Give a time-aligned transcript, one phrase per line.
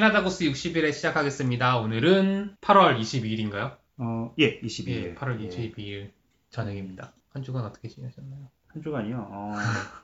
[0.00, 1.76] 캐나다 구스 60일에 시작하겠습니다.
[1.76, 3.76] 오늘은 8월 22일인가요?
[3.98, 4.88] 어, 예, 22일.
[4.88, 6.12] 예, 8월 22일
[6.48, 7.12] 저녁입니다.
[7.28, 8.48] 한 주간 어떻게 지내셨나요?
[8.68, 9.28] 한 주간이요.
[9.30, 9.52] 어,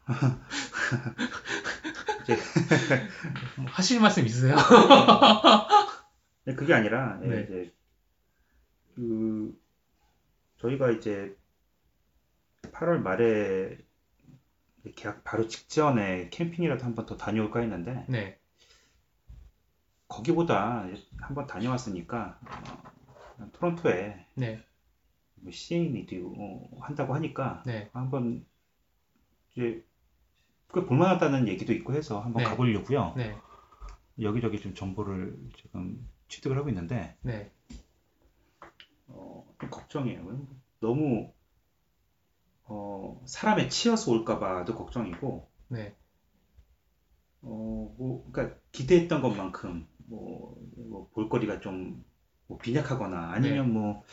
[3.56, 4.54] 뭐 하실 말씀 있으세요?
[6.44, 7.40] 네, 그게 아니라 예, 네.
[7.44, 7.72] 이제
[8.96, 9.58] 그
[10.58, 11.34] 저희가 이제
[12.64, 13.78] 8월 말에
[14.94, 18.38] 계약 바로 직전에 캠핑이라도 한 번 더 다녀올까 했는데 네,
[20.08, 20.86] 거기보다
[21.20, 22.38] 한번 다녀왔으니까
[23.38, 24.64] 어, 토론토에 네,
[25.34, 27.90] 뭐 CN이도 어, 한다고 하니까 네.
[27.92, 28.44] 한번
[29.52, 29.84] 이제
[30.72, 32.48] 꽤 볼만하다는 얘기도 있고 해서 한번 네.
[32.48, 33.14] 가보려고요.
[33.16, 33.36] 네,
[34.20, 37.50] 여기저기 좀 정보를 지금 취득을 하고 있는데 네.
[39.08, 40.46] 어, 좀 걱정이에요.
[40.80, 41.32] 너무
[42.68, 45.96] 어, 사람에 치여서 올까봐도 걱정이고, 네.
[47.42, 52.04] 어, 뭐, 그러니까 기대했던 것만큼 뭐, 뭐 볼거리가 좀
[52.48, 54.04] 뭐 빈약하거나 아니면 뭐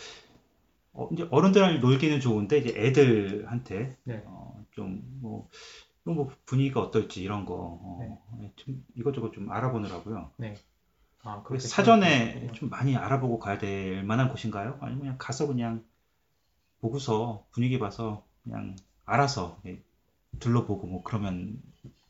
[0.94, 4.23] 어, 이제 어른들 놀기는 좋은데 이제 애들한테 네.
[4.25, 5.49] 어, 좀뭐
[6.03, 10.31] 뭐 분위기가 어떨지 이런 거 어, 좀 이것저것 좀 알아보느라고요.
[11.23, 12.53] 아, 그래서 사전에 생각하시고.
[12.53, 14.77] 좀 많이 알아보고 가야 될 만한 곳인가요?
[14.81, 15.83] 아니면 그냥 가서 그냥
[16.81, 19.81] 보고서 분위기 봐서 그냥 알아서 예,
[20.39, 21.61] 둘러보고 뭐 그러면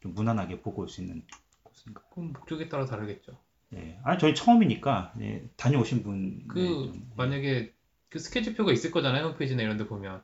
[0.01, 1.23] 좀 무난하게 보고 올 수 있는
[1.61, 2.01] 곳인가?
[2.11, 3.37] 그럼 목적에 따라 다르겠죠.
[3.75, 3.99] 예.
[4.03, 6.47] 아니 저희 처음이니까 예, 다녀오신 분.
[6.47, 7.73] 그 네, 좀, 만약에
[8.09, 10.21] 그 스케줄표가 있을 거잖아요 홈페이지나 이런 데 보면.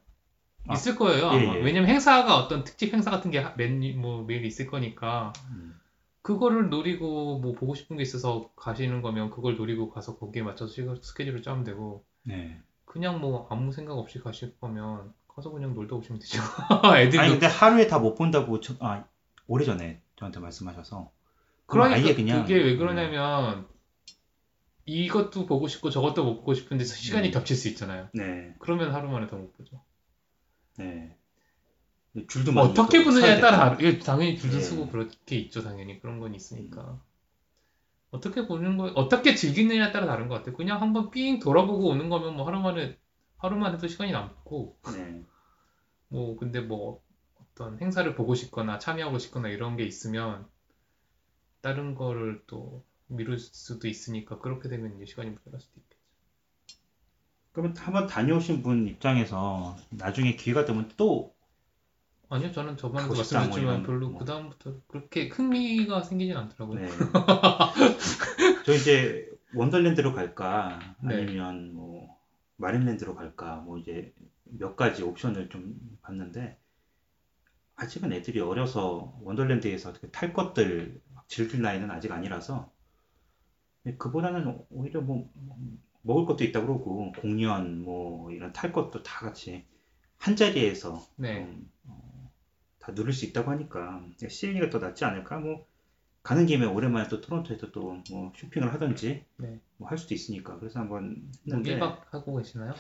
[0.67, 1.61] 아, 있을 거예요 예, 예.
[1.63, 5.33] 왜냐면 행사가 어떤 특집 행사 같은 게 매일 뭐 매일 있을 거니까.
[5.51, 5.79] 음,
[6.21, 10.85] 그거를 노리고 뭐 보고 싶은 게 있어서 가시는 거면 그걸 노리고 가서 거기에 맞춰서 시-
[11.01, 12.03] 스케줄을 짜면 되고.
[12.23, 12.61] 네.
[12.85, 16.39] 그냥 뭐 아무 생각 없이 가실 거면 가서 그냥 놀다 오시면 되죠.
[16.97, 17.19] 애들도.
[17.21, 19.05] 아니 근데 하루에 다 못 본다고 저, 아
[19.47, 21.09] 오래전에 저한테 말씀하셔서
[21.69, 23.67] 그러니까 아예 그냥 그게 왜 그러냐면
[24.85, 27.31] 이것도 보고 싶고 저것도 보고 싶은데 시간이 음.
[27.31, 29.81] 겹칠 수 있잖아요 네, 그러면 하루 만에 더 못 보죠
[30.77, 31.15] 네.
[32.27, 33.75] 줄도 많이 어떻게 또 보느냐에 따라.
[33.75, 34.61] 다르- 당연히 줄도 예.
[34.61, 36.99] 쓰고 그렇게 있죠 당연히 그런 건 있으니까
[38.09, 42.35] 어떻게 보는 거 어떻게 즐기느냐에 따라 다른 것 같아요 그냥 한번 삥 돌아보고 오는 거면
[42.35, 42.97] 뭐 하루 만에
[43.37, 45.23] 하루만 해도 시간이 남고 네.
[46.07, 47.03] 뭐 근데 뭐
[47.53, 50.47] 어떤 행사를 보고 싶거나 참여하고 싶거나 이런 게 있으면
[51.61, 55.99] 다른 거를 또 미룰 수도 있으니까 그렇게 되면 이제 시간이 모자랄 수도 있겠죠
[57.51, 61.35] 그러면 한번 다녀오신 분 입장에서 나중에 기회가 되면 또
[62.29, 64.19] 아니요 저는 저번에도 뭐 말씀드렸지만 이런, 별로 뭐.
[64.19, 66.89] 그 다음부터 그렇게 흥미가 생기진 않더라고요 네.
[68.65, 71.15] 저 이제 원더랜드로 갈까 네.
[71.15, 72.19] 아니면 뭐
[72.57, 76.59] 마린랜드로 갈까 뭐 이제 몇 가지 옵션을 좀 봤는데
[77.75, 82.71] 아직은 애들이 어려서 원더랜드에서 어떻게 탈 것들 막 즐길 나이는 아직 아니라서
[83.97, 85.29] 그보다는 오히려 뭐
[86.01, 89.65] 먹을 것도 있다 그러고 공연 뭐 이런 탈 것도 다 같이
[90.17, 91.35] 한 자리에서 네.
[91.35, 92.31] 좀, 어,
[92.79, 95.39] 다 누릴 수 있다고 하니까 CN이가 더 낫지 않을까?
[95.39, 95.67] 뭐
[96.23, 99.59] 가는 김에 오랜만에 또 토론토에서 또 뭐 쇼핑을 하든지 네.
[99.77, 102.73] 뭐할 수도 있으니까 그래서 한번 뭐 했는데 1박 하고 계시나요?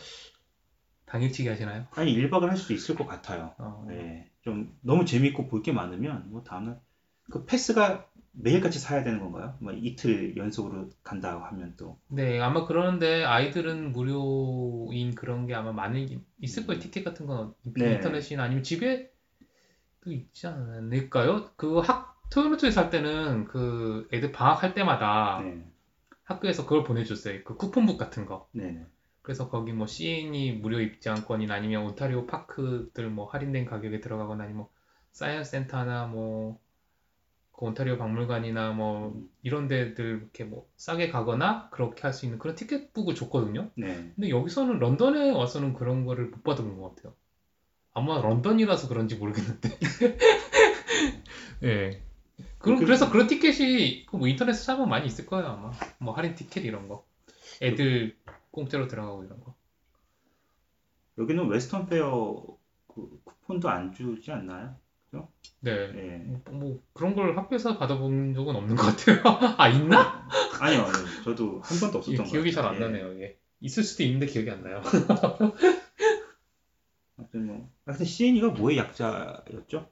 [1.05, 1.87] 당일치기 하시나요?
[1.91, 3.53] 아니 1박을 할 수도 있을 것 같아요.
[3.57, 6.79] 어, 네, 좀 너무 재밌고 볼 게 많으면 뭐 다음날
[7.31, 9.55] 그 패스가 매일같이 사야 되는 건가요?
[9.59, 16.19] 뭐 이틀 연속으로 간다 하면 또 네, 아마 그러는데 아이들은 무료인 그런 게 아마 많이
[16.39, 16.79] 있을 거예요.
[16.79, 16.81] 음.
[16.81, 17.95] 티켓 같은 건 네.
[17.95, 19.11] 인터넷이나 아니면 집에
[20.01, 21.51] 또 있지 않을까요?
[21.55, 25.65] 그 학, 토론토에 살 때는 그 애들 방학할 때마다 네,
[26.23, 27.43] 학교에서 그걸 보내줬어요.
[27.43, 28.47] 그 쿠폰북 같은 거.
[28.51, 28.85] 네, 네.
[29.21, 34.71] 그래서 거기 뭐 CNE 무료 입장권이나 아니면 온타리오 park들 뭐 할인된 가격에 들어가거나 아니면 뭐
[35.11, 36.59] Science Centre나 뭐
[37.59, 42.39] 그 온타리오 박물관이나 뭐 음, 이런 데들 이렇게 뭐 싸게 가거나 그렇게 할 수 있는
[42.39, 43.69] 그런 티켓북을 줬거든요.
[43.75, 44.13] 네.
[44.15, 47.13] 근데 여기서는 런던에 와서는 그런 거를 못 받아본 것 같아요.
[47.93, 49.77] 아마 런던이라서 그런지 모르겠는데.
[51.63, 52.01] 예.
[52.59, 55.71] 그럼 그- 그래서 그런 티켓이 그뭐 인터넷에 사면 많이 있을 거예요 아마.
[55.97, 57.05] 뭐 할인 티켓 이런 거.
[57.61, 58.15] 애들
[58.51, 59.53] 공짜로 들어가고 이런 거.
[61.17, 62.41] 여기는 Western Fair
[62.87, 64.77] 그 쿠폰도 안 주지 않나요?
[65.61, 65.71] 네.
[65.71, 66.17] 예.
[66.25, 69.21] 뭐, 뭐 그런 걸 학교에서 받아본 적은 없는 것 같아요.
[69.57, 70.27] 아 있나?
[70.59, 71.23] 아니요, 아니요.
[71.25, 72.85] 저도 한 번도 없었던 예, 것 기억이 잘 같아요.
[72.85, 72.99] 안 예.
[72.99, 73.21] 나네요.
[73.21, 73.37] 예.
[73.59, 74.81] 있을 수도 있는데 기억이 안 나요.
[77.17, 79.89] 아무튼 뭐, 하여튼 CNE가 뭐의 약자였죠?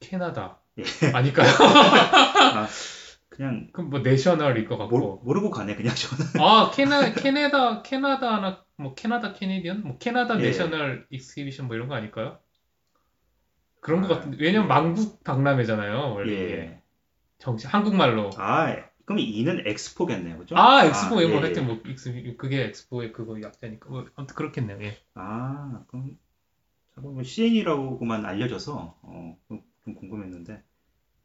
[0.00, 0.84] 캐나다 예.
[1.14, 1.48] 아닐까요?
[1.48, 2.68] 아,
[3.30, 4.98] 그냥 그럼 뭐 National일 것 같고.
[4.98, 6.46] 모르, 모르고 가네 그냥 저는.
[6.46, 9.82] 아, 캐나, 캐나다, 캐나다나, 뭐, 캐나다 Canadian?
[9.82, 10.42] 뭐, 캐나다 예.
[10.42, 12.38] National Exhibition 뭐 이런 거 아닐까요?
[13.84, 14.38] 그런 것 아, 같은데.
[14.40, 14.68] 왜냐면 예.
[14.68, 16.32] 만국 박람회잖아요, 원래.
[16.32, 16.82] 예.
[17.38, 18.30] 정식, 한국말로.
[18.36, 20.56] 아 그럼 E는 엑스포겠네요, 그죠?
[20.56, 21.66] 아, 엑스포 예, 뭐 예, 하여튼 예.
[21.66, 23.90] 뭐 엑스 그게 엑스포의 그거 약자니까.
[23.90, 24.78] 뭐 아무튼 그렇겠네요.
[24.82, 24.96] 예.
[25.14, 26.18] 아, 그럼
[26.94, 30.62] 자꾸 뭐 CNE라고만 알려져서 어, 좀- 좀 궁금했는데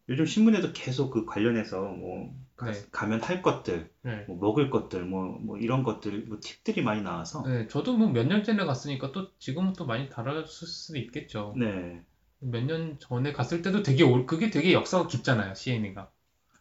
[0.09, 2.81] 요즘 신문에도 계속 그 관련해서 뭐 가, 네.
[2.91, 4.25] 가면 할 것들, 네.
[4.27, 8.25] 뭐 먹을 것들, 뭐, 뭐 이런 것들, 뭐 팁들이 많이 나와서 네, 저도 뭐 몇
[8.27, 11.53] 년 전에 갔으니까 또 지금은 또 많이 달라졌을 수도 있겠죠.
[11.57, 12.01] 네,
[12.39, 16.09] 몇 년 전에 갔을 때도 되게 올, 그게 되게 역사가 깊잖아요, CNE가.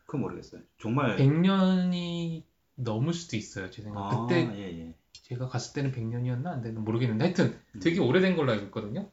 [0.06, 0.62] 그건 모르겠어요.
[0.80, 2.42] 정말 100년이
[2.76, 4.00] 넘을 수도 있어요, 제 생각.
[4.00, 4.94] 아, 그때 예, 예.
[5.12, 7.80] 제가 갔을 때는 100년이었나 안 되는 모르겠는데 하여튼 음.
[7.80, 9.10] 되게 오래된 걸로 알고 있거든요.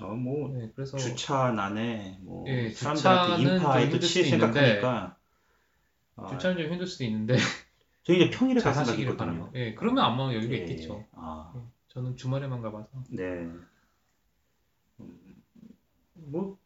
[0.00, 5.16] 어, 뭐 네, 그래서 주차난에 뭐 예, 사람들한테 인파에 좀또 힘들 치일 수도 있는데 생각하니까
[6.16, 7.34] 아, 주차는 좀 힘들 수도 있는데
[8.04, 9.50] 저희 이제 평일에 갈 생각이거든요.
[9.50, 9.58] 거.
[9.58, 10.94] 예, 그러면 아마 여유가 예, 있겠죠.
[10.94, 11.06] 예.
[11.12, 12.88] 아, 예, 저는 주말에만 가봐서.
[13.10, 13.46] 네.
[16.30, 16.58] 음, 뭐,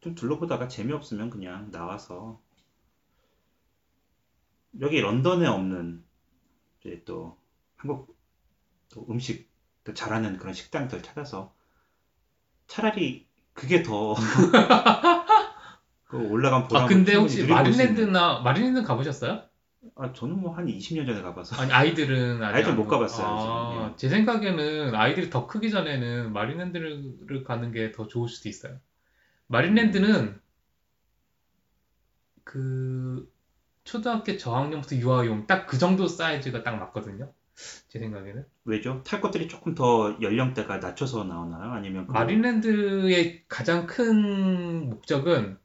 [0.00, 2.40] 좀 둘러보다가 재미없으면 그냥 나와서,
[4.80, 6.04] 여기 런던에 없는,
[6.80, 7.38] 이제 또,
[7.76, 8.16] 한국
[8.90, 9.50] 또 음식
[9.84, 11.54] 또 잘하는 그런 식당들 찾아서,
[12.66, 14.14] 차라리 그게 더,
[16.08, 19.42] 그 올라간 아, 보람을 근데 혹시 마린랜드나 마린랜드 가보셨어요?
[19.96, 21.60] 아, 저는 뭐 한 20년 전에 가봐서.
[21.60, 23.90] 아니 아이들은 아이들 안못 가- 가봤어요, 아.
[23.92, 23.96] 예.
[23.96, 28.78] 제 생각에는 아이들이 더 크기 전에는 마린랜드를 가는 게 더 좋을 수도 있어요.
[29.48, 30.40] 마린랜드는
[32.44, 33.30] 그
[33.84, 37.32] 초등학교 저학년부터 유아용 딱 그 정도 사이즈가 딱 맞거든요.
[37.88, 38.44] 제 생각에는.
[38.64, 39.02] 왜죠?
[39.04, 41.72] 탈 것들이 조금 더 연령대가 낮춰서 나오나요?
[41.72, 45.58] 아니면 그- 마린랜드의 가장 큰 목적은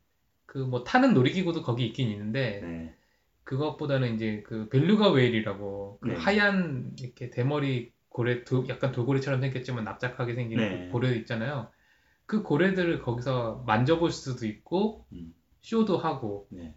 [0.46, 2.96] 그 뭐 타는 놀이기구도 거기 있긴 있는데 네.
[3.44, 6.16] 그것보다는 이제 그 벨루가 웨일이라고 그 네.
[6.16, 10.86] 하얀 이렇게 대머리 고래 도- 약간 돌고래처럼 생겼지만 납작하게 생긴 네.
[10.88, 11.70] 그 고래 있잖아요.
[12.28, 15.34] 그 고래들을 거기서 만져볼 수도 있고 음.
[15.62, 16.76] 쇼도 하고 네.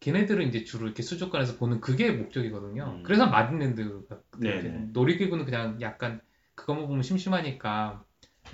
[0.00, 2.96] 걔네들은 이제 주로 이렇게 수족관에서 보는 그게 목적이거든요.
[2.98, 3.02] 음.
[3.04, 4.88] 그래서 마린랜드가 네, 네.
[4.92, 6.20] 놀이기구는 그냥 약간
[6.56, 8.04] 그것만 보면 심심하니까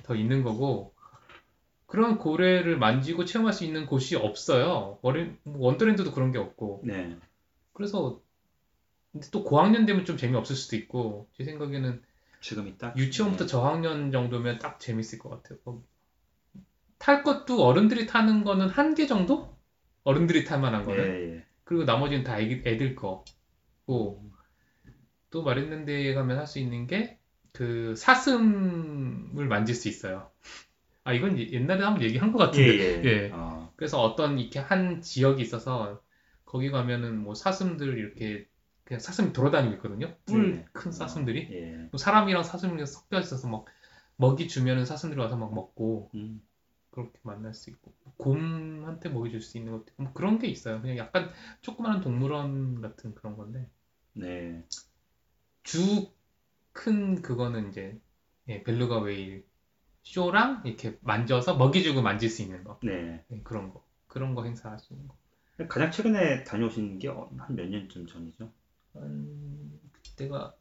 [0.02, 0.94] 더 있는 거고
[1.86, 4.98] 그런 고래를 만지고 체험할 수 있는 곳이 없어요.
[5.02, 7.16] 워렌- 원더랜드도 그런 게 없고 네.
[7.72, 8.20] 그래서
[9.12, 12.02] 근데 또 고학년 되면 좀 재미없을 수도 있고 제 생각에는
[12.42, 13.48] 지금이 딱 유치원부터 네.
[13.50, 15.58] 저학년 정도면 딱 재밌을 것 같아요.
[15.64, 15.80] 거기.
[17.06, 19.56] 탈 것도 어른들이 타는 거는 한 개 정도?
[20.04, 21.04] 어른들이 탈 만한 거는.
[21.04, 21.46] 예, 예.
[21.64, 24.22] 그리고 나머지는 다 애기, 애들 거고
[25.30, 27.18] 또 마린랜드에 가면 할 수 있는 게
[27.52, 30.30] 그 사슴을 만질 수 있어요.
[31.04, 33.02] 아 이건 예- 옛날에 한번 얘기한 것 예, 같은데.
[33.02, 33.04] 예.
[33.04, 33.30] 예.
[33.32, 36.02] 어, 그래서 어떤 이렇게 한 지역이 있어서
[36.44, 38.46] 거기 가면은 뭐 사슴들 이렇게
[38.84, 40.16] 그냥 사슴이 돌아다니고 있거든요.
[40.26, 40.66] 뿔 네.
[40.72, 41.48] 큰 사슴들이.
[41.52, 41.88] 예.
[41.92, 43.64] 또 사람이랑 사슴이 섞여 있어서 막
[44.16, 46.40] 먹이 주면은 사슴들이 와서 막 먹고 음,
[46.96, 50.80] 그렇게 만날 수 있고 곰한테 먹이 줄수 있는 것도 뭐 그런 게 있어요.
[50.80, 51.30] 그냥 약간
[51.62, 53.68] 조그마한 동물원 같은 그런 건데
[54.14, 54.64] 네.
[55.62, 56.14] 주
[56.72, 57.98] 큰 그거는 이제
[58.48, 59.46] 예, 벨루가 웨일
[60.02, 63.24] 쇼랑 이렇게 만져서 먹이 주고 만질 수 있는 거 네.
[63.32, 65.16] 예, 그런 거 그런 거 행사할 수 있는 거.
[65.68, 68.52] 가장 최근에 다녀오신 게 한 몇 년쯤 전이죠?
[68.94, 70.54] 한 그때가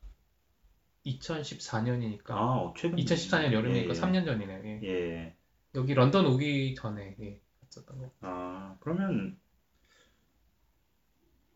[1.06, 4.63] 2014년이니까 아, 어, 최근 2014년 여름이니까 예, 3년 전이네요.
[4.86, 5.36] 예.
[5.75, 5.79] 예.
[5.79, 8.12] 여기 런던 오기 전에 예, 갔었던 거.
[8.22, 9.39] 아, 그러면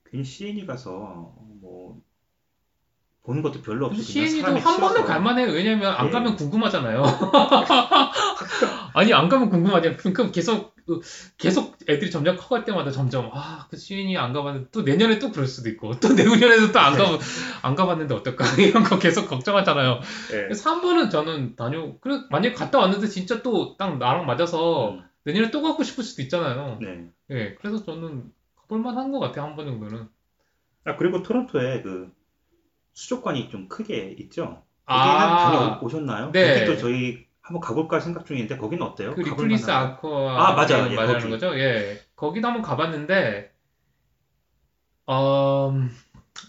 [0.05, 2.01] 괜히 CN이 가서 뭐
[3.23, 5.51] 보는 것도 별로 없이 CN이도 사람이 한 번은 갈만해요.
[5.51, 6.11] 왜냐면 안 예.
[6.11, 7.03] 가면 궁금하잖아요.
[8.95, 9.97] 아니 안 가면 궁금하잖아요.
[9.97, 11.01] 그럼 계속 그,
[11.37, 15.69] 계속 애들이 점점 커갈 때마다 점점 아그 CN이 안 가봤는데 또 내년에 또 그럴 수도
[15.69, 17.19] 있고 또 내후년에도 또 안 가,
[17.61, 19.99] 안 가봤는데 어떨까 이런 거 계속 걱정하잖아요.
[20.31, 20.35] 예.
[20.43, 24.91] 그래서 한 번은 저는 다녀 그래 만약 에 갔다 왔는데 진짜 또 딱 나랑 맞아서
[24.91, 26.79] 음, 내년에 또 가고 싶을 수도 있잖아요.
[26.81, 27.09] 네.
[27.29, 30.07] 예, 그래서 저는 가볼만 한 것 같아요 한 번 정도는.
[30.85, 32.09] 아, 그리고 토론토에 그
[32.99, 34.63] 수족관이 좀 크게 있죠?
[34.85, 36.31] 거기는 아, 다녀오셨나요?
[36.33, 36.65] 네.
[36.65, 39.15] 거기도 저희 한번 가볼까 생각 중인데 거기는 어때요?
[39.15, 39.71] 그 Ripley's?
[39.71, 40.91] 아쿠아 아, 맞아요.
[40.91, 41.29] 예, 말하는 거기.
[41.31, 41.57] 거죠?
[41.57, 42.01] 예.
[42.17, 43.53] 거기도 한번 가봤는데
[45.07, 45.73] 어,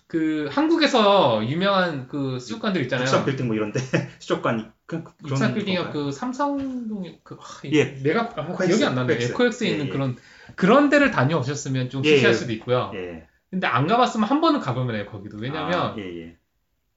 [0.08, 3.04] 그 한국에서 유명한 그 수족관들 있잖아요.
[3.06, 3.78] 육삼 빌딩 뭐 이런데
[4.18, 5.78] 수족관이 그, 육삼 빌딩이?
[5.92, 7.84] 그 삼성동에 그 아, 이- 예.
[8.02, 9.14] 내가 아, 코엑스, 기억이 안 나네.
[9.14, 9.34] 코엑스.
[9.34, 9.90] 코엑스에 예, 있는 예.
[9.90, 10.16] 그런
[10.56, 12.36] 그런 데를 다녀오셨으면 좀 예, 시시할 예.
[12.36, 12.90] 수도 있고요.
[12.96, 13.28] 예.
[13.50, 15.06] 근데 안 가봤으면 한 번은 가보면 해요.
[15.10, 16.36] 거기도 왜냐면 아, 예, 예.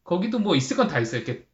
[0.04, 1.22] 거기도 뭐 있을 건 다 있어요.
[1.22, 1.46] 이렇게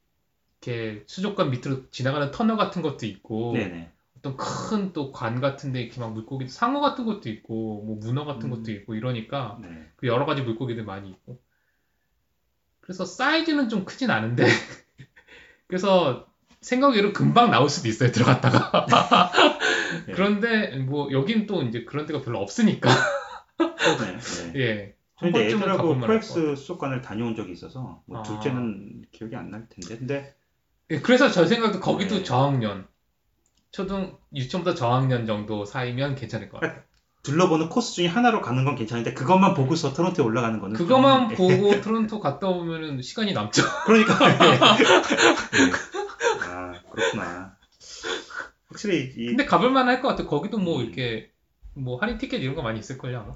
[0.61, 3.91] 이렇게 수족관 밑으로 지나가는 터널 같은 것도 있고 네네.
[4.17, 8.49] 어떤 큰 또 관 같은데 이렇게 막 물고기 상어 같은 것도 있고 뭐 문어 같은
[8.51, 8.55] 음.
[8.57, 9.89] 것도 있고 이러니까 네.
[9.97, 11.41] 그 여러 가지 물고기들 많이 있고
[12.81, 14.43] 그래서 사이즈는 좀 크진 않은데
[15.67, 16.27] 그래서
[16.61, 18.85] 생각외로 금방 나올 수도 있어요 들어갔다가
[20.07, 20.13] 네.
[20.13, 24.53] 그런데 뭐 여긴 또 이제 그런 데가 별로 없으니까 네.
[24.53, 24.59] 네.
[24.59, 24.95] 예.
[25.19, 28.23] 번쯤은 애들하고 코엑스 수족관을 다녀온 적이 있어서 뭐 아.
[28.23, 30.35] 둘째는 기억이 안 날 텐데 근데
[30.91, 32.23] 예, 그래서 저 생각도 거기도 네.
[32.23, 32.87] 저학년,
[33.71, 36.81] 초등, 유치원부터 저학년 정도 사이면 괜찮을 것 같아요.
[37.21, 41.81] 둘러보는 코스 중에 하나로 가는 건 괜찮은데 그것만 보고서 토론토에 올라가는 거는 그거만 좀- 보고
[41.81, 43.61] 토론토 갔다 오면은 시간이 남죠.
[43.85, 44.33] 그러니까 예.
[44.39, 45.71] 예.
[46.47, 47.55] 아 그렇구나
[48.69, 50.27] 확실히 이 근데 가볼만 할 것 같아요.
[50.27, 50.85] 거기도 뭐 음.
[50.85, 51.29] 이렇게
[51.75, 53.35] 뭐 할인 티켓 이런 거 많이 있을 걸요 아마.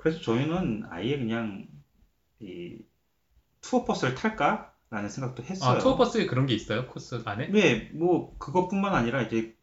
[0.00, 1.66] 그래서 저희는 아예 그냥
[2.40, 2.78] 이
[3.60, 5.76] 투어 버스를 탈까 라는 생각도 했어요.
[5.76, 7.48] 아 투어 버스에 그런 게 있어요 코스 안에?
[7.48, 9.54] 네, 뭐 그것뿐만 아니라 이제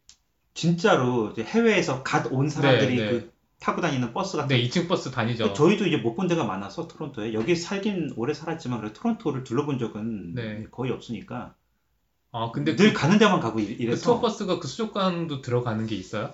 [0.53, 3.09] 진짜로 이제 해외에서 갓 온 사람들이 네, 네.
[3.11, 5.53] 그 타고 다니는 버스 같은 네 2층 버스 다니죠.
[5.53, 10.35] 저희도 이제 못 본 데가 많아서 토론토에 여기 살긴 오래 살았지만 그래 토론토를 둘러본 적은
[10.35, 10.67] 네.
[10.69, 11.55] 거의 없으니까
[12.31, 15.87] 아 근데 늘 그, 가는 데만 가고 이- 그 이래서 투어 버스가 그 수족관도 들어가는
[15.87, 16.31] 게 있어요?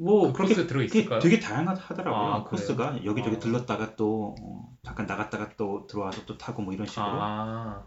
[0.00, 1.20] 뭐 그 그렇게 코스 들어 그게 있을까요?
[1.20, 2.50] 되게 다양하더라고요 아, 그래요?
[2.50, 3.38] 코스가 여기저기 어.
[3.38, 7.86] 들렀다가 또 어, 잠깐 나갔다가 또 들어와서 또 타고 뭐 이런 식으로 아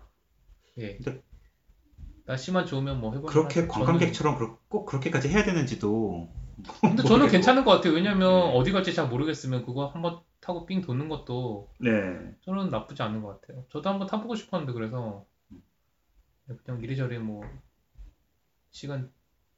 [0.77, 0.95] 예.
[0.97, 1.23] 근데
[2.25, 3.73] 날씨만 좋으면 뭐 해볼 그렇게 만하죠.
[3.85, 6.29] 관광객처럼 그렇- 꼭 그렇게까지 해야 되는지도
[6.65, 7.31] 저는, 근데 저는 모르겠고.
[7.31, 7.93] 괜찮은 것 같아요.
[7.93, 8.19] 왜냐면
[8.51, 8.57] 네.
[8.57, 11.91] 어디 갈지 잘 모르겠으면 그거 한번 타고 삥 도는 것도 네
[12.41, 13.65] 저는 나쁘지 않은 것 같아요.
[13.69, 15.61] 저도 한번 타보고 싶었는데 그래서 음.
[16.63, 17.43] 그냥 이리저리 뭐
[18.71, 19.11] 시간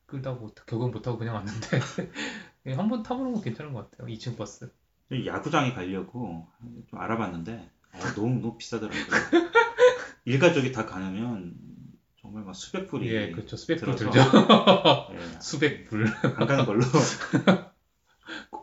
[0.06, 1.80] 끌다고 적응 못하고 그냥 왔는데
[2.68, 4.08] 예, 한번 타보는 거 괜찮은 것 같아요.
[4.08, 4.72] 2층 버스.
[5.26, 6.48] 야구장에 가려고
[6.90, 9.02] 좀 알아봤는데 어, 너무 너무 비싸더라고요.
[10.26, 11.56] 일가족이 다 가면
[12.22, 13.56] 정말 막 수백 불이 예, 그렇죠.
[13.56, 13.96] 수백 불.
[13.96, 14.20] 들죠.
[15.14, 16.08] 예, 수백 불.
[16.08, 16.82] 안 가는 걸로.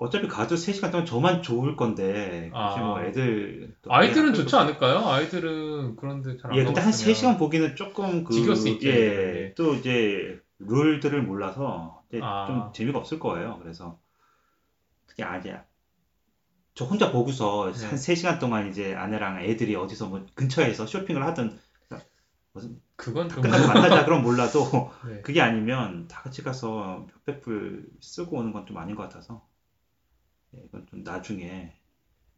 [0.00, 2.76] 어차피 가도 3시간 동안 저만 좋을 건데 아.
[2.76, 5.06] 뭐 애들 또 아이들은 애 좋지 않을까요?
[5.08, 7.14] 아이들은 그런데 잘안 예, 근데 한 가봤으면.
[7.14, 8.88] 3시간 보기는 조금 그 지겨울 수 있죠.
[8.88, 8.92] 예,
[9.44, 9.54] 예.
[9.54, 12.46] 또 이제 룰들을 몰라서 아.
[12.46, 13.58] 좀 재미가 없을 거예요.
[13.60, 13.98] 그래서
[15.06, 15.60] 특히 아재
[16.74, 17.86] 저 혼자 보고서 네.
[17.86, 21.58] 한 3시간 동안 이제 아내랑 애들이 어디서 뭐 근처에서 쇼핑을 하든
[22.96, 25.20] 그건 좀 끝나고 만나자 그럼 몰라도 네.
[25.22, 29.46] 그게 아니면 다 같이 가서 몇백 불 쓰고 오는 건 좀 아닌 것 같아서
[30.54, 31.74] 예, 이건 좀 나중에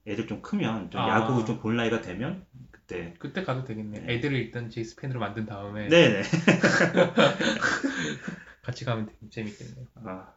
[0.07, 1.09] 애들 좀 크면 좀 아.
[1.11, 4.01] 야구 좀 볼 나이가 되면 그때 그때 가도 되겠네.
[4.01, 4.15] 네.
[4.15, 6.23] 애들을 일단 제이스 팬으로 만든 다음에 네네
[8.63, 9.87] 같이 가면 되게 재밌겠네요.
[10.05, 10.33] 아,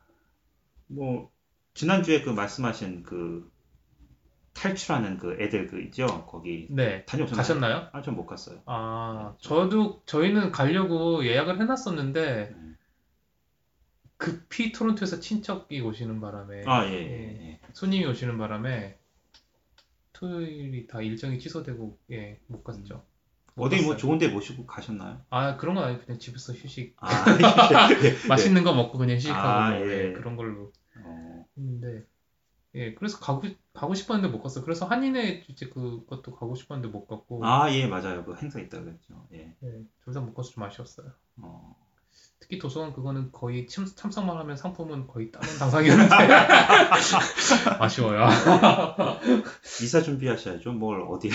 [0.88, 1.32] 뭐
[1.74, 3.52] 지난주에 그 말씀하신 그
[4.54, 7.06] 탈출하는 그 애들 그 있죠 거기 네.
[7.06, 7.38] 다녀오셨나요?
[7.38, 7.90] 가셨나요?
[7.94, 8.62] 아 전 못 갔어요.
[8.66, 12.68] 아, 저도 저희는 가려고 예약을 해놨었는데 네.
[14.18, 16.92] 급히 토론토에서 친척이 오시는 바람에 아 예.
[16.94, 17.60] 예, 예.
[17.74, 18.98] 손님이 오시는 바람에
[20.18, 23.06] 토요일이 다 일정이 취소되고 예, 못 갔죠.
[23.56, 23.98] 못 어디 뭐 갔어요.
[23.98, 25.22] 좋은데 모시고 가셨나요?
[25.30, 27.08] 아 그런 건 아니고 그냥 집에서 휴식 아
[28.04, 28.16] 예.
[28.28, 30.10] 맛있는 거 먹고 그냥 휴식하고 아, 뭐, 예.
[30.10, 30.72] 예, 그런 걸로
[31.04, 32.06] 어, 했는데
[32.76, 33.44] 예 그래서 가고
[33.74, 34.64] 가고 싶었는데 못 갔어.
[34.64, 38.26] 그래서 한인회 이제 그것도 가고 싶었는데 못 갔고 아, 예, 맞아요.
[38.26, 39.28] 그 행사 있다 그랬죠.
[39.34, 39.56] 예.
[39.64, 41.12] 예, 둘다 못 가서 좀 아쉬웠어요.
[41.38, 41.87] 어.
[42.40, 46.16] 특히 도서관 그거는 거의 참, 참석만 하면 상품은 거의 따는 당상이었는데
[47.80, 48.28] 아쉬워요.
[49.82, 50.74] 이사 준비하셔야죠.
[50.74, 51.30] 뭘 어디.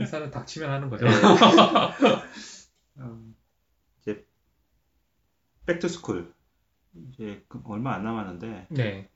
[0.00, 1.06] 이사는 닥치면 하는 거죠.
[1.06, 1.10] 예.
[3.00, 3.18] 어,
[4.00, 4.24] 이제
[5.66, 6.32] back to school
[7.10, 9.08] 이제 그 얼마 안 남았는데 네.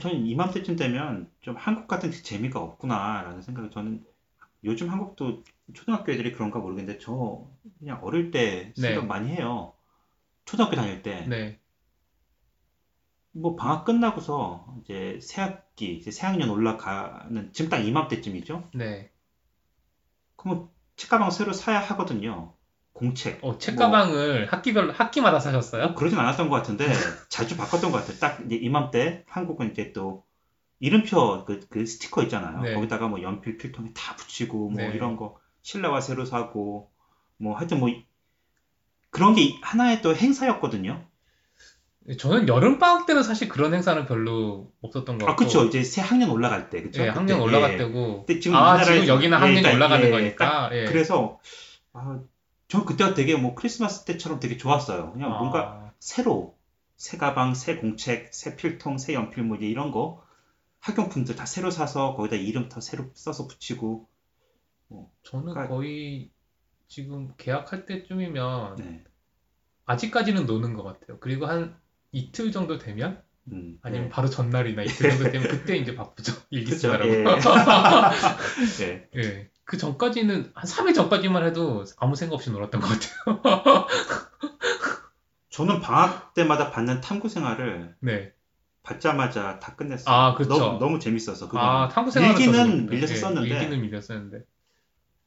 [0.00, 4.04] 저는 이맘때쯤 되면 좀 한국 같은 재미가 없구나라는 생각이 저는
[4.64, 5.42] 요즘 한국도
[5.74, 7.46] 초등학교 애들이 그런가 모르겠는데 저
[7.78, 9.06] 그냥 어릴 때 생각 네.
[9.06, 9.74] 많이 해요.
[10.44, 11.26] 초등학교 다닐 때.
[11.28, 11.58] 네.
[13.32, 18.70] 뭐 방학 끝나고서 이제 새 학기, 이제 새 학년 올라가는 지금 딱 이맘때쯤이죠.
[18.74, 19.10] 네.
[20.36, 22.54] 그러면 책가방 새로 사야 하거든요.
[22.92, 23.42] 공책.
[23.42, 25.86] 어, 책가방을 학기별 학기마다 사셨어요?
[25.86, 26.86] 뭐 그러진 않았던 것 같은데
[27.30, 28.18] 자주 바꿨던 것 같아요.
[28.18, 30.24] 딱 이제 이맘때 한국은 이제 또
[30.80, 32.60] 이름표 그, 그 스티커 있잖아요.
[32.60, 32.74] 네.
[32.74, 34.90] 거기다가 뭐 연필, 필통에 다 붙이고 뭐 네.
[34.94, 36.90] 이런 거 실내화 새로 사고
[37.38, 38.04] 뭐 하여튼 뭐 이-
[39.10, 41.04] 그런 게 하나의 또 행사였거든요.
[42.18, 45.44] 저는 여름 방학 때는 사실 그런 행사는 별로 없었던 것 아, 같고.
[45.44, 45.64] 그쵸.
[45.64, 47.02] 이제 새 학년 올라갈 때, 그쵸?
[47.02, 47.76] 예, 학년 그때, 올라갈 예.
[47.76, 48.24] 때고.
[48.26, 50.70] 근데 지금 아, 지금 여기는 예, 학년이 딱, 올라가는 예, 거니까.
[50.72, 50.84] 예.
[50.86, 51.38] 그래서
[51.92, 52.20] 아,
[52.66, 55.12] 저 그때가 되게 뭐 크리스마스 때처럼 되게 좋았어요.
[55.12, 56.56] 그냥 아, 뭔가 새로
[56.96, 60.24] 새 가방, 새 공책, 새 필통, 새 연필 뭐 이런 거
[60.80, 64.08] 학용품들 다 새로 사서 거기다 이름 다 새로 써서 붙이고
[65.24, 66.30] 저는 그러니까- 거의
[66.88, 69.04] 지금 계약할 때쯤이면 네.
[69.86, 71.18] 아직까지는 노는 것 같아요.
[71.20, 71.76] 그리고 한
[72.12, 74.08] 이틀 정도 되면 음, 아니면 네.
[74.10, 76.32] 바로 전날이나 이틀 정도 되면 그때 이제 바쁘죠.
[76.50, 77.10] 일기 쓰느라고.
[77.10, 77.24] 예.
[78.78, 79.08] 네.
[79.16, 79.50] 예.
[79.64, 83.86] 그 전까지는 한 3일 전까지만 해도 아무 생각 없이 놀았던 것 같아요.
[85.50, 88.32] 저는 방학 때마다 받는 탐구 생활을 네.
[88.82, 90.14] 받자마자 다 끝냈어요.
[90.14, 90.56] 아, 그쵸.
[90.58, 91.58] 너무, 너무 재밌어서 그거.
[91.60, 93.48] 아, 탐구 생활은 일기는 밀려서 예, 썼는데.
[93.48, 94.44] 일기는 밀려서 썼는데.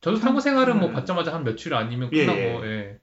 [0.05, 0.93] 저도 탐구 생활은 뭐 음.
[0.93, 2.69] 받자마자 한 며칠 아니면 예, 끝나고, 예.
[2.69, 3.00] 예.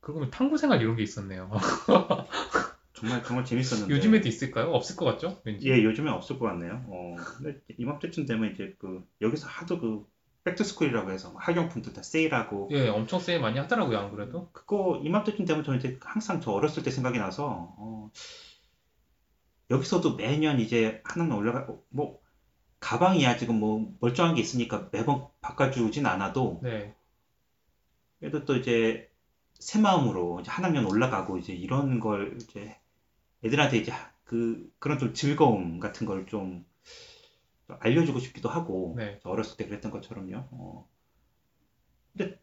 [0.00, 1.50] 그러고 보면 탐구 생활 이런 게 있었네요.
[2.94, 3.94] 정말 정말 재밌었는데.
[3.94, 4.70] 요즘에도 있을까요?
[4.70, 5.38] 없을 것 같죠?
[5.44, 5.68] 왠지.
[5.68, 6.82] 예, 요즘엔 없을 것 같네요.
[6.86, 10.06] 어, 근데 이맘때쯤 되면 이제 그 여기서 하도 그
[10.44, 14.48] back to school이라고 해서 학용품들 다 세일하고 예, 엄청 세일 많이 하더라고요, 안 그래도.
[14.52, 18.10] 그거 이맘때쯤 되면 저 이제 항상 저 어렸을 때 생각이 나서 어,
[19.68, 22.18] 여기서도 매년 이제 하나는 올라가 뭐
[22.80, 26.94] 가방이야 지금 뭐 멀쩡한 게 있으니까 매번 바꿔주진 않아도 네.
[28.20, 29.10] 그래도 또 이제
[29.58, 32.76] 새 마음으로 이제 한 학년 올라가고 이제 이런 걸 이제
[33.44, 33.92] 애들한테 이제
[34.24, 36.64] 그 그런 좀 즐거움 같은 걸 좀
[37.80, 39.20] 알려주고 싶기도 하고 네.
[39.22, 40.48] 저 어렸을 때 그랬던 것처럼요.
[40.52, 40.88] 어.
[42.16, 42.38] 근데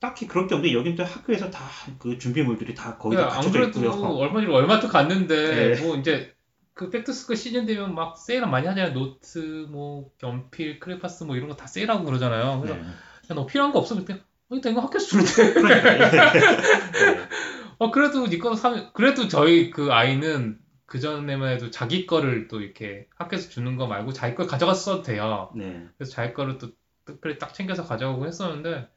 [0.00, 3.30] 딱히 그럴 게 없는데 여긴 또 학교에서 다 그 준비물들이 다 거의 다 예, 안
[3.30, 4.16] 갖춰져 그래도 있고요.
[4.16, 5.82] 얼마 전에 월마트 갔는데, 네.
[5.82, 6.34] 뭐 이제
[6.80, 8.94] 그 back to school 시즌 되면 막 세일 많이 하잖아요.
[8.94, 12.58] 노트, 뭐, 연필, 크레파스 뭐 이런 거 다 세일하고 그러잖아요.
[12.62, 12.86] 그래서 네.
[13.30, 13.96] 야, 너 필요한 거 없어?
[13.96, 15.60] 그때, 어, 일단 이거 학교에서 주는데.
[15.60, 17.20] 그러니까 예.
[17.78, 23.06] 어, 그래도 니거 사면, 그래도 저희 그 아이는 그 전에만 해도 자기 거를 또 이렇게
[23.14, 25.52] 학교에서 주는 거 말고 자기 걸 가져갔어도 돼요.
[25.54, 25.86] 네.
[25.98, 26.70] 그래서 자기 거를 또
[27.04, 28.88] 특별히 딱 챙겨서 가져가고 했었는데,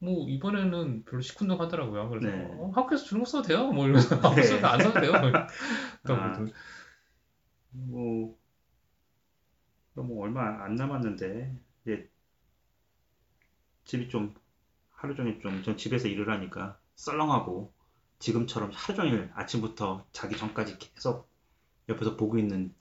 [0.00, 2.10] 뭐, 이번에는 별로 시큰둥 하더라고요.
[2.10, 2.46] 그래서, 네.
[2.58, 3.68] 어, 학교에서 주는 거 써도 돼요?
[3.68, 4.20] 뭐 이러면서, 써도
[4.68, 5.12] 안 써도 돼요?
[5.12, 6.48] 뭐 이러더라고요.
[7.76, 8.36] 뭐,
[9.94, 12.10] 너무 얼마 안 남았는데, 이제
[13.84, 14.34] 집이 좀
[14.90, 17.72] 하루 종일 좀, 전 집에서 일을 하니까 썰렁하고,
[18.18, 21.28] 지금처럼 하루 종일 아침부터 자기 전까지 계속
[21.88, 22.74] 옆에서 보고 있는,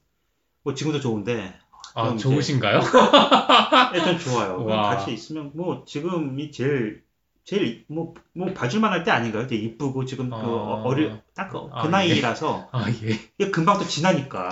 [0.63, 1.59] 뭐 지금도 좋은데,
[1.93, 2.79] 아, 좋으신가요?
[3.93, 4.65] 일단 좋아요.
[4.65, 4.89] 와.
[4.89, 7.04] 같이 있으면, 뭐 지금이 제일,
[7.45, 9.47] 제일, 뭐, 뭐 봐줄만 할 때 아닌가요?
[9.47, 10.81] 되게 이쁘고, 지금 그 아.
[10.83, 11.89] 어릴, 딱그 아, 예.
[11.89, 13.09] 나이라서, 아, 예.
[13.39, 14.49] 이게 금방 또 지나니까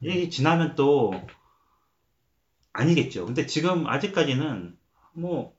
[0.00, 1.12] 이게 지나면 또
[2.72, 3.26] 아니겠죠.
[3.26, 4.76] 근데 지금 아직까지는
[5.14, 5.56] 뭐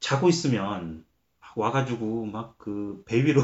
[0.00, 1.04] 자고 있으면
[1.40, 3.42] 막 와가지고 막 그 배 위로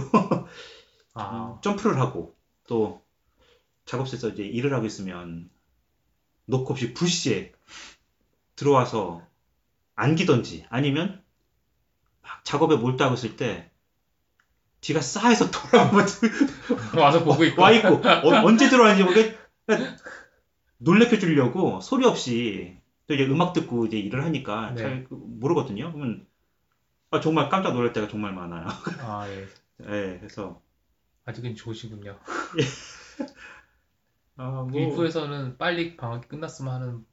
[1.15, 2.37] 아, 점프를 하고
[2.69, 3.03] 또
[3.87, 5.51] 작업실에서 이제 일을 하고 있으면
[6.47, 7.53] 놓고 없이 불시에
[8.57, 9.23] 들어와서
[9.95, 11.26] 안기던지 아니면 막
[12.45, 13.71] 작업에 몰두하고 있을 때
[14.81, 16.07] 뒤가 싸해서 돌아오면
[16.99, 17.63] 와서 보고 있고.
[17.63, 19.39] 와 있고 어, 언제 들어왔는지 모르게
[20.79, 24.83] 놀래켜 주려고 소리 없이 또 이제 음악 듣고 이제 일을 하니까 네.
[24.83, 25.93] 잘 모르거든요.
[25.93, 26.27] 그러면
[27.11, 28.67] 아, 정말 깜짝 놀랄 때가 정말 많아요.
[29.01, 29.47] 아, 예.
[29.89, 30.61] 예, 그래서
[31.25, 32.19] 아직은 좋으시군요.
[34.37, 37.07] 아, 뭐 일부에서는 빨리 방학이 끝났으면 하는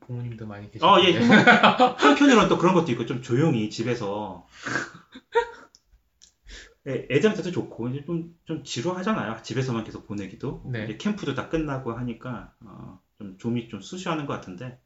[0.00, 0.86] 부모님도 많이 계시고.
[0.86, 1.18] 어, 예.
[1.18, 4.46] 한편으로는 또 그런 것도 있고 좀 조용히 집에서
[6.86, 9.42] 예, 애들한테도 좋고 이제 좀, 좀 지루하잖아요.
[9.42, 10.62] 집에서만 계속 보내기도.
[10.70, 10.84] 네.
[10.84, 14.78] 이제 캠프도 다 끝나고 하니까 어, 좀 좀이 좀 수시하는 것 같은데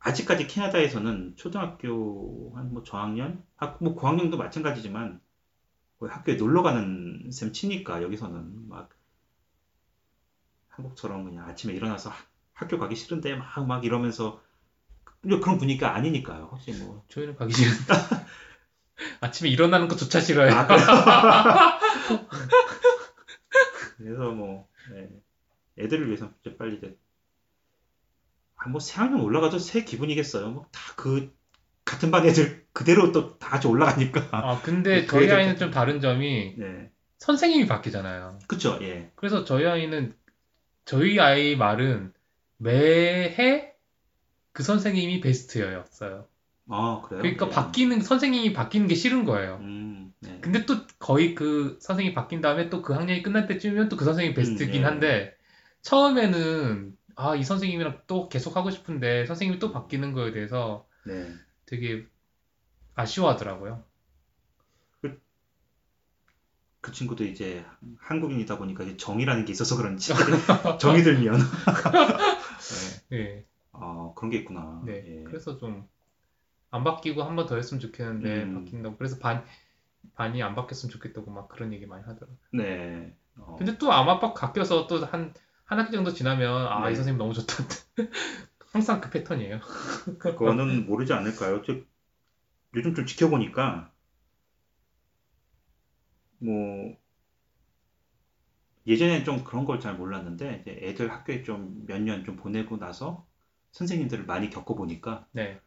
[0.00, 5.20] 아직까지 캐나다에서는 초등학교 한 뭐 저학년, 학- 뭐 고학년도 마찬가지지만
[6.00, 8.90] 학교에 놀러 가는 셈 치니까 여기서는 막
[10.68, 12.24] 한국처럼 그냥 아침에 일어나서 하-
[12.56, 14.40] 학교 가기 싫은데 막 막 이러면서
[15.22, 16.48] 그런 분위기가 아니니까요.
[16.52, 17.84] 혹시 뭐 저희는 가기 싫은데.
[19.20, 20.50] 아침에 일어나는 것조차 싫어요.
[20.52, 20.66] 아?
[23.98, 25.08] 그래서 뭐 네.
[25.78, 26.96] 애들을 위해서 이제 빨리 이제
[28.56, 30.50] 아, 뭐 새 학년 올라가도 새 기분이겠어요.
[30.50, 31.34] 뭐 다 그
[31.84, 34.28] 같은 반 애들 그대로 또 다 같이 올라가니까.
[34.32, 38.38] 아, 근데 그 저희 아이는 좀 다른 점이 네, 선생님이 바뀌잖아요.
[38.48, 40.14] 그쵸, 예, 그래서 저희 아이는
[40.84, 42.12] 저희 아이 말은
[42.58, 43.72] 매해
[44.52, 46.26] 그 선생님이 베스트였어요.
[46.68, 47.22] 아 그래요?
[47.22, 47.52] 그러니까 네.
[47.52, 49.58] 바뀌는 선생님이 바뀌는 게 싫은 거예요.
[49.60, 50.38] 음, 네.
[50.40, 54.34] 근데 또 거의 그 선생님이 바뀐 다음에 또 그 학년이 끝날 때쯤이면 또 그 선생님이
[54.34, 54.84] 베스트긴 예.
[54.84, 55.36] 한데
[55.82, 61.32] 처음에는 아, 이 선생님이랑 또 계속 하고 싶은데 선생님이 또 바뀌는 거에 대해서 네.
[61.66, 62.06] 되게
[62.94, 63.84] 아쉬워하더라고요.
[66.80, 67.64] 그 친구도 이제
[67.98, 70.12] 한국인이다 보니까 정이라는 게 있어서 그런지
[70.78, 71.40] 정이 들면
[73.10, 73.16] 네.
[73.16, 73.46] 예.
[73.72, 74.82] 아 그런 게 있구나.
[74.84, 75.04] 네.
[75.06, 75.22] 예.
[75.24, 75.88] 그래서 좀
[76.70, 78.54] 안 바뀌고 한 번 더 했으면 좋겠는데 음.
[78.54, 78.96] 바뀐다고.
[78.98, 79.44] 그래서 반
[80.14, 82.36] 반이 안 바뀌었으면 좋겠다고 막 그런 얘기 많이 하더라고요.
[82.52, 83.16] 네.
[83.36, 85.34] 어, 근데 또 아마 빡 바뀌어서 또 한
[85.66, 86.92] 한 학기 정도 지나면 아, 네.
[86.92, 87.54] 이 선생님 너무 좋다.
[88.72, 89.60] 항상 그 패턴이에요.
[90.18, 91.62] 그거는 모르지 않을까요?
[91.62, 91.76] 저,
[92.74, 93.92] 요즘 좀 지켜보니까
[96.38, 96.96] 뭐
[98.86, 103.26] 예전엔 좀 그런 걸 잘 몰랐는데 이제 애들 학교에 좀 몇 년 좀 보내고 나서
[103.72, 105.60] 선생님들을 많이 겪어보니까 네.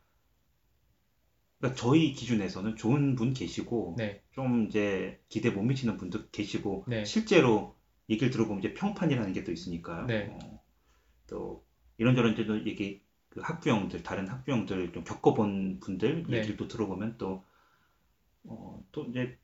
[1.60, 4.21] 그러니까 저희 기준에서는 좋은 분 계시고 네.
[4.32, 7.03] 좀 이제 기대 못 미치는 분도 계시고 네.
[7.03, 7.75] 실제로
[8.10, 10.05] 얘기를 들어보면 이제 평판이라는 게 또 있으니까요.
[10.08, 10.27] 네.
[10.32, 10.63] 어,
[11.27, 11.65] 또
[11.97, 16.38] 이런저런 이제 얘기 그 학부형들 다른 학부형들 좀 겪어본 분들 네.
[16.38, 17.43] 얘기를 또 들어보면 또
[18.43, 19.38] 어, 또 이제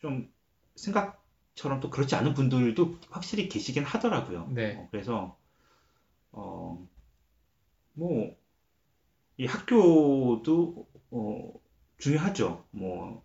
[0.00, 0.32] 좀
[0.76, 1.25] 생각
[1.56, 4.48] 처럼 또 그렇지 않은 분들도 확실히 계시긴 하더라고요.
[4.50, 4.76] 네.
[4.76, 5.36] 어, 그래서
[6.30, 6.86] 어,
[7.94, 8.36] 뭐,
[9.38, 11.52] 이 학교도 어,
[11.98, 12.64] 중요하죠.
[12.70, 13.24] 뭐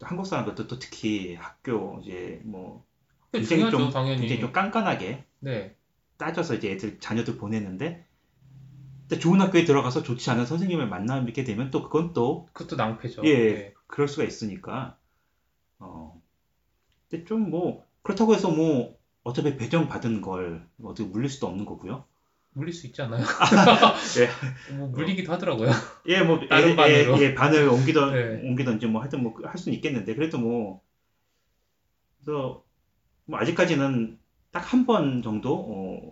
[0.00, 2.84] 한국 사람들도 또 특히 학교 이제 뭐
[3.32, 4.20] 굉장히 중요하죠, 좀 당연히.
[4.20, 5.74] 굉장히 좀 깐깐하게 네.
[6.18, 8.06] 따져서 이제 애들 자녀들 보내는데
[9.20, 13.22] 좋은 학교에 들어가서 좋지 않은 선생님을 만나게 되면 또 그건 또 그것도 낭패죠.
[13.24, 13.54] 예.
[13.54, 13.74] 네.
[13.86, 14.98] 그럴 수가 있으니까
[15.78, 16.17] 어
[17.10, 22.06] 근데 좀 뭐 그렇다고 해서 뭐 어차피 배정 받은 걸 어떻게 물릴 수도 없는 거고요.
[22.52, 23.24] 물릴 수 있지 않아요?
[24.18, 24.28] 예.
[24.76, 25.70] 뭐 물리기도 하더라고요.
[26.06, 27.18] 예, 뭐 다른 예, 반으로.
[27.18, 28.48] 예, 예, 반을 옮기던 네.
[28.48, 30.82] 옮기던지 뭐 하여튼 뭐 할 수는 있겠는데 그래도 뭐
[32.24, 32.64] 그래서
[33.26, 34.18] 뭐 아직까지는
[34.52, 35.54] 딱 한 번 정도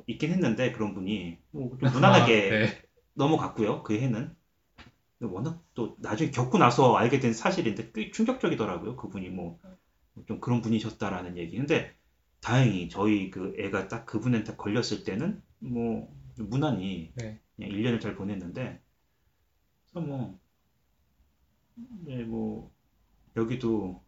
[0.00, 2.82] 어, 있긴 했는데 그런 분이 뭐 좀 무난하게 아, 네.
[3.14, 3.82] 넘어갔고요.
[3.82, 4.35] 그 해는
[5.20, 8.96] 워낙 또 나중에 겪고 나서 알게 된 사실인데 꽤 충격적이더라고요.
[8.96, 9.59] 그분이 뭐
[10.26, 11.57] 좀 그런 분이셨다라는 얘기.
[11.57, 11.94] 근데
[12.40, 17.40] 다행히 저희 그 애가 딱 그분한테 걸렸을 때는 뭐 무난히 네.
[17.57, 18.81] 그냥 1년을 잘 보냈는데
[19.92, 20.38] 그래서 뭐
[22.05, 22.70] 네, 뭐
[23.37, 24.02] 여기도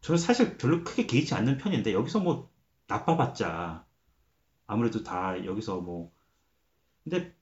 [0.00, 2.50] 저는 사실 별로 크게 개의치 않는 편인데 여기서 뭐
[2.88, 3.86] 나빠봤자
[4.66, 6.12] 아무래도 다 여기서 뭐
[7.04, 7.34] 근데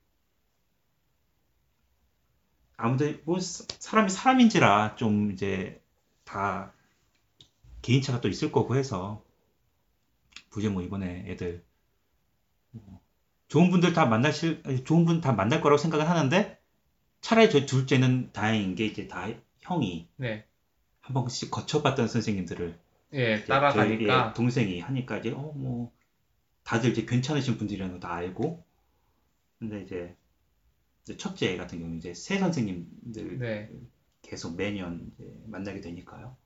[2.79, 5.83] 아무튼 뭐 사- 사람이 사람인지라 좀 이제
[6.25, 6.73] 다
[7.87, 9.23] 개인차가 또 있을 거고 해서
[10.51, 11.65] 굳이 뭐 이번에 애들
[12.73, 13.01] 뭐
[13.49, 16.59] 좋은 분들 다 만나실 좋은 분 다 만날 거라고 생각을 하는데
[17.21, 19.29] 차라리 저 둘째는 다행인 게 이제 다
[19.61, 20.45] 형이 네.
[21.01, 22.79] 한 번씩 거쳐봤던 선생님들을
[23.13, 23.75] 예, 따라가니까.
[23.85, 25.93] 저희, 예, 동생이 하니까 이제 어 뭐
[26.65, 28.65] 다들 이제 괜찮으신 분들이라는 거 다 알고
[29.61, 30.17] 근데 이제,
[31.05, 33.71] 이제 첫째 같은 경우 이제 새 선생님들 네.
[34.23, 35.13] 계속 매년
[35.47, 36.37] 만나게 되니까요.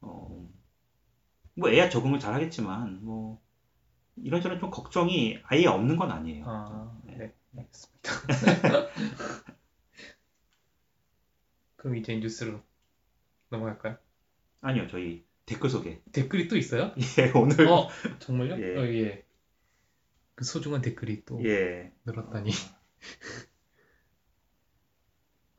[0.00, 0.48] 어,
[1.54, 3.40] 뭐 애야 적응을 잘 하겠지만 뭐
[4.16, 6.44] 이런저런 좀 걱정이 아예 없는 건 아니에요.
[6.46, 7.16] 아, 네.
[7.16, 7.34] 네.
[7.56, 8.10] 알겠습니다.
[11.76, 12.60] 그럼 이제 뉴스로
[13.48, 13.96] 넘어갈까요?
[14.60, 16.00] 아니요, 저희 댓글 소개.
[16.12, 16.94] 댓글이 또 있어요?
[17.18, 18.60] 예, 오늘 어, 정말요?
[18.62, 18.76] 예.
[18.76, 19.24] 어, 예.
[20.34, 22.50] 그 소중한 댓글이 또 예, 늘었다니.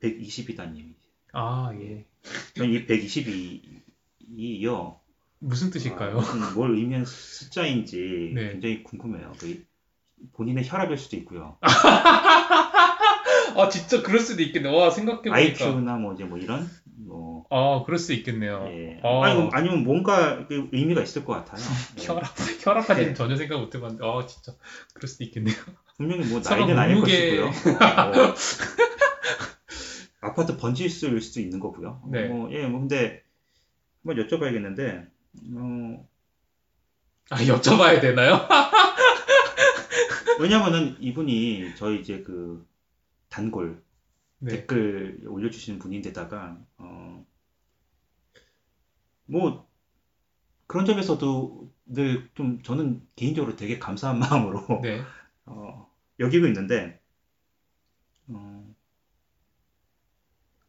[0.00, 0.94] 120이다님.
[1.32, 2.06] 아, 예.
[2.54, 3.81] 전이 122
[4.36, 4.98] 이요.
[5.38, 6.20] 무슨 뜻일까요?
[6.54, 8.52] 뭘 의미하는 숫자인지 네.
[8.52, 9.32] 굉장히 궁금해요.
[9.38, 9.64] 그
[10.34, 11.56] 본인의 혈압일 수도 있고요.
[11.60, 11.68] 아,
[13.70, 14.68] 진짜 그럴 수도 있겠네.
[14.68, 15.36] 와, 생각해 보니까.
[15.36, 18.66] IQ나 뭐 이제 뭐 이런 뭐 아, 그럴 수 있겠네요.
[18.70, 19.00] 예.
[19.02, 19.22] 어.
[19.24, 21.60] 아니면, 아니면 뭔가 그 의미가 있을 것 같아요.
[22.00, 22.06] 예.
[22.06, 22.24] 혈압,
[22.64, 23.14] 혈압까지는 네.
[23.14, 24.52] 전혀 생각 못 해봤는데, 아, 진짜.
[24.94, 25.56] 그럴 수도 있겠네요.
[25.96, 27.46] 분명히 뭐 나이는 아닐 몸무게- 것이고요.
[27.46, 27.50] 어,
[28.14, 28.34] 뭐
[30.20, 32.00] 아파트 번지수일 수도 있는 거고요.
[32.10, 32.28] 네.
[32.28, 33.22] 뭐, 예, 뭐 근데
[34.04, 35.10] 한번 여쭤봐야겠는데,
[35.56, 36.08] 어,
[37.30, 38.46] 아, 여쭤봐야 되나요?
[40.40, 42.66] 왜냐면은 이분이 저희 이제 그
[43.28, 43.82] 단골
[44.38, 44.52] 네.
[44.52, 47.26] 댓글 올려주시는 분인데다가 어,
[49.26, 49.66] 뭐
[50.66, 55.02] 그런 점에서도 늘 좀 저는 개인적으로 되게 감사한 마음으로 네.
[55.46, 57.00] 어, 여기고 있는데
[58.28, 58.61] 어,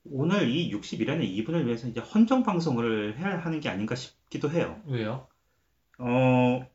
[0.05, 4.81] 오늘 이 60일에는 이분을 위해서 이제 헌정 방송을 해야 하는 게 아닌가 싶기도 해요.
[4.85, 5.27] 왜요?
[5.97, 6.67] 어,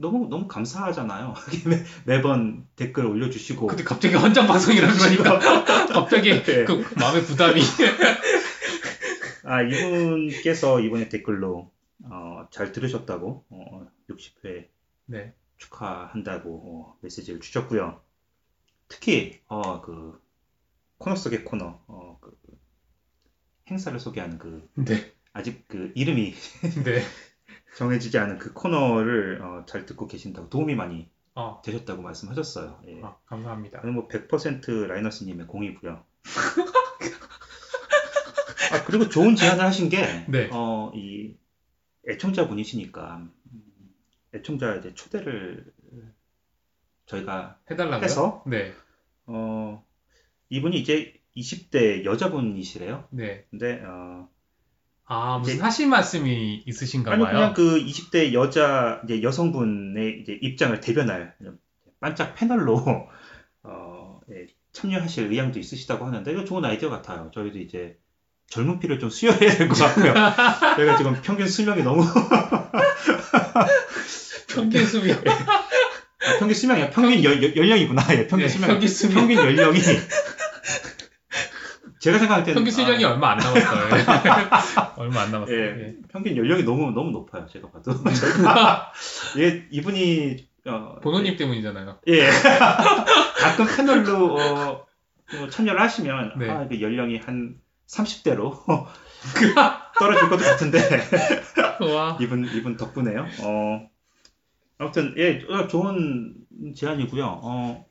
[0.00, 1.34] 너무 너무 감사하잖아요.
[1.68, 1.84] 매,
[2.16, 5.38] 매번 댓글 올려주시고 근데 갑자기 헌정 방송이라 그러니까
[5.92, 6.64] 갑자기 네.
[6.64, 7.60] 그 마음의 부담이
[9.44, 11.70] 아 이분께서 이번에 댓글로
[12.04, 14.68] 어, 잘 들으셨다고 어, 60회
[15.06, 15.34] 네.
[15.58, 18.00] 축하한다고 어, 메시지를 주셨고요.
[18.88, 20.18] 특히 어, 그
[21.00, 22.36] 코너 속의 코너 어, 그
[23.70, 25.12] 행사를 소개하는 그 네.
[25.32, 26.34] 아직 그 이름이
[26.84, 27.02] 네.
[27.76, 32.82] 정해지지 않은 그 코너를 어, 잘 듣고 계신다고 도움이 많이 어, 되셨다고 말씀하셨어요.
[32.86, 33.00] 예.
[33.02, 33.80] 아, 감사합니다.
[33.80, 36.04] 저는 뭐100% 라이너스님의 공이고요.
[38.72, 40.50] 아 그리고 좋은 제안을 하신 게, 네.
[40.52, 41.34] 어, 이
[42.08, 43.94] 애청자분이시니까 음,
[44.34, 45.72] 애청자 이제 초대를
[47.06, 48.04] 저희가 해달라고요?
[48.04, 48.74] 해서 네.
[49.26, 49.84] 어,
[50.50, 53.04] 이분이 이제 20대 여자분이시래요.
[53.10, 53.44] 네.
[53.50, 54.28] 근데 어,
[55.06, 57.32] 아, 무슨 이제- 하실 말씀이 있으신가 아니 봐요.
[57.32, 61.34] 그냥 그 20대 여자 이제 여성분의 이제 입장을 대변할
[62.00, 62.84] 반짝 패널로
[63.62, 67.30] 어, 예, 참여하실 의향도 있으시다고 하는데 이거 좋은 아이디어 같아요.
[67.34, 67.96] 저희도 이제
[68.48, 70.12] 젊은 피를 좀 수혈해야 될 것 같고요.
[70.76, 72.02] 저희가 지금 평균 수명이 너무
[74.48, 75.16] 평균 수명.
[75.26, 76.90] 아, 평균 수명이야.
[76.90, 78.02] 평균 연, 연- 연령이구나.
[78.12, 78.68] 예, 평균 네, 수명.
[78.70, 79.14] 평균 수명.
[79.28, 79.78] 평균 연령이
[82.00, 83.90] 제가 생각할 때는 평균 수명이 아, 얼마 안 남았어요.
[84.96, 85.54] 얼마 안 남았어요.
[85.54, 85.94] 예, 예.
[86.08, 87.46] 평균 연령이 너무 너무 높아요.
[87.46, 87.92] 제가 봐도.
[89.38, 91.98] 예, 이분이 어, 본호님 때문이잖아요.
[92.08, 92.26] 예.
[93.38, 94.86] 가끔 패널로 어,
[95.34, 96.50] 어, 참여를 하시면 네.
[96.50, 98.86] 아, 그 연령이 한 30대로
[99.98, 100.78] 떨어질 것도 같은데
[101.94, 102.16] 와.
[102.18, 103.26] 이분 이분 덕분에요.
[103.42, 103.90] 어,
[104.78, 106.34] 아무튼 예 어, 좋은
[106.74, 107.40] 제안이고요.
[107.42, 107.86] 어,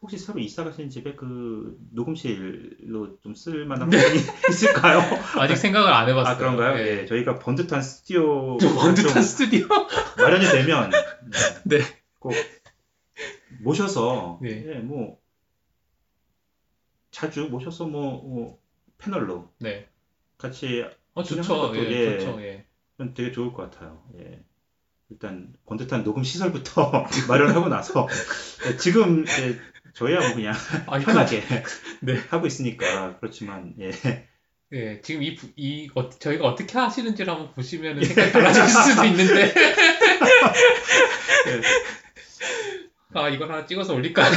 [0.00, 3.98] 혹시 새로 이사 가신 집에 그 녹음실로 좀 쓸만한 네.
[3.98, 5.00] 부분이 있을까요?
[5.38, 6.34] 아직 생각을 안 해봤어요.
[6.34, 6.78] 아 그런가요?
[6.78, 7.00] 예.
[7.00, 9.66] 예, 저희가 번듯한 스튜디오 좀 번듯한 좀 스튜디오.
[10.18, 10.90] 마련이 되면
[11.64, 11.78] 네.
[12.18, 12.34] 꼭
[13.60, 14.64] 모셔서 네.
[14.66, 15.18] 예, 뭐
[17.10, 18.58] 자주 모셔서 뭐, 뭐
[18.98, 19.88] 패널로 네.
[20.36, 21.72] 같이 어 좋죠.
[21.74, 22.18] 예, 예.
[22.18, 22.40] 좋죠.
[22.42, 22.64] 예.
[23.14, 24.02] 되게 좋을 것 같아요.
[24.18, 24.44] 예.
[25.10, 28.06] 일단 번듯한 녹음 시설부터 마련하고 나서
[28.66, 29.58] 예, 지금 예,
[29.94, 30.54] 저희야 뭐 그냥
[30.86, 31.42] 아, 편하게
[32.02, 32.18] 네.
[32.28, 33.90] 하고 있으니까 그렇지만 예.
[34.72, 39.54] 예, 지금 이, 부- 이 어, 저희가 어떻게 하시는지를 한번 보시면 생각이 달라질 수도 있는데.
[43.14, 44.30] 아, 이걸 하나 찍어서 올릴까요?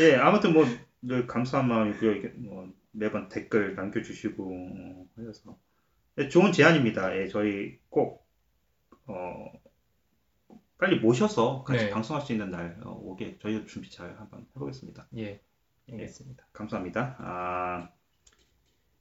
[0.00, 0.66] 예, 아무튼 뭐
[1.00, 2.12] 늘 감사한 마음이고요.
[2.16, 5.52] 이게 뭐 매번 댓글 남겨주시고 어, 해서 예,
[6.26, 7.16] 좋은 제안입니다.
[7.16, 8.26] 예, 저희 꼭
[9.06, 9.52] 어,
[10.78, 11.90] 빨리 모셔서 같이 네.
[11.90, 15.06] 방송할 수 있는 날 어, 오게 저희도 준비 잘 한번 해보겠습니다.
[15.16, 15.40] 예,
[15.90, 16.46] 알겠습니다.
[16.52, 17.16] 감사합니다.
[17.20, 17.88] 아,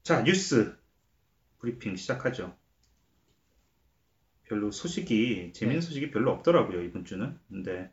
[0.03, 0.77] 자 뉴스
[1.60, 2.56] 브리핑 시작하죠.
[4.43, 5.86] 별로 소식이 재밌는 네.
[5.86, 7.38] 소식이 별로 없더라고요 이번 주는.
[7.49, 7.91] 근데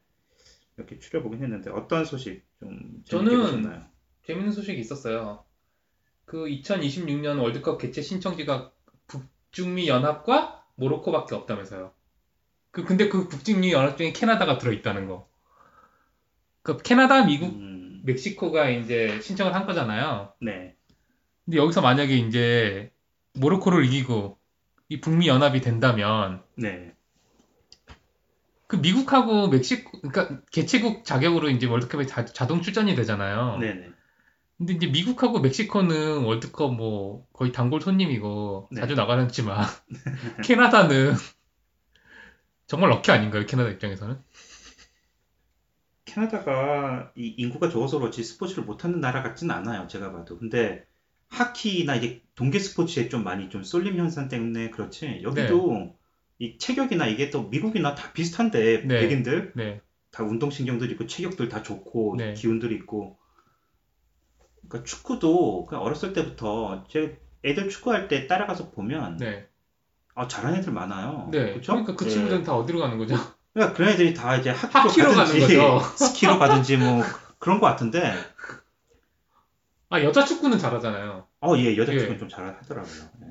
[0.76, 3.86] 이렇게 추려보긴 했는데 어떤 소식 좀 재밌게 보셨나요?
[4.24, 5.44] 재밌는 소식이 있었어요.
[6.24, 8.73] 그 2026년 월드컵 개최 신청지가
[9.54, 11.92] 북중미 연합과 모로코밖에 없다면서요.
[12.72, 15.28] 그 근데 그 북중미 연합 중에 캐나다가 들어 있다는 거.
[16.62, 20.32] 그 캐나다, 미국, 음, 멕시코가 이제 신청을 한 거잖아요.
[20.40, 20.74] 네.
[21.44, 22.90] 근데 여기서 만약에 이제
[23.34, 24.38] 모로코를 이기고
[24.88, 26.92] 이 북미 연합이 된다면 네.
[28.66, 33.58] 그 미국하고 멕시코 그러니까 개최국 자격으로 이제 월드컵에 자, 자동 출전이 되잖아요.
[33.58, 33.90] 네네.
[34.56, 38.80] 근데 이제 미국하고 멕시코는 월드컵 뭐 거의 단골 손님이고 네.
[38.80, 39.66] 자주 나가는 지만
[40.44, 41.14] 캐나다는
[42.66, 43.46] 정말 럭키 아닌가요?
[43.46, 44.18] 캐나다 입장에서는?
[46.04, 49.88] 캐나다가 이 인구가 적어서 그렇지 스포츠를 못하는 나라 같지는 않아요.
[49.88, 50.38] 제가 봐도.
[50.38, 50.84] 근데
[51.28, 55.20] 하키나 이게 동계 스포츠에 좀 많이 좀 쏠림 현상 때문에 그렇지.
[55.22, 55.96] 여기도
[56.38, 59.00] 이 체격이나 이게 또 미국이나 다 비슷한데 네.
[59.00, 59.80] 백인들 네,
[60.12, 62.34] 다 운동신경들 있고 체격들 다 좋고 네.
[62.34, 63.18] 기운들 있고.
[64.68, 69.46] 그러니까 축구도 그냥 어렸을 때부터 제 애들 축구할 때 따라가서 보면 네,
[70.14, 71.28] 아 잘하는 애들 많아요.
[71.30, 71.54] 네.
[71.54, 71.72] 그쵸?
[71.72, 72.10] 그러니까 그 예.
[72.10, 73.16] 친구들은 다 어디로 가는 거죠?
[73.52, 75.80] 그러니까 그런 애들이 다 이제 학기로 가는 가든지 거죠.
[75.96, 77.02] 스키로 가든지 뭐
[77.38, 78.14] 그런 것 같은데
[79.90, 81.26] 아 여자 축구는 잘하잖아요.
[81.40, 81.98] 어 예 여자 예.
[81.98, 83.02] 축구는 좀 잘하더라고요.
[83.22, 83.26] 예.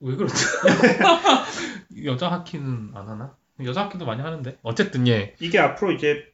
[0.00, 0.34] 왜 그렇죠?
[2.04, 3.36] 여자 하키는 안 하나?
[3.64, 4.58] 여자 하키도 많이 하는데.
[4.62, 5.34] 어쨌든 예.
[5.40, 6.24] 이게 앞으로 이제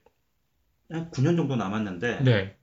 [0.90, 2.56] 한 9년 정도 남았는데 네.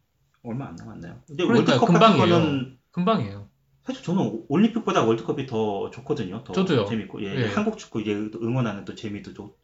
[0.46, 1.22] 얼마 안 남았네요.
[1.28, 1.76] 근데 그러니까요.
[1.76, 2.26] 월드컵 금방이에요.
[2.28, 3.50] 거는 금방이에요.
[3.84, 6.44] 사실 저는 올림픽보다 월드컵이 더 좋거든요.
[6.44, 6.86] 더 저도요.
[6.86, 7.48] 재밌고 예, 예.
[7.48, 9.58] 한국 축구 이제 또 응원하는 또 재미도 또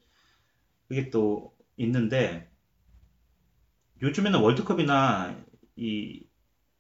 [0.88, 2.50] 그게 또 있는데
[4.02, 5.36] 요즘에는 월드컵이나
[5.76, 6.24] 이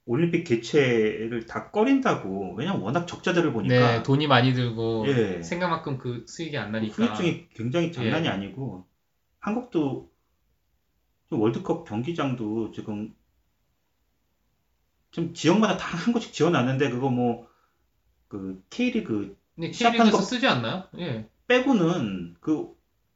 [0.05, 5.41] 올림픽 개최를 다 꺼린다고 왜냐면 워낙 적자들을 보니까 네, 돈이 많이 들고 예.
[5.41, 6.93] 생각만큼 그 수익이 안 나니까.
[6.93, 8.29] 후유증이 굉장히 장난이 예.
[8.29, 8.85] 아니고
[9.39, 10.11] 한국도
[11.29, 13.15] 좀 월드컵 경기장도 지금
[15.11, 17.47] 좀 지역마다 다 한 곳씩 지어놨는데 그거 뭐
[18.27, 20.85] 그 K리그 네, K리그에서 거- 쓰지 않나요?
[20.99, 21.27] 예.
[21.47, 22.69] 빼고는 그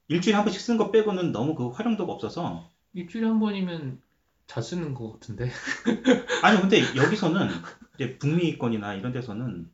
[0.10, 4.02] 일주일에 한 번씩 쓰는 거 빼고는 너무 그 활용도가 없어서 일주일에 한 번이면
[4.46, 5.50] 잘 쓰는 것 같은데.
[6.44, 7.50] 아니 근데 여기서는
[7.96, 9.72] 이제 북미권이나 이런 데서는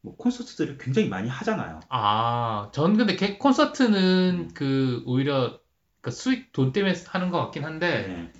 [0.00, 1.80] 뭐 콘서트들을 굉장히 많이 하잖아요.
[1.90, 5.60] 아, 전 근데 개- 콘서트는 그 오히려
[6.00, 8.32] 그 수익 돈 때문에 하는 것 같긴 한데 네,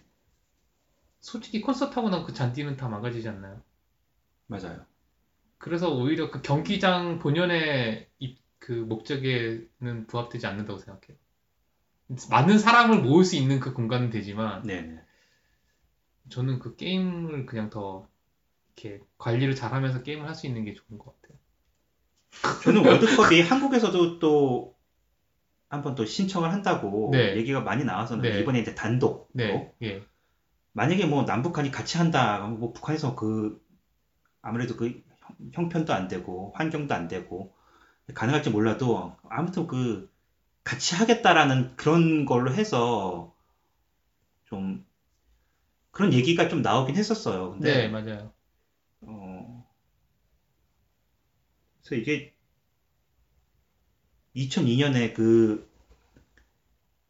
[1.22, 3.62] 솔직히 콘서트 하고 나면 그 잔디는 다 망가지지 않나요?
[4.48, 4.84] 맞아요.
[5.58, 11.16] 그래서 오히려 그 경기장 본연의 이- 그 목적에는 부합되지 않는다고 생각해요.
[12.30, 15.00] 많은 사람을 모을 수 있는 그 공간은 되지만 네, 네.
[16.28, 18.08] 저는 그 게임을 그냥 더
[18.76, 21.38] 이렇게 관리를 잘하면서 게임을 할 수 있는 게 좋은 것 같아요.
[22.64, 24.76] 저는 월드컵이 한국에서도 또
[25.68, 27.36] 한번 또 신청을 한다고 네.
[27.36, 28.40] 얘기가 많이 나와서는 네.
[28.40, 30.02] 이번에 이제 단독 네, 예,
[30.72, 33.60] 만약에 뭐 남북한이 같이 한다 뭐 북한에서 그
[34.42, 37.54] 아무래도 그 형- 형편도 안 되고 환경도 안 되고
[38.14, 40.10] 가능할지 몰라도 아무튼 그
[40.64, 43.34] 같이 하겠다라는 그런 걸로 해서
[44.44, 44.84] 좀
[45.92, 47.50] 그런 얘기가 좀 나오긴 했었어요.
[47.52, 48.32] 근데 네, 맞아요.
[49.02, 49.66] 어,
[51.84, 52.32] 그래서 이게
[54.34, 55.68] 2002년에 그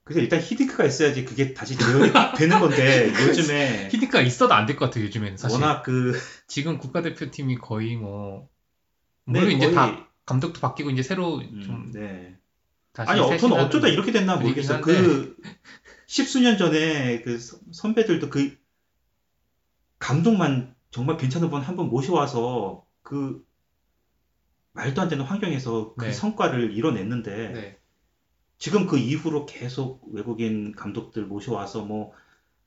[0.04, 4.86] 그래서 일단 히딩크가 있어야지 그게 다시 재현이 되는 건데 요즘에 히딩크가 있어도 안 될 것
[4.86, 5.60] 같아요, 요즘에는 사실.
[5.60, 6.12] 워낙 그
[6.48, 8.48] 지금 국가대표팀이 거의 뭐
[9.26, 12.36] 네, 물론 이제 거의- 다 감독도 바뀌고 이제 새로 음, 좀 네.
[12.92, 14.74] 다시 아니 어, 저는 어쩌다 이렇게 됐나 분위기긴 모르겠어.
[14.74, 15.08] 한데.
[15.08, 15.36] 그
[16.06, 18.56] 십수년 전에 그 서- 선배들도 그
[19.98, 23.44] 감독만 정말 괜찮은 분한분 모셔와서 그
[24.72, 26.12] 말도 안 되는 환경에서 그 네.
[26.12, 27.78] 성과를 이뤄냈는데 네.
[28.62, 32.12] 지금 그 이후로 계속 외국인 감독들 모셔와서 뭐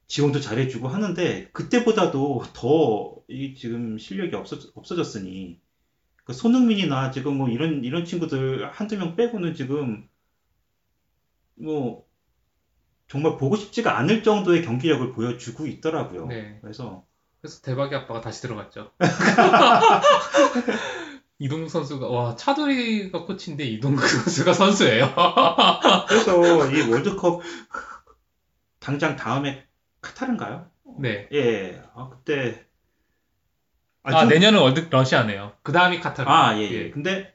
[0.07, 5.59] 지원도 잘해주고 하는데 그때보다도 더 이 지금 실력이 없어 없어졌으니
[6.23, 10.07] 그 손흥민이나 지금 뭐 이런 이런 친구들 한두 명 빼고는 지금
[11.55, 12.05] 뭐
[13.07, 16.27] 정말 보고 싶지가 않을 정도의 경기력을 보여주고 있더라고요.
[16.27, 16.59] 네.
[16.61, 17.05] 그래서
[17.41, 18.91] 그래서 대박이 아빠가 다시 들어갔죠.
[21.39, 25.13] 이동국 선수가 와 차돌이가 코치인데 이동국 선수가 선수예요.
[26.07, 27.41] 그래서 이 월드컵
[28.79, 29.65] 당장 다음에
[30.01, 30.69] 카타르인가요?
[30.99, 31.27] 네.
[31.33, 31.81] 예.
[31.93, 32.65] 아 그때
[34.03, 35.53] 아, 좀- 내년은 월드 러시아네요.
[35.63, 36.29] 그 다음이 카타르.
[36.29, 36.91] 아, 예, 예.
[36.91, 37.33] 근데,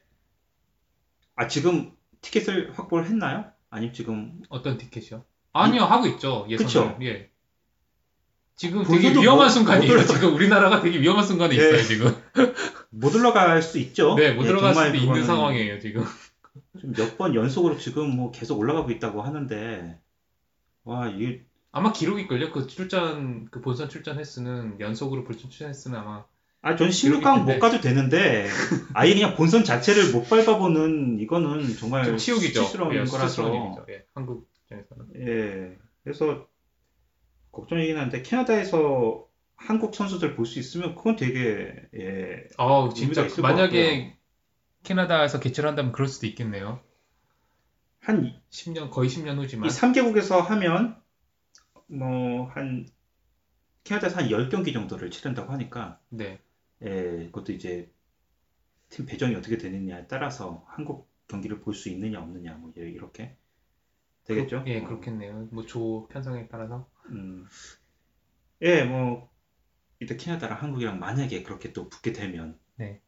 [1.34, 3.44] 아, 지금 티켓을 확보를 했나요?
[3.70, 5.24] 아니면 지금, 어떤 티켓이요?
[5.52, 6.66] 아니요 하고 있죠 예선을.
[6.94, 6.98] 그쵸?
[7.02, 7.28] 예.
[8.60, 9.96] 지금 되게 위험한 못- 순간이에요.
[9.96, 11.66] 못 지금 우리나라가 되게 위험한 순간에 네.
[11.66, 12.14] 있어요 지금.
[12.90, 14.14] 못 올라갈 수 있죠?
[14.16, 16.04] 네, 못 예, 정말 수도 있는 상황이에요 지금.
[16.78, 19.98] 좀 몇 번 연속으로 지금 뭐 계속 올라가고 있다고 하는데,
[20.84, 21.42] 와, 이게,
[21.72, 22.52] 아마 기록일걸요.
[22.52, 26.24] 그 출전 그 본선 출전 횟수는 연속으로 본선 출전 횟수는 아마
[26.60, 27.54] 아, 전 기록이 16강 텐데.
[27.54, 28.46] 못 가도 되는데,
[28.92, 32.60] 아예 그냥 본선 자체를 못 밟아보는 이거는 정말 좀 치욕이죠.
[32.60, 33.86] 수치스러운 예, 거라서.
[33.88, 35.04] 예, 한국 입장에서는.
[35.16, 35.78] 예.
[36.04, 36.46] 그래서,
[37.52, 44.16] 걱정이긴 한데, 캐나다에서 한국 선수들 볼 수 있으면 그건 되게, 예, 아 진짜 만약에
[44.84, 46.82] 캐나다에서 개최를 한다면 그럴 수도 있겠네요.
[48.00, 49.68] 한 이- 10년 거의 10년 후지만.
[49.70, 51.00] 3개국에서 하면
[51.88, 52.86] 뭐 한
[53.84, 56.40] 캐나다에서 한 10경기 정도를 치른다고 하니까 네.
[56.82, 57.90] 예, 그것도 이제
[58.90, 63.36] 팀 배정이 어떻게 되느냐에 따라서 한국 경기를 볼 수 있느냐 없느냐 뭐 이렇게
[64.34, 64.64] 되겠죠?
[64.66, 65.48] 예, 어, 그렇겠네요.
[65.52, 66.88] 뭐 조 편성에 따라서.
[67.10, 67.46] 음.
[68.62, 69.30] 예, 뭐
[70.00, 73.00] 이때 캐나다랑 한국이랑 만약에 그렇게 또 붙게 되면 네.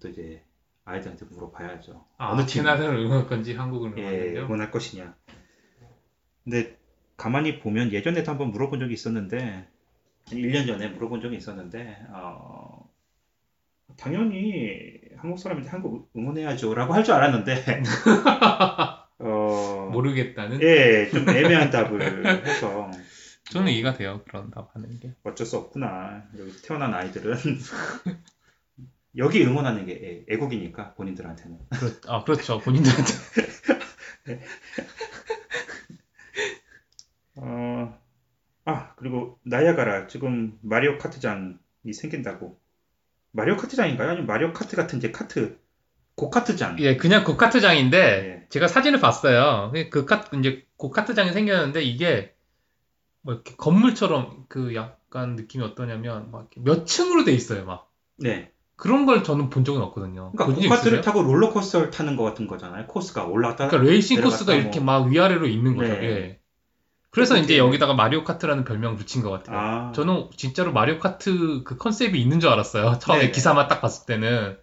[0.00, 0.44] 또 이제
[0.84, 2.04] 아이들한테 물어봐야죠.
[2.18, 4.44] 아, 어느 팀 캐나다를 응원할 건지 한국을 예, 응원하는데요.
[4.44, 5.16] 응원할 것이냐.
[6.44, 6.76] 근데
[7.16, 9.68] 가만히 보면 예전에도 한번 물어본 적이 있었는데
[10.26, 12.90] 한 1년 전에 물어본 적이 있었는데 어,
[13.96, 17.54] 당연히 한국 사람인데 한국 응원해야죠라고 할 줄 알았는데
[19.18, 20.60] 어, 모르겠다는.
[20.62, 22.90] 예, 좀 애매한 답을 해서
[23.50, 24.22] 저는 이해가 돼요.
[24.26, 25.14] 그런 답 하는 게.
[25.22, 26.24] 어쩔 수 없구나.
[26.38, 27.36] 여기 태어난 아이들은
[29.16, 31.58] 여기 응원하는 게 애- 애국이니까 본인들한테는.
[31.70, 32.58] 그렇, 아, 그렇죠.
[32.58, 33.12] 본인들한테.
[37.36, 38.00] 어,
[38.64, 42.58] 아, 그리고 나야가라 지금 마리오 카트장이 생긴다고.
[43.32, 44.08] 마리오 카트장인가요?
[44.10, 45.58] 아니면 마리오 카트 같은 이제 카트
[46.16, 46.76] 고카트장.
[46.80, 48.48] 예, 그냥 고카트장인데 예.
[48.48, 49.72] 제가 사진을 봤어요.
[49.90, 52.34] 그 카트 이제 고카트장이 생겼는데 이게
[53.22, 57.64] 뭐 이렇게 건물처럼 그 약간 느낌이 어떠냐면 막 이렇게 몇 층으로 돼 있어요.
[57.64, 58.50] 막 네.
[58.76, 60.32] 그런 걸 저는 본 적은 없거든요.
[60.36, 61.00] 그러니까 고카트를?
[61.00, 62.86] 타고 롤러코스터를 타는 것 같은 거잖아요.
[62.86, 63.68] 코스가 올라갔다.
[63.68, 65.00] 그러니까 레이싱 코스가 이렇게 뭐.
[65.00, 65.92] 막 위아래로 있는 거죠.
[65.92, 66.04] 네.
[66.04, 66.40] 예.
[67.10, 69.56] 그래서 이제 여기다가 마리오 카트라는 별명을 붙인 것 같아요.
[69.56, 72.98] 아, 저는 진짜로 마리오 카트 그 컨셉이 있는 줄 알았어요.
[72.98, 73.30] 처음에 네네.
[73.30, 74.58] 기사만 딱 봤을 때는.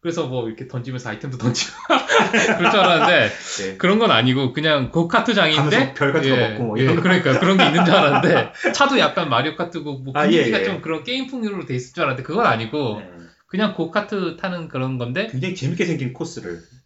[0.00, 1.72] 그래서 뭐 이렇게 던지면서 아이템도 던지고
[2.56, 3.76] 그럴 줄 알았는데 네.
[3.76, 7.00] 그런 건 아니고 그냥 고카트 장인데 가면서 별 같은 거 예, 먹고 뭐 예, 이런.
[7.00, 10.64] 그러니까 그런 게 있는 줄 알았는데 차도 약간 마리오 카트고 뭐 아, 분위기가 예, 예.
[10.64, 13.10] 좀 그런 게임 풍류로 돼 있을 줄 알았는데 그건 아니고 네.
[13.46, 16.79] 그냥 고카트 타는 그런 건데 굉장히 재밌게 생긴 코스를 뭐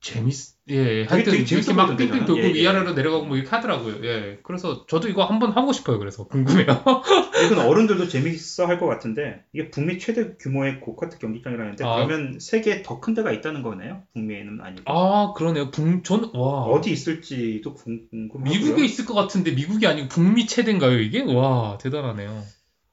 [0.00, 0.34] 재밌
[0.68, 2.24] 예 하여튼 되게 이렇게 재밌어 막 빙빙.
[2.26, 2.52] 돌고 예, 예.
[2.62, 4.04] 위아래로 내려가고 뭐 이렇게 하더라고요.
[4.04, 5.98] 예 그래서 저도 이거 한번 하고 싶어요.
[5.98, 6.66] 그래서 궁금해요.
[7.46, 11.96] 이건 어른들도 재밌어 할 것 같은데 이게 북미 최대 규모의 고카트 경기장이라는데 아.
[12.06, 14.02] 그러면 세계 더 큰 데가 있다는 거네요?
[14.14, 15.70] 북미에는 아니고 아 그러네요.
[15.70, 18.42] 북전와 어디 있을지도 궁금하고요.
[18.44, 21.20] 미국에 있을 것 같은데 미국이 아니고 북미 최대인가요 이게?
[21.22, 22.42] 와 대단하네요.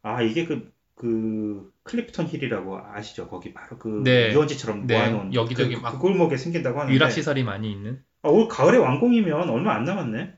[0.02, 3.28] 아 이게 그, 그 클리프턴 힐이라고 아시죠?
[3.30, 4.32] 거기 바로 그 네.
[4.34, 8.04] 유원지처럼 네, 모아놓은 여기저기 그, 막 그 골목에 생긴다고 하는데 위락 시설이 많이 있는.
[8.22, 10.38] 아, 올 가을에 완공이면 얼마 안 남았네.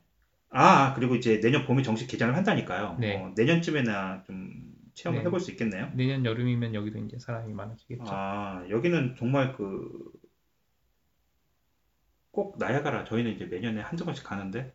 [0.52, 2.97] 아 그리고 이제 내년 봄에 정식 개장을 한다니까요.
[3.00, 3.18] 네.
[3.18, 4.52] 어, 내년쯤에나 좀
[4.95, 5.26] 체험을 네.
[5.26, 5.91] 해볼 수 있겠네요.
[5.95, 8.04] 내년 여름이면 여기도 이제 사람이 많아지겠죠.
[8.08, 9.88] 아, 여기는 정말 그,
[12.32, 13.06] 꼭 나야가라.
[13.06, 14.74] 저희는 이제 매년에 한두 번씩 가는데,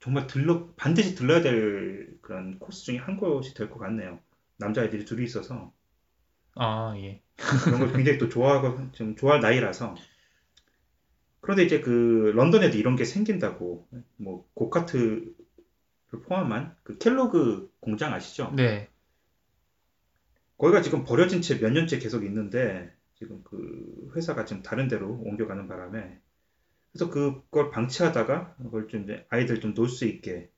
[0.00, 4.20] 정말 들러, 반드시 들러야 될 그런 코스 중에 한 곳이 될 것 같네요.
[4.58, 5.72] 남자애들이 둘이 있어서,
[6.54, 7.22] 아, 예.
[7.36, 9.94] 그런 걸 굉장히 또 좋아하고, 좀 좋아할 나이라서.
[11.40, 15.34] 그런데 이제 그, 런던에도 이런 게 생긴다고, 뭐, 고카트를
[16.26, 18.52] 포함한 그 켈로그 공장 아시죠?
[18.56, 18.88] 네.
[20.58, 25.66] 거기가 지금 버려진 채 몇 년째 계속 있는데 지금 그 회사가 지금 다른 데로 옮겨가는
[25.68, 26.20] 바람에
[26.92, 30.50] 그래서 그걸 방치하다가 그걸 좀 이제 아이들 좀 놀 수 있게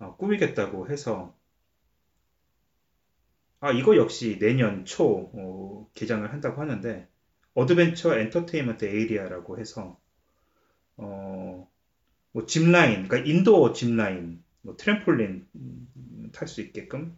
[0.00, 1.37] 어, 꾸미겠다고 해서
[3.60, 7.08] 아 이거 역시 내년 초 어, 개장을 한다고 하는데
[7.54, 9.98] adventure entertainment area라고 해서
[10.96, 11.68] 어,
[12.32, 15.46] 뭐 짚라인, 그러니까 indoor 짚라인, 뭐 트램폴린
[16.32, 17.16] 탈 수 있게끔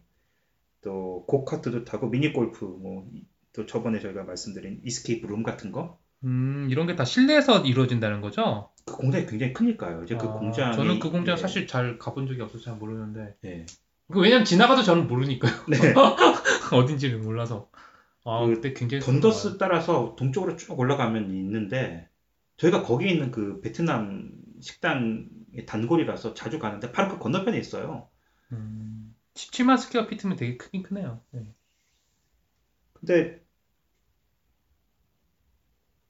[0.81, 3.07] 또 고카트도 타고 미니 골프 뭐
[3.53, 8.69] 또 저번에 저희가 말씀드린 escape room 같은 거그 음, 이런 게 다 실내에서 이루어진다는 거죠?
[8.85, 10.03] 공장이 굉장히 크니까요.
[10.03, 13.35] 이제 그 아, 공장이 저는 그 공장 예, 사실 잘 가본 적이 없어서 잘 모르는데.
[13.45, 13.65] 예.
[14.11, 15.65] 그 왜냐면 지나가도 저는 모르니까요.
[15.69, 15.93] 네.
[16.73, 17.69] 어딘지를 몰라서.
[18.25, 22.09] 아, 그 그때 굉장히 던더스 따라서 동쪽으로 쭉 올라가면 있는데
[22.57, 24.31] 저희가 거기 있는 그 베트남
[24.61, 28.09] 식당의 단골이라서 자주 가는데 바로 그 건너편에 있어요.
[28.51, 31.21] 음, 17만 square feet면 되게 크긴 크네요.
[31.31, 31.53] 네.
[32.93, 33.41] 근데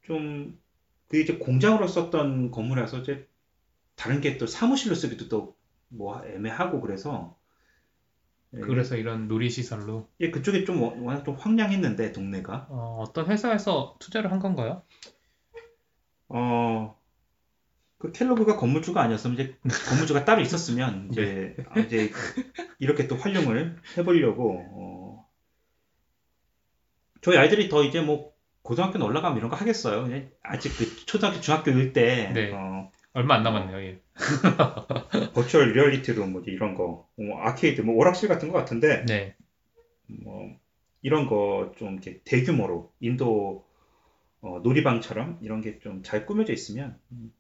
[0.04, 0.60] 좀
[1.08, 3.28] 그게 이제 공장으로 썼던 건물이라서 이제
[3.96, 5.58] 다른 게 또 사무실로 쓰기도 또
[5.94, 7.38] 뭐 애매하고 그래서
[8.54, 13.96] 예, 그래서 이런 놀이시설로 예, 그쪽이 좀 워- 워낙 좀 황량했는데 동네가 어, 어떤 회사에서
[14.00, 14.84] 투자를 한 건가요?
[16.30, 16.98] 어,
[17.98, 19.56] 그 켈로그가 건물주가 아니었으면 이제
[19.90, 22.12] 건물주가 따로 있었으면 이제 아, 이제
[22.80, 25.30] 이렇게 또 활용을 해보려고 어,
[27.22, 28.34] 저희 아이들이 더 이제 뭐
[28.64, 30.04] 고등학교 올라가면 이런 거 하겠어요.
[30.04, 32.52] 그냥 아직 그 초등학교 중학교일 때 네.
[32.54, 33.80] 어, 얼마 안 남았네요.
[33.82, 34.00] 예.
[35.34, 39.36] 버추얼 리얼리티로 뭐지 이런 거 뭐 아케이드 뭐 오락실 같은 거 같은데 네.
[40.08, 40.50] 뭐
[41.02, 43.66] 이런 거 좀 이렇게 대규모로 인도
[44.42, 47.32] 어, 놀이방처럼 이런 게 좀 잘 꾸며져 있으면 음,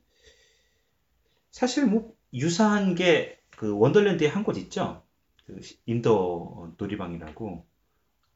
[1.52, 5.04] 사실 뭐 유사한 게 그 원더랜드에 한 곳 있죠.
[5.46, 7.64] 그 시- indoor 놀이방이라고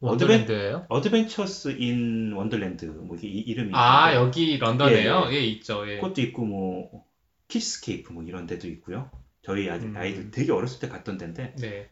[0.01, 0.85] 원더랜드예요?
[0.89, 5.29] Adventures in Wonderland 뭐 이게 이- 이름이 아, 여기 런던에요?
[5.31, 5.89] 예, 있죠.
[5.89, 5.95] 예.
[5.95, 7.05] 그것도 있고 뭐
[7.47, 9.09] Kidscape 뭐 이런 데도 있고요.
[9.43, 9.97] 저희 아들, 음.
[9.97, 11.91] 아이들 되게 어렸을 때 갔던 데인데 네.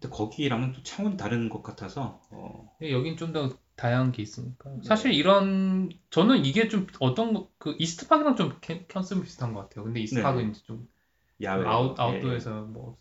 [0.00, 4.70] 근데 거기랑은 또 차원이 다른 것 같아서 어, 예, 여긴 좀 더 다양한 게 있으니까.
[4.70, 4.82] 네.
[4.82, 9.60] 사실 이런 저는 이게 좀 어떤 거- 그 East Park랑 좀 컨- 컨셉이 비슷한 것
[9.62, 9.84] 같아요.
[9.84, 10.50] 근데 East Park는 네.
[10.50, 10.88] 이제 좀
[11.42, 12.98] 야외 아웃 예, 아웃도어에서 뭐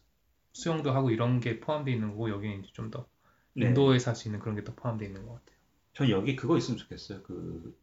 [0.53, 3.07] 수영도 하고 이런 게 포함되어 있는 거고 여기는 이제 좀더
[3.53, 3.67] 네.
[3.67, 5.57] indoor에서 할 수 있는 그런 게 더 포함되어 있는 것 같아요.
[5.93, 7.23] 전 여기 그거 있으면 좋겠어요.
[7.23, 7.77] 그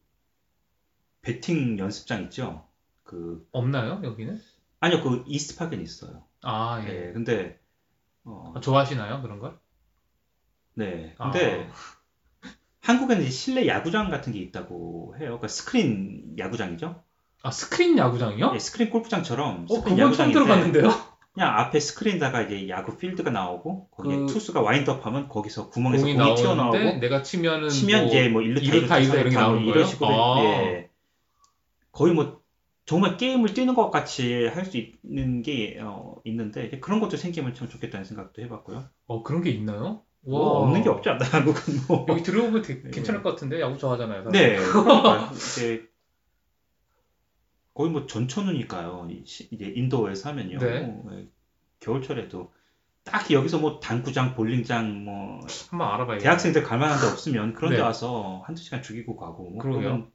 [1.22, 2.66] 배팅 연습장 있죠.
[3.07, 4.01] 그 없나요?
[4.03, 4.39] 여기는?
[4.81, 6.25] 아니요 그 East Park는 있어요.
[6.43, 7.09] 아, 예.
[7.09, 7.13] 예.
[7.13, 7.59] 근데
[8.25, 9.23] 어, 아, 좋아하시나요?
[9.23, 9.59] 그런 걸?
[10.75, 11.15] 네.
[11.19, 11.31] 아.
[11.31, 11.69] 근데
[12.83, 15.25] 한국에는 이제 실내 야구장 같은 게 있다고 해요.
[15.27, 17.03] 그러니까 스크린 야구장이죠.
[17.43, 18.53] 아, 스크린 야구장이요?
[18.55, 20.91] 예, 스크린 골프장처럼 어, 스크린 그건 처음 들어봤는데요?
[21.33, 26.35] 그냥 앞에 스크린에다가 이제 야구 필드가 나오고 거기에 그- 투수가 와인드업하면 거기서 구멍에서 공이 공이,
[26.35, 29.73] 튀어나오고 내가 치면은 치면 뭐 이제 뭐 1루타, 이루타, 2루타, 이루타 이렇게 3루타 나오는 뭐
[29.73, 29.75] 거예요?
[29.75, 30.45] 이런 식으로 아.
[30.45, 30.91] 예.
[31.93, 32.41] 거의 뭐
[32.87, 37.68] 정말 게임을 뛰는 것 같이 할 수 있는 게 어, 있는데 그런 것도 생기면 참
[37.68, 38.89] 좋겠다는 생각도 해봤고요.
[39.07, 40.03] 어, 그런 게 있나요?
[40.20, 40.61] 뭐 와.
[40.61, 42.07] 없는 게 없지 않나 한국은 뭐.
[42.09, 42.91] 여기 들어보면 되게 네.
[42.91, 44.22] 괜찮을 것 같은데 야구 좋아하잖아요.
[44.24, 44.32] 사람.
[44.32, 44.57] 네,
[45.34, 45.89] 이제
[47.74, 49.09] 거의 뭐 전천후니까요.
[49.11, 50.59] 이 이제 인도에서 하면요.
[50.59, 50.80] 네.
[50.80, 51.28] 뭐, 예,
[51.80, 52.53] 겨울철에도
[53.05, 56.20] 딱히 여기서 뭐 당구장, 볼링장, 뭐 한번 알아봐야겠네요.
[56.20, 57.82] 대학생들 갈 만한 데 없으면 그런 데 네.
[57.82, 59.59] 와서 한두 시간 죽이고 가고 뭐.
[59.62, 60.11] 그러면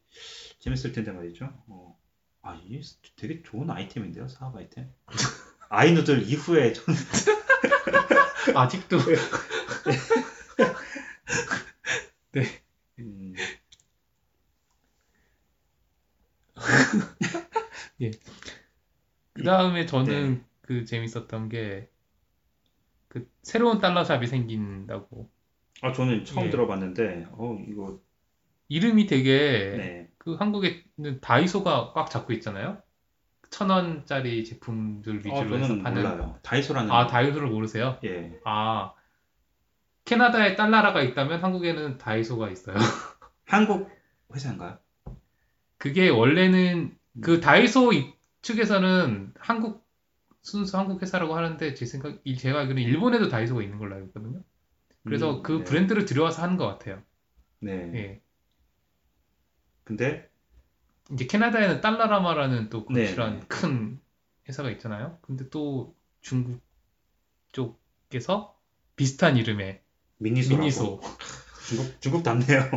[0.60, 1.50] 재밌을 텐데 말이죠.
[1.68, 1.91] 어.
[2.42, 2.82] 아, 이게
[3.16, 4.92] 되게 좋은 아이템인데요, 사업 아이템.
[5.70, 6.94] 아이누들 이후에 전
[8.56, 8.98] 아직도
[13.00, 13.36] 음,
[19.34, 20.42] 그 다음에 저는 네.
[20.62, 21.92] 그 재밌었던 게
[23.12, 25.30] 그 새로운 달러샵이 생긴다고
[25.82, 26.50] 아, 저는 처음 예.
[26.50, 28.00] 들어봤는데, 어, 이거,
[28.70, 30.11] 이름이 되게 네.
[30.24, 32.80] 그 한국에는 다이소가 꽉 잡고 있잖아요.
[33.50, 36.40] 천 원짜리 제품들 어, 위주로 해서 저는 파는 몰라요.
[36.44, 36.92] 다이소라는.
[36.92, 37.98] 아 다이소를 모르세요?
[38.04, 38.40] 예.
[38.46, 38.94] 아
[40.06, 42.76] 캐나다에 달나라가 있다면 한국에는 다이소가 있어요.
[43.48, 43.90] 한국
[44.32, 44.78] 회사인가요?
[45.80, 48.14] 그게 원래는 그 다이소 이-
[48.44, 49.84] 측에서는 한국
[50.44, 54.44] 순수 한국 회사라고 하는데 제 생각 이- 제가 알기로는 일본에도 다이소가 있는 걸로 알고 있거든요.
[55.04, 55.64] 그래서 음, 그 네.
[55.64, 57.02] 브랜드를 들여와서 하는 것 같아요.
[57.60, 57.92] 네.
[57.96, 58.22] 예.
[59.92, 60.30] 근데
[61.12, 63.46] 이제 캐나다에는 달라라마라는 또 네, 거칠한 네.
[63.50, 64.00] 큰
[64.48, 65.20] 회사가 있잖아요.
[65.22, 66.62] 근데 또 중국
[67.52, 68.58] 쪽에서
[68.96, 69.82] 비슷한 이름의
[70.20, 70.60] 미니소라고.
[70.62, 71.02] 미니소.
[71.68, 72.70] 중국 중국 답네요.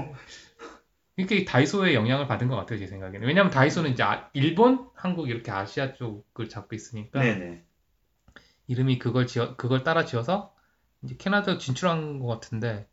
[1.14, 3.24] 그러니까 이 다이소의 영향을 받은 것 같아요, 제 생각에는.
[3.28, 7.64] 왜냐하면 다이소는 이제 아- 일본, 한국 이렇게 아시아 쪽을 잡고 있으니까 네네.
[8.66, 10.52] 이름이 그걸 지어 그걸 따라 지어서
[11.02, 12.88] 이제 캐나다 진출한 것 같은데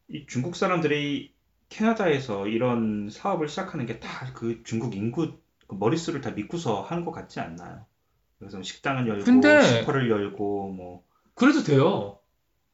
[0.27, 1.33] 중국 사람들이
[1.69, 5.37] 캐나다에서 이런 사업을 시작하는 게 다 그 중국 인구
[5.67, 7.85] 그 머릿수를 다 믿고서 하는 것 같지 않나요?
[8.39, 11.03] 그래서 식당을 열고 근데- 슈퍼를 열고 뭐
[11.35, 12.19] 그래도 돼요.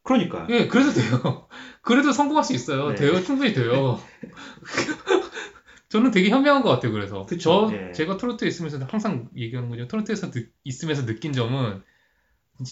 [0.04, 1.48] 그러니까 예, 그래도 돼요.
[1.82, 2.90] 그래도 성공할 수 있어요.
[2.90, 2.96] 네.
[2.96, 4.00] 돼요, 충분히 돼요.
[5.90, 6.92] 저는 되게 현명한 것 같아요.
[6.92, 7.92] 그래서 그쵸, 저 예.
[7.94, 9.88] 제가 토론토에 있으면서 항상 얘기하는 거죠.
[9.88, 11.82] 토론토에서 느- 있으면서 느낀 점은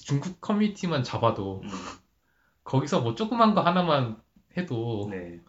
[0.03, 1.70] 중국 커뮤니티만 잡아도 음,
[2.63, 4.18] 거기서 뭐 조그만 거 하나만
[4.58, 5.39] 해도 네.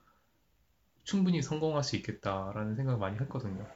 [1.04, 3.66] 충분히 성공할 수 있겠다라는 생각을 많이 했거든요.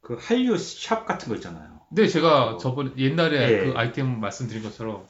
[0.00, 1.80] 그 한류 샵 같은 거 있잖아요.
[1.88, 2.56] 근데 제가 어.
[2.58, 3.64] 저번 옛날에 예.
[3.64, 5.06] 그 아이템 말씀드린 것처럼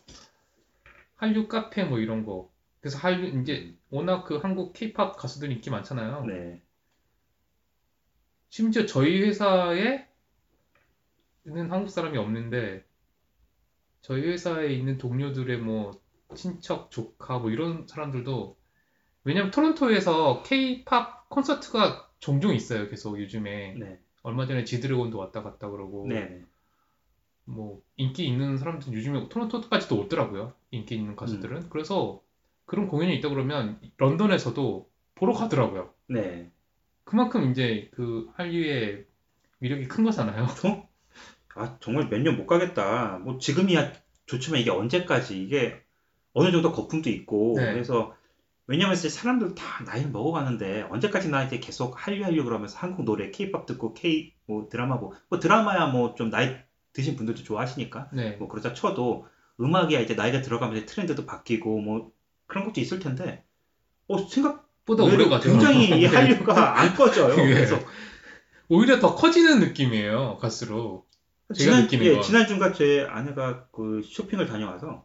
[1.16, 6.26] 한류 카페 뭐 이런 거 그래서 한류 이제 워낙 그 한국 케이팝 가수들 인기 많잖아요.
[6.26, 6.62] 네.
[8.50, 10.06] 심지어 저희 회사에
[11.46, 12.84] 있는 한국 사람이 없는데
[14.02, 15.90] 저희 회사에 있는 동료들의 뭐
[16.34, 18.56] 친척, 조카 뭐 이런 사람들도
[19.24, 22.88] 왜냐면 토론토에서 케이팝 콘서트가 종종 있어요.
[22.88, 24.00] 계속 요즘에 네.
[24.22, 26.42] 얼마 전에 지드래곤도 왔다 갔다 그러고 네.
[27.44, 30.54] 뭐 인기 있는 사람들 요즘에 토론토까지도 오더라고요.
[30.70, 31.68] 인기 있는 가수들은.
[31.70, 32.22] 그래서
[32.66, 35.92] 그런 공연이 있다 그러면 런던에서도 보러 가더라고요.
[36.08, 36.50] 네.
[37.04, 39.06] 그만큼 이제 그 한류의
[39.60, 40.46] 위력이 큰 거잖아요.
[41.54, 43.18] 아, 정말 몇 년 못 가겠다.
[43.18, 43.92] 뭐 지금이야
[44.26, 45.83] 좋지만 이게 언제까지 이게
[46.34, 47.72] 어느 정도 거품도 있고 네.
[47.72, 48.14] 그래서
[48.66, 53.66] 왜냐면 이제 사람들 다 나이를 먹어가는데 언제까지나 이제 계속 한류 한류 그러면서 한국 노래, 케이팝
[53.66, 56.56] 듣고 K 뭐 드라마 보고 뭐 드라마야 뭐 좀 나이
[56.92, 58.32] 드신 분들도 좋아하시니까 네.
[58.38, 59.26] 뭐 그러자 쳐도
[59.60, 62.12] 음악이야 이제 나이가 들어가면서 트렌드도 바뀌고 뭐
[62.46, 63.44] 그런 것도 있을 텐데
[64.08, 65.50] 어 생각보다 오래 가죠.
[65.50, 66.06] 굉장히 이 네.
[66.06, 67.34] 한류가 안 꺼져요.
[67.48, 67.54] 예.
[67.54, 67.78] 그래서
[68.68, 70.38] 오히려 더 커지는 느낌이에요.
[70.40, 71.08] 갈수록.
[71.54, 72.22] 지난, 예, 건.
[72.22, 75.04] 지난주가 제 아내가 그 쇼핑을 다녀와서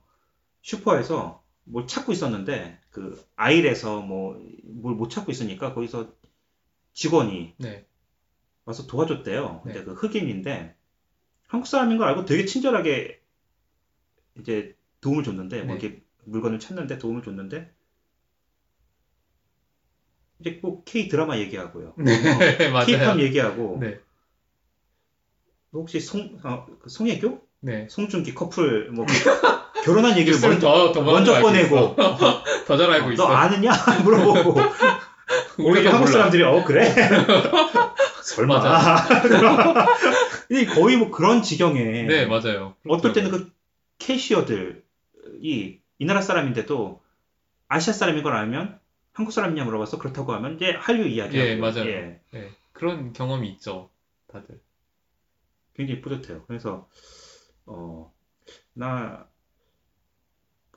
[0.62, 4.36] 슈퍼에서 뭘 찾고 있었는데 그 아일에서 뭐
[4.82, 6.14] 뭘 못 찾고 있으니까 거기서
[6.94, 7.86] 직원이 네.
[8.66, 9.62] 와서 도와줬대요.
[9.64, 9.86] 근데 네.
[9.86, 10.76] 그 흑인인데
[11.48, 13.22] 한국 사람인 걸 알고 되게 친절하게
[14.40, 15.82] 이제 도움을 줬는데 뭐 네.
[15.82, 17.72] 이렇게 물건을 찾는데 도움을 줬는데
[20.40, 21.94] 이제 뭐 K 드라마 얘기하고요.
[21.98, 22.12] 네,
[22.72, 22.86] 맞아요.
[22.86, 24.00] K-팝 얘기하고 네.
[25.74, 27.48] 혹시 송 어, 그 송혜교?
[27.62, 27.88] 네.
[27.90, 29.06] 송중기 커플 뭐
[29.90, 31.96] 결혼한 얘기를 먼저 더, 더 먼저 꺼내고.
[32.68, 33.28] 더 잘 알고 어, 있어.
[33.28, 33.72] 너 아느냐
[34.04, 34.56] 물어보고
[35.58, 36.12] 우리가 한국 몰라.
[36.12, 36.94] 사람들이 어 그래
[38.24, 38.62] 설마
[40.52, 42.76] 이 거의 뭐 그런 지경에 네, 맞아요.
[42.88, 43.52] 어떨 때는 그
[43.98, 44.82] 캐시어들이
[45.42, 47.02] 이 나라 사람인데도
[47.68, 48.80] 아시아 사람인 걸 알면
[49.14, 51.86] 한국 사람이냐 물어봐서 그렇다고 하면 이제 한류 이야기하고 예, 맞아요.
[51.90, 53.90] 예, 네, 그런 경험이 있죠.
[54.32, 54.60] 다들.
[55.76, 56.44] 굉장히 뿌듯해요.
[56.48, 56.88] 그래서
[57.66, 58.12] 어
[58.74, 59.26] 나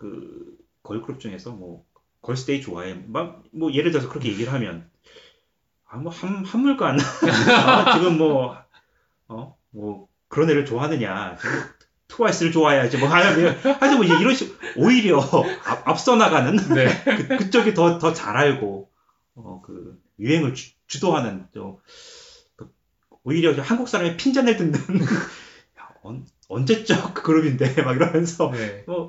[0.03, 1.84] 그 걸그룹 중에서 뭐
[2.22, 2.94] 걸스데이 좋아해.
[3.07, 4.90] 막 뭐 예를 들어서 그렇게 얘기를 하면
[5.86, 6.98] 아뭐한 한물간
[7.66, 8.57] 아, 지금 뭐
[9.28, 11.36] 어 뭐 그런 애를 좋아하느냐.
[12.09, 15.18] 트와이스를 좋아해야지 뭐 하여튼 하여튼 뭐 이제 이런 식 오히려
[15.64, 16.86] 앞, 앞서 나가는 네.
[17.05, 18.90] 그, 그쪽이 더 더 잘 알고
[19.36, 21.78] 어 그 유행을 주, 주도하는 좀
[22.57, 22.70] 그,
[23.24, 24.72] 오히려 저 한국 사람의 핀잔을 듣는
[25.80, 28.84] 야, 언, 언제적 그룹인데 막 이러면서 네.
[28.86, 29.09] 뭐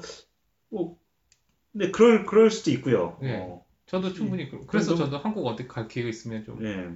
[1.72, 3.18] 근데 그럴 그럴 수도 있고요.
[3.22, 3.38] 네.
[3.38, 6.90] 어, 저도 충분히 그- 그래서 너무- 저도 한국 어디 갈 기회가 있으면 좀 네.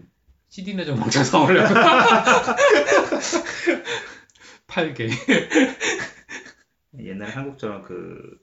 [0.49, 1.73] CD나 좀 먼저 사오려고.
[4.67, 5.09] 팔게.
[6.99, 8.39] 옛날 한국처럼 그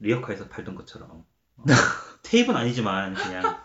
[0.00, 1.24] 리어카에서 팔던 것처럼
[1.56, 1.64] 어,
[2.22, 3.58] 테이프는 아니지만 그냥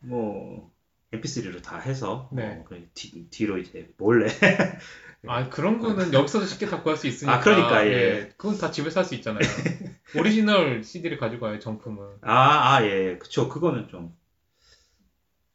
[0.00, 0.72] 뭐
[1.12, 2.58] MP3로 다 해서 네.
[2.60, 4.28] 어, 그 뒤, 뒤로 이제 몰래
[5.26, 7.36] 아 그런 거는 여기서도 쉽게 다 구할 수 있으니까.
[7.36, 8.30] 아, 그러니까, 예.
[8.36, 9.40] 그건 다 집에서 할 수 있잖아요.
[10.16, 12.18] 오리지널 CD를 가지고 와요 정품은.
[12.22, 13.48] 아, 아, 예, 그쵸.
[13.48, 14.14] 그거는 좀.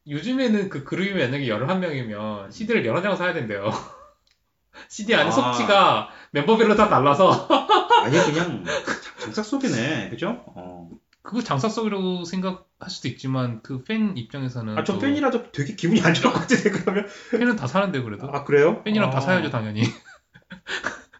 [0.07, 3.71] 요즘에는 그 그룹이 만약에 11명이면 CD를 여러 장 사야 된대요.
[4.89, 5.31] CD 안에 아.
[5.31, 7.47] 속지가 멤버별로 다 달라서
[8.03, 8.65] 아예 그냥
[9.19, 10.09] 장작 속이네.
[10.09, 10.43] 그죠?
[10.47, 10.89] 어.
[11.21, 16.13] 그거 장사성이라고 생각 할 수도 있지만 그 팬 입장에서는 아, 전또 팬이라도 되게 기분이 안
[16.13, 17.07] 좋을 것 같은데, 그러면.
[17.31, 18.83] 팬은 다 사는데 그래도 아, 그래요?
[18.83, 19.21] 팬이랑 다 아.
[19.21, 19.81] 사야죠 당연히.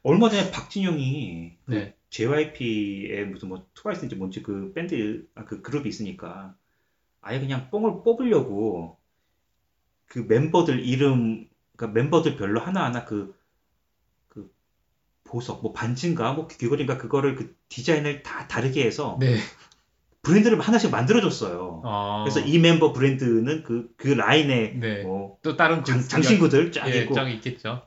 [0.03, 1.95] 얼마 전에 박진영이 그 네.
[2.09, 6.55] JYP의 무슨 뭐 트와이스인지 뭔지 그 밴드 아, 그 그룹이 있으니까
[7.21, 8.99] 아예 그냥 뽕을 뽑으려고
[10.05, 13.35] 그 멤버들 이름 그러니까 멤버들 별로 하나하나 그,
[14.27, 14.53] 그
[15.23, 19.37] 보석 뭐 반지인가 뭐 귀걸이인가 그거를 그 디자인을 다 다르게 해서 네.
[20.23, 21.81] 브랜드를 하나씩 만들어줬어요.
[21.85, 22.23] 어.
[22.25, 25.03] 그래서 이 멤버 브랜드는 그, 그 라인에 네.
[25.03, 27.83] 뭐 또 다른 장, 그- 장신구들 쫙 예, 있고 쫙 있겠죠.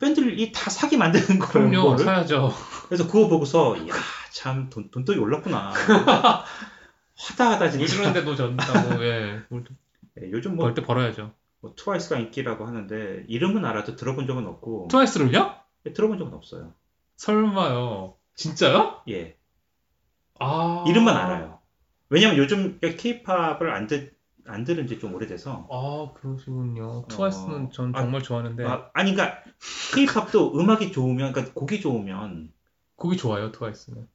[0.00, 1.70] 밴드를 이다 사게 만드는 거예요.
[1.70, 1.96] 그럼요.
[1.98, 2.52] 사야죠.
[2.88, 5.72] 그래서 그거 보고서 야참 돈, 돈독이 올랐구나.
[7.14, 7.86] 하다 하다 물 진짜.
[7.86, 9.42] 주는데도 전다고, 예.
[9.48, 9.64] 물
[10.20, 11.32] 예, 요즘 뭐, 벌때 벌어야죠.
[11.60, 15.54] 뭐 트와이스가 인기라고 하는데 이름은 알아도 들어본 적은 없고 트와이스를요?
[15.86, 16.72] 예, 들어본 적은 없어요.
[17.16, 18.16] 설마요.
[18.34, 19.02] 진짜요?
[19.08, 19.35] 예
[20.40, 20.84] 아.
[20.88, 21.58] 이름만 알아요.
[22.08, 24.12] 왜냐면 요즘 케이팝을 안, 들,
[24.46, 27.04] 안 들은 지 좀 오래돼서 아, 그러시군요.
[27.08, 28.64] 트와이스는 전 아, 정말 좋아하는데.
[28.64, 29.38] 아, 아니 그러니까
[29.94, 32.52] 케이팝도 음악이 좋으면 그러니까 곡이 좋으면
[32.96, 34.06] 곡이 좋아요, 트와이스는.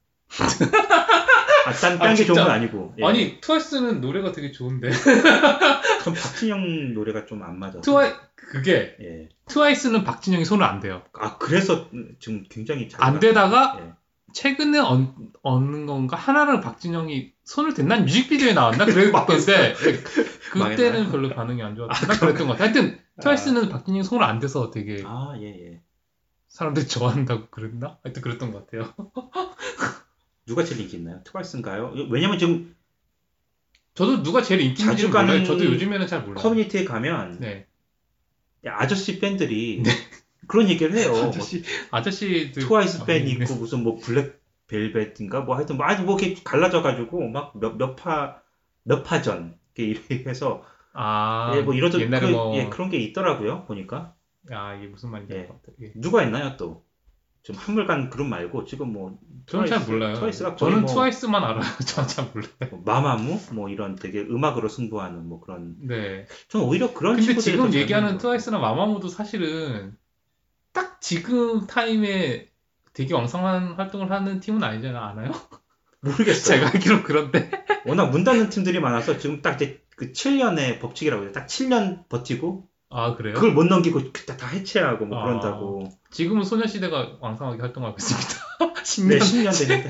[1.66, 2.44] 아, 딴, 아, 딴게 좋은 진짜?
[2.44, 3.04] 건 아니고 예.
[3.04, 4.90] 아니, 트와이스는 노래가 되게 좋은데.
[4.90, 9.28] 전 박진영 노래가 좀 안 맞아서 트와이, 그게, 예.
[9.46, 11.02] 트와이스는 박진영이 손을 안 대요.
[11.12, 13.92] 아 그래서 지금 굉장히 잘 안 되다가 예.
[14.32, 16.16] 최근에 얻, 얻는 건가?
[16.16, 17.88] 하나를 박진영이 손을 댄?
[17.88, 18.84] 난 뮤직비디오에 나왔나?
[18.84, 19.74] 그랬던데,
[20.52, 21.10] 그때는?
[21.10, 21.94] 별로 반응이 안 좋았나?
[21.94, 22.64] 그랬던 것 같아.
[22.64, 25.80] 하여튼, 트와이스는 박진영이 손을 안 대서 되게 아, 예, 예.
[26.48, 27.98] 사람들이 좋아한다고 그랬나?
[28.02, 28.92] 하여튼 그랬던 것 같아요.
[30.46, 31.20] 누가 제일 인기 있나요?
[31.24, 31.94] 트와이스인가요?
[32.10, 32.74] 왜냐면 지금
[33.94, 35.44] 저도 누가 제일 인기 있는지 몰라요.
[35.44, 36.42] 저도 요즘에는 잘 몰라요.
[36.42, 37.66] 커뮤니티에 가면 네.
[38.66, 39.82] 야, 아저씨 팬들이
[40.46, 41.10] 그런 얘기를 해요.
[41.12, 42.62] 뭐 아저씨, 아저씨들.
[42.62, 43.30] 트와이스 아, 팬 네.
[43.32, 47.96] 있고 무슨 뭐 블랙 벨벳인가 뭐 하여튼 뭐 아주 뭐 이렇게 갈라져가지고 막 몇 몇
[47.96, 48.42] 파
[48.84, 50.64] 몇 파전 이렇게 해서
[50.94, 54.14] 아, 예, 뭐 이러던 옛날에 그, 뭐, 예, 그런 게 있더라고요 보니까
[54.50, 55.48] 아, 이게 무슨 말인지 예.
[55.82, 55.92] 예.
[55.96, 56.84] 누가 있나요 또?
[57.44, 60.14] 좀 한물간 그룹 말고 지금 뭐 저는 잘 트와이스- 몰라요.
[60.14, 61.62] 트와이스가 저는 뭐- 트와이스만 알아요.
[61.86, 62.50] 저는 잘 몰라요.
[62.70, 66.26] 뭐 마마무 뭐 이런 되게 음악으로 승부하는 뭐 그런 네.
[66.48, 69.96] 저는 오히려 그런 근데 친구들이 지금 얘기하는 트와이스나 마마무도 사실은
[70.72, 72.48] 딱 지금 타임에
[72.92, 75.02] 되게 왕성한 활동을 하는 팀은 아니잖아요.
[75.02, 75.32] 아나요?
[75.32, 75.60] 같아요.
[76.00, 76.56] 모르겠어요.
[76.58, 77.50] 제가 알기로 그런데.
[77.86, 81.32] 워낙 문 닫는 팀들이 많아서 지금 딱 이제 그 7년의 법칙이라고 해요.
[81.32, 83.34] 딱 7년 버티고 아, 그래요?
[83.34, 85.24] 그걸 못 넘기고 그때 다 해체하고 뭐 아.
[85.24, 85.88] 그런다고.
[86.10, 88.28] 지금은 소녀시대가 왕성하게 활동하고 있습니다.
[89.08, 89.20] 네, 10년.
[89.20, 89.88] 10년 되는데.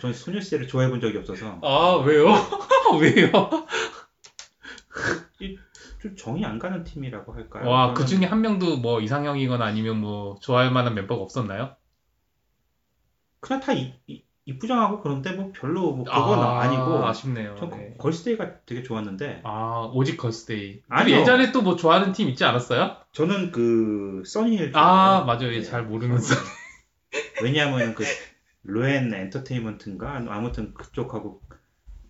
[0.00, 2.26] 저는 소녀시대를 좋아해 본 적이 없어서 아, 왜요?
[3.00, 3.30] 왜요?
[6.02, 7.68] 좀 정이 안 가는 팀이라고 할까요?
[7.70, 11.76] 와, 그 중에 한 명도 뭐 이상형이거나 아니면 뭐 좋아할 만한 멤버가 없었나요?
[13.38, 17.54] 그냥 다 이, 이, 이쁘장하고 그런데 뭐 별로 뭐 그건 아, 니고 아쉽네요.
[17.56, 17.94] 전 네.
[17.98, 20.82] 걸스데이가 되게 좋았는데 아, 오직 걸스데이.
[20.88, 22.96] 아니, 예전에 또 뭐 좋아하는 팀 있지 않았어요?
[23.12, 25.50] 저는 그 써니힐 아, 맞아요.
[25.50, 25.62] 네.
[25.62, 26.34] 잘 모르면서.
[27.42, 28.02] 왜냐하면 그
[28.64, 31.40] 로엔 엔터테인먼트인가 아무튼 그쪽하고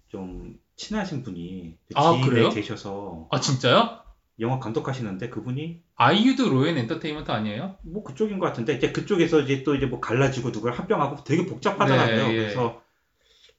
[0.09, 2.49] 좀 친하신 분이 그 아, 지인에 그래요?
[2.51, 4.01] 계셔서 아, 진짜요?
[4.41, 7.77] 영화 감독하시는데 그분이 아이유도 로엔 엔터테인먼트 아니에요?
[7.83, 12.27] 뭐 그쪽인 것 같은데 이제 그쪽에서 이제 또 이제 뭐 갈라지고 누굴 합병하고 되게 복잡하더라고요.
[12.29, 12.37] 네, 예.
[12.39, 12.83] 그래서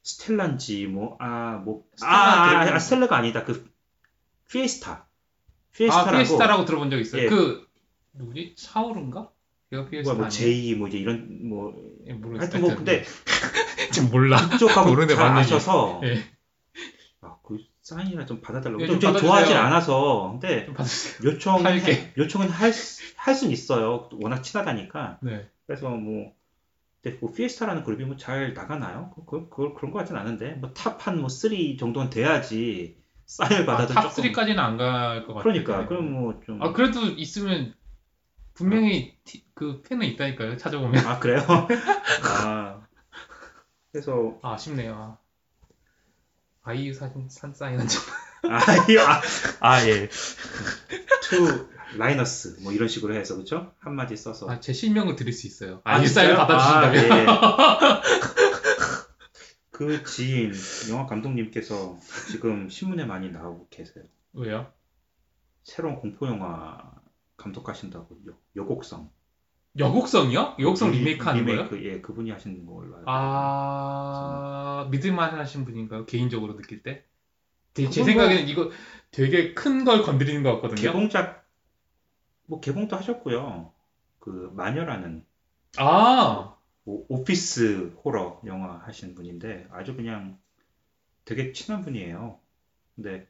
[0.02, 3.66] 스텔란지 뭐 아 뭐아 스텔라 아, 들어본- 아, 스텔라가 아니다 그
[4.50, 5.06] 피에스타 아,
[5.72, 7.22] 피에스타라고 피에스타라고 들어본 적 있어요.
[7.22, 7.26] 예.
[7.28, 7.66] 그,
[8.12, 8.54] 누구지?
[8.58, 9.30] 차오룬가?
[9.70, 10.30] 걔가 피에스타 뭐 아니에요?
[10.30, 11.72] 제이 뭐 이제 이런 뭐
[12.06, 12.40] 예, 모르겠어요.
[12.42, 13.04] 하여튼 뭐 근데
[13.92, 14.36] 지금 몰라.
[14.50, 16.22] 그쪽하고 모르는데 잘 맞는 아셔서 예.
[17.90, 19.56] 아, 그 사인이나 좀 받아달라고 예, 좀, 좀좀 좋아하진.
[19.56, 21.30] 않아서 근데 좀 봐주세요.
[21.32, 21.64] 요청은
[22.18, 22.72] 요청은 할
[23.16, 24.08] 할 수는 있어요.
[24.20, 25.18] 워낙 친하다니까.
[25.22, 25.48] 네.
[25.66, 26.34] 그래서 뭐
[27.02, 29.12] 근데 뭐 피에스타라는 그룹이 뭐 잘 나가나요?
[29.14, 33.62] 그, 그, 그, 그런 것 같진 않은데 뭐 탑 한 뭐 3 정도는 돼야지 사인을
[33.64, 35.42] 아, 받아도 탑 조금 3까지는 안 갈 것 같아요.
[35.42, 37.74] 그러니까 그럼 뭐 좀 아, 그래도 있으면
[38.54, 40.56] 분명히 티- 그 팬은 있다니까요.
[40.56, 41.06] 찾아보면.
[41.06, 41.40] 아 그래요?
[42.24, 42.80] 아
[43.92, 45.18] 그래서 아, 아쉽네요.
[46.64, 48.02] 아이유 사진 산 사인한 점.
[48.50, 49.20] 아아
[49.60, 50.08] 아, 예.
[51.22, 53.72] to 라이너스 뭐 이런 식으로 해서 그렇죠?
[53.78, 55.80] 한 마디 써서 아, 제 실명을 드릴 수 있어요.
[55.84, 56.46] 아, 아이유 사인 진짜요?
[56.46, 57.28] 받아주신다면.
[57.28, 58.02] 아, 예.
[59.70, 60.52] 그 지인
[60.90, 61.98] 영화 감독님께서
[62.30, 64.04] 지금 신문에 많이 나오고 계세요.
[64.32, 64.72] 왜요?
[65.64, 66.94] 새로운 공포 영화
[67.36, 69.10] 감독하신다고 여, 여곡성
[69.78, 70.56] 여곡성이요?
[70.60, 71.62] 여곡성 리- 리메이크 하는 거예요?
[71.64, 76.06] 리메이크, 예 그분이 하시는 걸로 알고 아, 믿을만 하신 분인가요?
[76.06, 77.04] 개인적으로 느낄 때?
[77.74, 78.70] 제, 제 생각에는 이거
[79.10, 80.80] 되게 큰 걸 건드리는 것 같거든요.
[80.80, 81.44] 개봉작
[82.46, 83.72] 뭐 개봉도 하셨고요.
[84.20, 85.24] 그 마녀라는
[85.78, 86.54] 아,
[86.84, 90.38] 오- 오피스 호러 영화 하시는 분인데 아주 그냥
[91.24, 92.38] 되게 친한 분이에요.
[92.94, 93.26] 근데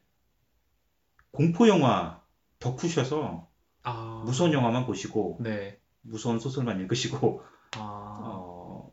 [1.31, 2.21] 공포 영화
[2.59, 3.49] 덕후셔서
[3.83, 4.21] 아.
[4.25, 5.79] 무서운 영화만 보시고 네.
[6.05, 7.41] 무서운 소설만 읽으시고
[7.77, 8.19] 아.
[8.23, 8.91] 어,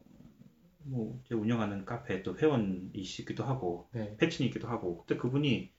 [0.84, 4.16] 뭐 제가 운영하는 카페 또 회원이시기도 하고 네.
[4.16, 5.70] 패친이기도 하고 근데 그분이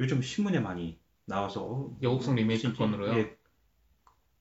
[0.00, 3.18] 요즘 신문에 많이 나와서 어, 여곡성 리메이크 건으로요?
[3.18, 3.36] 예,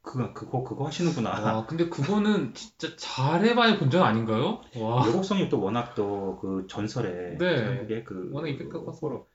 [0.01, 1.31] 그거 그거 그거 하시는구나.
[1.31, 4.61] 와, 근데 그거는 진짜 잘해봐야 본전 아닌가요?
[4.77, 5.05] 와.
[5.07, 7.65] 여곡성이 또 워낙 또 그 전설의 네.
[7.65, 9.27] 한국의 그 워낙 이펙트가 커서.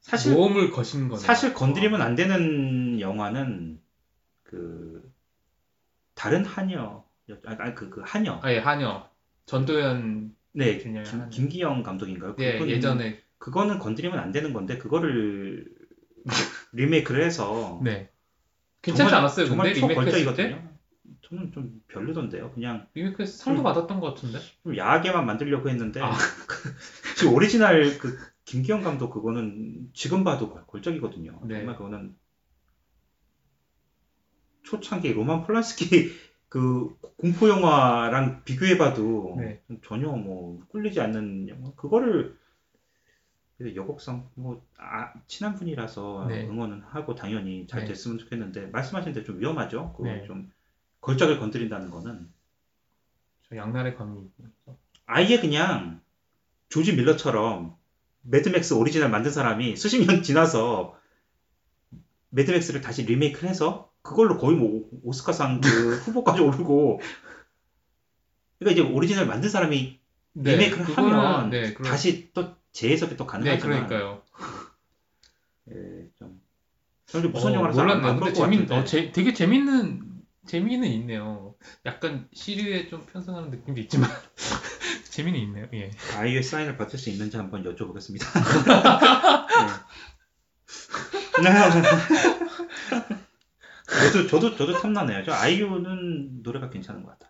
[0.00, 1.20] 사실 모험을 거신 거네.
[1.20, 3.80] 사실 건드리면 안 되는 영화는
[4.48, 5.12] 그
[6.14, 7.04] 다른 하녀
[7.44, 9.08] 아니 그, 그 하녀 아, 예, 하녀.
[9.44, 11.28] 전도연, 네 김, 한여.
[11.28, 12.34] 김기영 감독인가요?
[12.38, 15.66] 예, 그분- 예전에, 그거는 건드리면 안 되는 건데 그거를
[16.72, 18.10] 리메이크를 해서 네.
[18.82, 19.80] 괜찮지 정말- 않았어요, 정말 근데?
[19.80, 20.00] 리메이크?
[20.10, 20.68] 초걸작이거든요.
[21.22, 22.52] 저는 좀 별로던데요.
[22.52, 23.64] 그냥 리메이크에서 상도 음.
[23.64, 24.38] 받았던 것 같은데?
[24.62, 26.12] 좀 야하게만 만들려고 했는데 아.
[27.18, 31.40] 지금 오리지널 그 김기영 감독 그거는 지금 봐도 골- 골적이거든요.
[31.44, 31.56] 네.
[31.58, 32.16] 정말 그거는
[34.68, 36.12] 초창기 로만 폴란스키
[36.50, 39.60] 그 공포 영화랑 비교해봐도 네.
[39.84, 42.36] 전혀 뭐 꿀리지 않는 영화 그거를
[43.60, 46.46] 여곡성 뭐 아, 친한 분이라서 네.
[46.46, 47.88] 응원은 하고 당연히 잘 네.
[47.88, 49.94] 됐으면 좋겠는데 말씀하신 대로 좀 위험하죠.
[49.96, 50.24] 그거 네.
[50.26, 50.50] 좀
[51.00, 52.30] 걸작을 건드린다는 거는
[53.48, 54.30] 저 양날의 검이.
[55.06, 56.00] 아예 그냥
[56.68, 57.76] 조지 밀러처럼
[58.22, 60.98] 매드맥스 오리지널 만든 사람이 수십 년 지나서
[62.30, 65.68] 매드맥스를 다시 리메이크를 해서 그걸로 거의 뭐 오스카상 그
[66.04, 67.00] 후보까지 오르고
[68.58, 69.98] 그러니까 이제 오리지널 만든 사람이
[70.34, 74.22] 네, 리메이크를 그거는- 하면 네, 그럼- 다시 또 재해석이 또 네, 가능하지만 그러니까요.
[75.70, 75.74] 예,
[77.06, 78.06] 좀좀 무슨 어, 몰랐네.
[78.06, 78.70] 안 근데 재밌.
[78.70, 80.02] 어, 재, 되게 재밌는,
[80.46, 81.54] 재미는 있네요.
[81.84, 84.08] 약간 시류에 좀 편승하는 느낌도 있지만,
[85.10, 85.66] 재미는 있네요.
[85.74, 85.90] 예.
[86.16, 88.24] 아이유의 사인을 받을 수 있는지 한번 여쭤보겠습니다.
[91.42, 93.27] 네.
[93.88, 95.24] 저도 저도 저도 탐나네요.
[95.24, 97.28] 저 아이유는 노래가 괜찮은 것 같아요.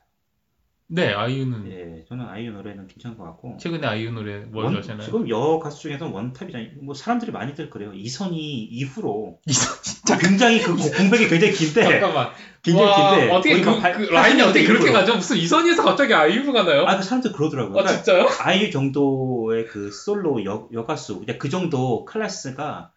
[0.90, 3.58] 네, 아이유는 예, 저는 아이유 노래는 괜찮은 것 같고.
[3.60, 5.02] 최근에 아이유 노래 뭘 원- 좋아하시나요?
[5.02, 6.68] 지금 여 가수 중에서 원탑이잖아요.
[6.82, 7.92] 뭐 사람들이 많이들 그래요.
[7.92, 8.38] 이선희
[8.70, 12.30] 이후로 이선 굉장히 그 고- 공백이 굉장히 긴데 잠깐만.
[12.62, 14.92] 굉장히 와, 긴데 어떻게 거의 그, 막 팔- 그 라인이 80년대 어떻게 그렇게 이후로.
[14.98, 15.14] 가죠?
[15.16, 16.86] 무슨 이선희에서 갑자기 아이유로 가나요?
[16.86, 17.78] 아, 그 사람들 그러더라고요.
[17.78, 18.26] 아, 그러니까 진짜요?
[18.40, 22.92] 아이유 정도의 그 솔로 여, 여가수, 그냥 그 정도 클래스가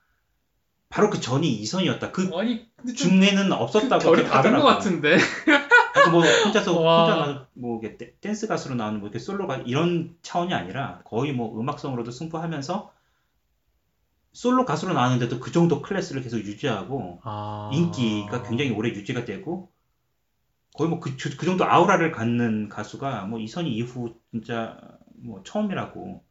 [0.91, 2.11] 바로 그 전이 이선이었다.
[2.11, 4.65] 그 아니, 중에는 그 없었다고 그렇게 다른 것.
[4.65, 5.17] 같은데.
[6.11, 7.05] 뭐 혼자서 와.
[7.05, 7.81] 혼자 나- 뭐
[8.19, 12.91] 댄스 가수로 나오는 뭐 이렇게 솔로가 이런 차원이 아니라 거의 뭐 음악성으로도 승부하면서
[14.33, 17.69] 솔로 가수로 나왔는데도 그 정도 클래스를 계속 유지하고 아...
[17.73, 19.71] 인기가 굉장히 오래 유지가 되고
[20.73, 24.77] 거의 뭐그 그 정도 아우라를 갖는 가수가 뭐 이선희 이후 진짜
[25.15, 26.23] 뭐 처음이라고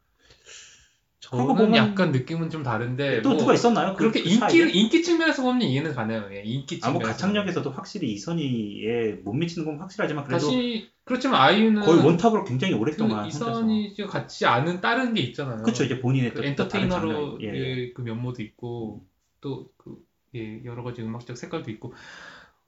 [1.20, 3.92] 저는 보면- 약간 느낌은 좀 다른데 또 뭐 누가 있었나요?
[3.92, 4.78] 그- 그렇게 그 인기?
[4.78, 6.28] 인기 측면에서 보면 이해는 가네요.
[6.32, 6.88] 예, 인기 측면에서.
[6.88, 12.44] 아, 뭐 가창력에서도 확실히 이선희에 못 미치는 건 확실하지만 그래도 다시 그렇지만 아이유는 거의 원탑으로
[12.44, 15.62] 굉장히 그 오랫동안 혼자서 이선희 씨가 같이 아는 다른 게 있잖아요.
[15.62, 17.38] 그렇죠 이제 본인의 그 엔터테이너로.
[17.42, 17.48] 예.
[17.50, 19.04] 의그 면모도 있고
[19.40, 19.96] 또 그
[20.36, 21.92] 예, 여러 가지 음악적 색깔도 있고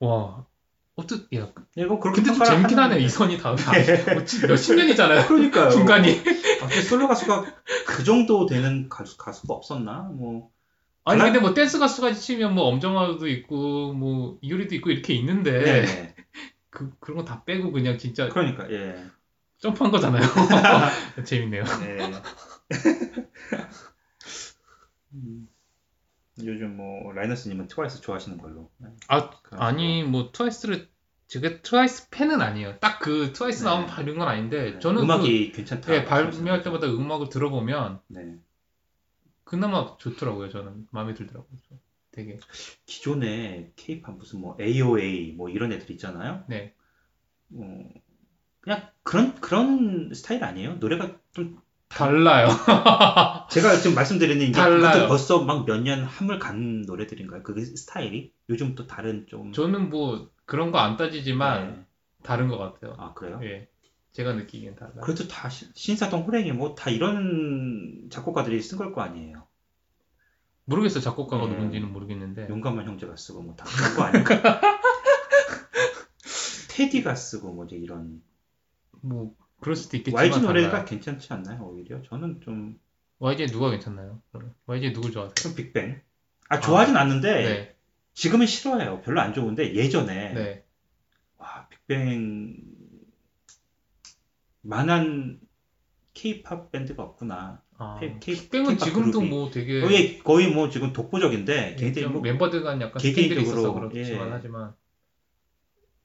[0.01, 0.45] 와
[0.95, 3.05] 어떻게 야 예, 뭐 그렇게 근데 좀 재밌긴 하네 하는데.
[3.05, 4.13] 이선희 다음에 예.
[4.15, 5.71] 뭐 몇십 년이잖아요 그러니까요.
[5.71, 7.45] 중간이 아, 근데 솔로 가수가
[7.87, 10.11] 그 정도 되는 가수, 가수가 없었나?
[10.13, 10.51] 뭐
[11.05, 15.83] 아니 그날- 근데 뭐 댄스 가수까지 치면 뭐 엄정화도 있고 뭐 이효리도 있고 이렇게 있는데
[15.83, 16.15] 네.
[16.71, 19.03] 그 그런 거 다 빼고 그냥 진짜 그러니까 예.
[19.59, 20.23] 점프한 거잖아요
[21.25, 21.99] 재밌네요 네.
[25.15, 25.49] 음,
[26.47, 28.71] 요즘 뭐 라이너스님은 트와이스 좋아하시는 걸로.
[29.09, 30.89] 아 그래서 아니 뭐 트와이스를
[31.29, 33.69] 제가 트와이스 팬은 아니에요 딱 그 트와이스 네.
[33.71, 35.87] 나오면 빠는 건 아닌데 네, 저는 음악이 괜찮다.
[35.89, 38.37] 그, 예, 발매할 때마다 음악을 들어보면 네.
[39.45, 41.49] 그나마 좋더라고요 저는 마음에 들더라고요
[42.13, 42.39] 되게
[42.87, 46.45] 기존에 케이팝 무슨 뭐 AOA 뭐 이런 애들 있잖아요.
[46.49, 46.75] 네
[47.55, 47.89] 어,
[48.61, 50.75] 그냥 그런 그런 스타일 아니에요?
[50.75, 51.59] 노래가 좀
[51.97, 52.49] 달라요
[53.51, 55.09] 제가 지금 말씀드리는 이제 달라요.
[55.09, 57.43] 벌써 막 몇 년 함을 간 노래들인가요?
[57.43, 61.87] 그 스타일이 요즘 또 다른 좀 저는 뭐 그런 거 안 따지지만 네.
[62.23, 63.41] 다른 것 같아요 아 그래요?
[63.43, 63.69] 예
[64.13, 69.03] 제가 느끼기엔 달라요 그래도 다 시- 신사동 호랭이 뭐 다 이런 작곡가들이 쓴 걸 거
[69.03, 69.47] 아니에요.
[70.65, 71.53] 모르겠어요 작곡가가 네.
[71.55, 74.61] 누군지는 모르겠는데 용감한 형제가 쓰고 뭐 다 그런 거 아닐까?
[76.71, 78.23] 테디가 쓰고 뭐 이제 이런
[79.03, 80.85] 뭐 그럴 수도 있겠지만 YG 노래가 달라요.
[80.85, 81.65] 괜찮지 않나요?
[81.65, 82.79] 오히려 저는 좀,
[83.21, 84.21] YG 누가 괜찮나요?
[84.67, 85.35] YG 누굴 좋아하세요?
[85.35, 86.03] 좀 빅뱅.
[86.49, 87.77] 아 좋아하진 않는데 네,
[88.13, 89.01] 지금은 싫어해요.
[89.03, 90.65] 별로 안 좋은데 예전에 네.
[91.39, 92.57] 와 빅뱅
[94.63, 95.41] 만한
[96.13, 97.63] 케이팝 밴드가 없구나.
[97.79, 99.29] 아, K-pop 지금도 그룹이.
[99.29, 104.29] 뭐 되게 거의 거의 뭐 지금 독보적인데 걔네들이 좀뭐 멤버들 간 약간 개개인적으로, 있어서 그렇지만
[104.29, 104.33] 예.
[104.33, 104.75] 하지만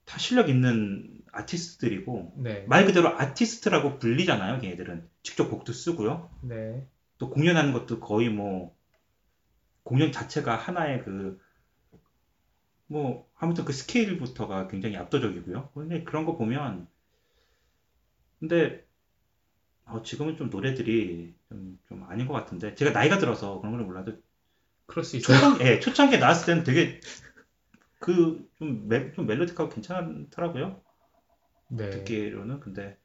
[0.06, 4.60] 다 실력 있는 아티스트들이고 네, 말 그대로 아티스트라고 불리잖아요.
[4.62, 6.30] 걔네들은 직접 곡도 쓰고요.
[6.42, 8.76] 네, 또 공연하는 것도 거의 뭐
[9.84, 11.48] 공연 자체가 하나의 그
[12.88, 15.72] 뭐 아무튼 그 스케일부터가 굉장히 압도적이고요.
[15.74, 16.88] 근데 그런 거 보면
[18.40, 18.86] 근데
[19.86, 24.14] 어, 지금은 좀 노래들이 좀, 좀 아닌 것 같은데 제가 나이가 들어서 그런 걸 몰라도
[24.86, 25.38] 그럴 수 있어요.
[25.38, 27.00] 초창 예, 초창기에 나왔을 때는 되게
[28.00, 28.50] 그좀
[29.16, 30.82] 좀 멜로디하고 괜찮더라고요.
[31.70, 32.98] 네, 듣기로는 근데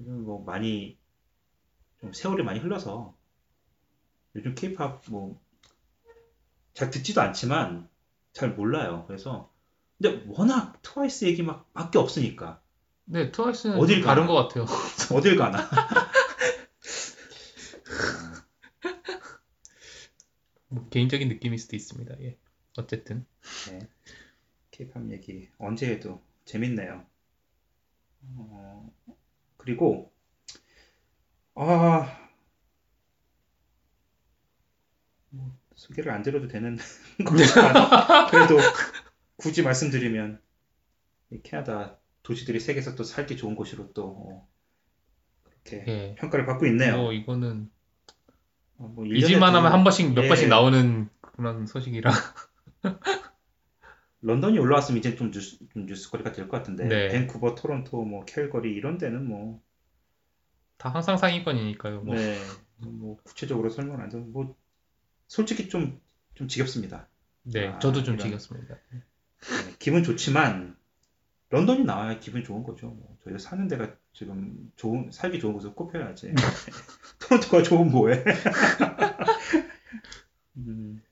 [0.00, 0.98] 요즘 뭐 많이
[2.00, 3.16] 좀 세월이 많이 흘러서
[4.34, 5.48] 요즘 케이팝 뭐
[6.78, 7.88] 잘 듣지도 않지만
[8.32, 9.04] 잘 몰라요.
[9.08, 9.52] 그래서
[10.00, 12.62] 근데 워낙 트와이스 얘기 막 밖에 없으니까
[13.04, 14.32] 네, 트와이스는 어딜 다른 가나?
[14.32, 14.64] 것 같아요.
[15.12, 15.58] 어딜 가나.
[20.68, 22.14] 뭐 개인적인 느낌일 수도 있습니다.
[22.20, 22.38] 예,
[22.76, 23.26] 어쨌든
[23.68, 23.80] 네.
[24.70, 27.04] 케이팝 얘기 언제 해도 재밌네요.
[28.22, 28.90] 어,
[29.56, 30.12] 그리고
[31.54, 32.28] 아
[35.30, 36.76] 뭐, 소개를 안 드려도 되는
[37.24, 38.58] 거지만 그래도
[39.36, 40.40] 굳이 말씀드리면
[41.30, 44.48] 이 캐나다 도시들이 세계에서 또 살기 좋은 곳으로 또 어,
[45.44, 46.96] 그렇게 예, 평가를 받고 있네요.
[46.96, 47.70] 뭐 이거는
[48.78, 50.28] 어, 뭐 잊을만 하면 한 번씩 몇 예.
[50.28, 52.10] 번씩 나오는 그런 소식이라
[54.20, 57.08] 런던이 올라왔으면 이제 좀 뉴스, 좀 뉴스거리가 될 것 같은데 네.
[57.08, 59.60] 밴쿠버, 토론토, 뭐 캘거리 이런 데는 뭐
[60.78, 62.02] 다 항상 상위권이니까요.
[62.02, 62.14] 뭐.
[62.14, 62.38] 네,
[62.76, 64.56] 뭐 구체적으로 설명 안 드리고 뭐
[65.26, 66.00] 솔직히 좀
[66.34, 67.08] 좀 지겹습니다.
[67.42, 68.26] 네, 아, 저도 좀 이런.
[68.28, 68.76] 지겹습니다.
[68.92, 69.02] 네,
[69.80, 70.76] 기분 좋지만
[71.50, 72.86] 런던이 나와야 기분 좋은 거죠.
[72.90, 76.32] 뭐 저희가 사는 데가 지금 좋은 살기 좋은 곳을 꼽혀야지.
[77.18, 78.22] 토론토가 좋은 뭐해?
[80.58, 81.02] 음,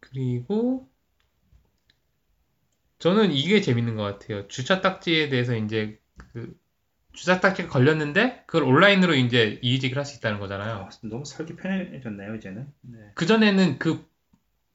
[0.00, 0.88] 그리고
[3.04, 4.48] 저는 이게 재밌는 것 같아요.
[4.48, 6.00] 주차 딱지에 대해서 이제
[6.32, 6.56] 그
[7.12, 10.74] 주차 딱지가 걸렸는데 그걸 온라인으로 이제 이의직을 할 수 있다는 거잖아요.
[10.76, 12.66] 아, 너무 살기 편해졌네요 이제는.
[12.80, 12.98] 네.
[13.14, 14.06] 그 전에는 그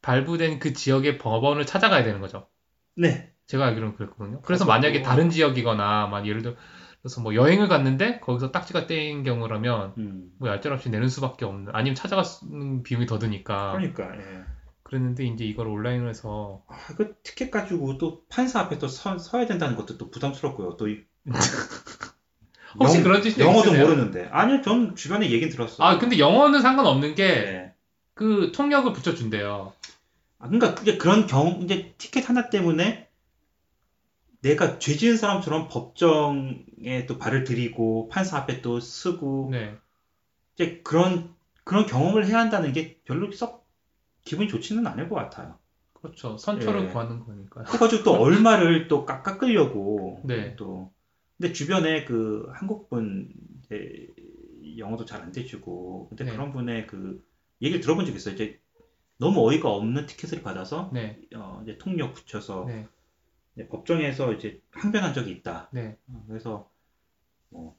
[0.04, 2.48] 발부된 그 지역의 법원을 찾아가야 되는 거죠.
[2.96, 3.34] 네.
[3.48, 4.42] 제가 알기로는 그랬거든요.
[4.44, 9.24] 그래서 가서 만약에 또- 다른 지역이거나 막 예를 들어서 뭐 여행을 갔는데 거기서 딱지가 떼인
[9.24, 14.16] 경우라면 음, 뭐 얄짤없이 내는 수밖에 없는 아니면 찾아가는 비용이 더 드니까 그러니까.
[14.18, 14.44] 예.
[14.90, 19.46] 그랬는데 이제 이걸 온라인으로 해서 아, 그 티켓 가지고 또 판사 앞에 또 서, 서야
[19.46, 20.78] 된다는 것도 또 부담스럽고요.
[20.78, 21.04] 또 이-
[22.80, 23.86] 혹시 영- 그런 짓이 영어도 있으세요?
[23.86, 24.28] 모르는데.
[24.32, 25.88] 아니요, 전 주변에 얘긴 들었어요.
[25.88, 27.74] 아 근데 영어는 상관없는 게 네.
[28.16, 29.74] 그 통역을 붙여준대요.
[30.40, 33.08] 아, 그러니까 그게 그런 경우 이제 티켓 하나 때문에
[34.42, 39.76] 내가 죄 지은 사람처럼 법정에 또 발을 들이고 판사 앞에 또 쓰고 네.
[40.56, 41.34] 이제 그런
[41.64, 43.59] 그런 경험을 해야 한다는 게 별로 썩
[44.30, 45.58] 기분이 좋지는 않을 것 같아요.
[45.94, 46.38] 그렇죠.
[46.38, 46.88] 선처를 예.
[46.88, 47.66] 구하는 거니까요.
[47.66, 50.56] 그래가지고 또 얼마를 또 깎, 깎으려고 네.
[50.56, 50.94] 또
[51.38, 54.08] 근데 주변에 그 한국분 이제
[54.78, 56.32] 영어도 잘 안 되시고 근데 네.
[56.32, 57.26] 그런 분의 그
[57.62, 58.36] 얘기를 들어본 적이 있어요.
[58.36, 58.60] 이제
[59.18, 61.20] 너무 어이가 없는 티켓을 받아서 네.
[61.36, 62.88] 어, 이제 통역 붙여서 네.
[63.56, 65.70] 이제 법정에서 이제 항변한 적이 있다.
[65.74, 65.98] 네.
[66.08, 66.70] 어, 그래서
[67.50, 67.76] 뭐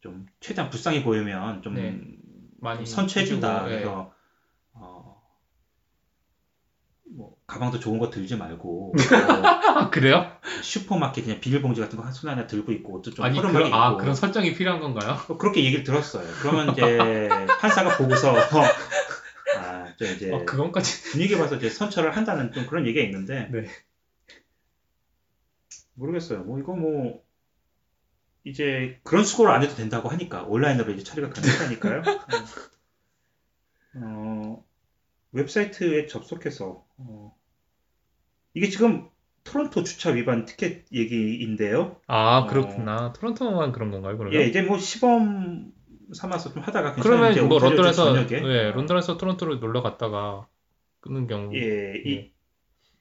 [0.00, 1.98] 좀 최대한 불쌍히 보이면 좀 네.
[2.60, 3.64] 많이 선처해준다.
[3.64, 3.70] 예.
[3.70, 4.13] 그래서 어,
[7.06, 8.94] 뭐 가방도 좋은 거 들지 말고
[9.76, 10.16] 아, 그래요?
[10.42, 13.72] 뭐 슈퍼마켓 그냥 비닐봉지 같은 거 한 손에 하나 들고 있고 옷도 좀 아니 그런
[13.72, 15.16] 아 입고 그런 설정이 필요한 건가요?
[15.28, 16.26] 어, 그렇게 얘기를 들었어요.
[16.40, 17.28] 그러면 이제
[17.60, 18.34] 판사가 보고서
[19.56, 21.12] 아, 저 이제 어, 그건까지.
[21.12, 23.68] 분위기 봐서 이제 선처를 한다는 좀 그런 얘기가 있는데 네.
[25.94, 26.40] 모르겠어요.
[26.40, 27.22] 뭐 이거 뭐
[28.44, 32.02] 이제 그런 수고를 안 해도 된다고 하니까 온라인으로 이제 처리가 가능하니까요.
[33.96, 34.64] 어,
[35.32, 37.36] 웹사이트에 접속해서 어,
[38.54, 39.08] 이게 지금
[39.42, 42.00] 토론토 주차 위반 티켓 얘기인데요.
[42.06, 42.46] 아 어.
[42.46, 43.12] 그렇구나.
[43.12, 44.16] 토론토만 그런 건가요?
[44.16, 44.40] 그러면?
[44.40, 45.72] 예, 이제 뭐 시범
[46.14, 50.46] 삼아서 좀 하다가 그러면 뭐 런던에서 네, 런던에서 토론토로 놀러 갔다가
[51.00, 52.30] 끊는 경우 예, 이 예.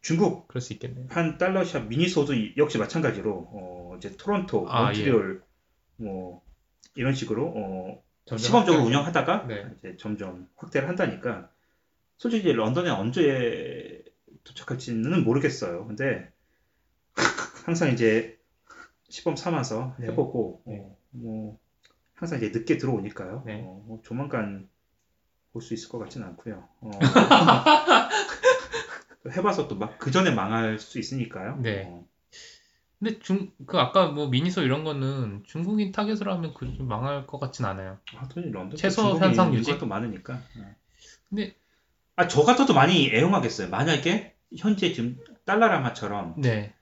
[0.02, 1.06] 중국 그럴 수 있겠네요.
[1.10, 5.42] 한 달러샵 미니소도 이- 역시 마찬가지로 어, 이제 토론토, 아, 몬트리올
[5.98, 6.42] 뭐
[6.96, 8.04] 이런 식으로 어,
[8.38, 9.66] 시범적으로 확장이- 운영하다가 네.
[9.80, 11.50] 이제 점점 확대를 한다니까
[12.24, 14.02] 솔직히 런던에 언제
[14.46, 15.86] 도착할지는 모르겠어요.
[15.86, 16.32] 근데
[17.66, 18.40] 항상 이제
[19.10, 20.08] 시범 삼아서 네.
[20.08, 20.80] 해보고 네.
[20.80, 21.60] 어, 뭐
[22.14, 23.44] 항상 이제 늦게 들어오니까요.
[23.46, 23.62] 네.
[23.66, 24.70] 어, 뭐 조만간
[25.52, 26.66] 볼 수 있을 것 같지는 않고요.
[26.80, 26.92] 어,
[29.36, 31.58] 해봐서 또 막 그 전에 망할 수 있으니까요.
[31.62, 31.84] 네.
[31.88, 32.08] 어,
[33.00, 37.66] 근데 중 그 아까 뭐 미니소 이런 거는 중국인 타겟으로 하면 그렇게 망할 것 같진
[37.66, 38.00] 않아요.
[38.34, 39.78] 런던 최소 현상 유지?
[39.78, 40.36] 또 많으니까.
[40.36, 40.76] 어.
[41.30, 41.58] 근데
[42.16, 43.70] 아 저 같아도 많이 애용하겠어요.
[43.70, 46.74] 만약에 현재 지금 달러라마처럼 네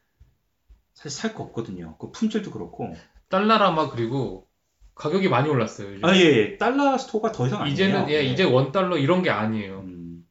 [0.94, 1.98] 사실 살 거 없거든요.
[1.98, 2.94] 그 품질도 그렇고.
[3.30, 4.48] 달러라마 그리고
[4.96, 5.94] 가격이 많이 올랐어요.
[5.94, 6.06] 요즘.
[6.06, 6.58] 아 예, 예.
[6.58, 7.74] 달러 스토어가 더 이상 아니에요.
[7.74, 9.80] 이제는 예, 이제 원 달러 이런 게 아니에요.
[9.80, 10.28] 음.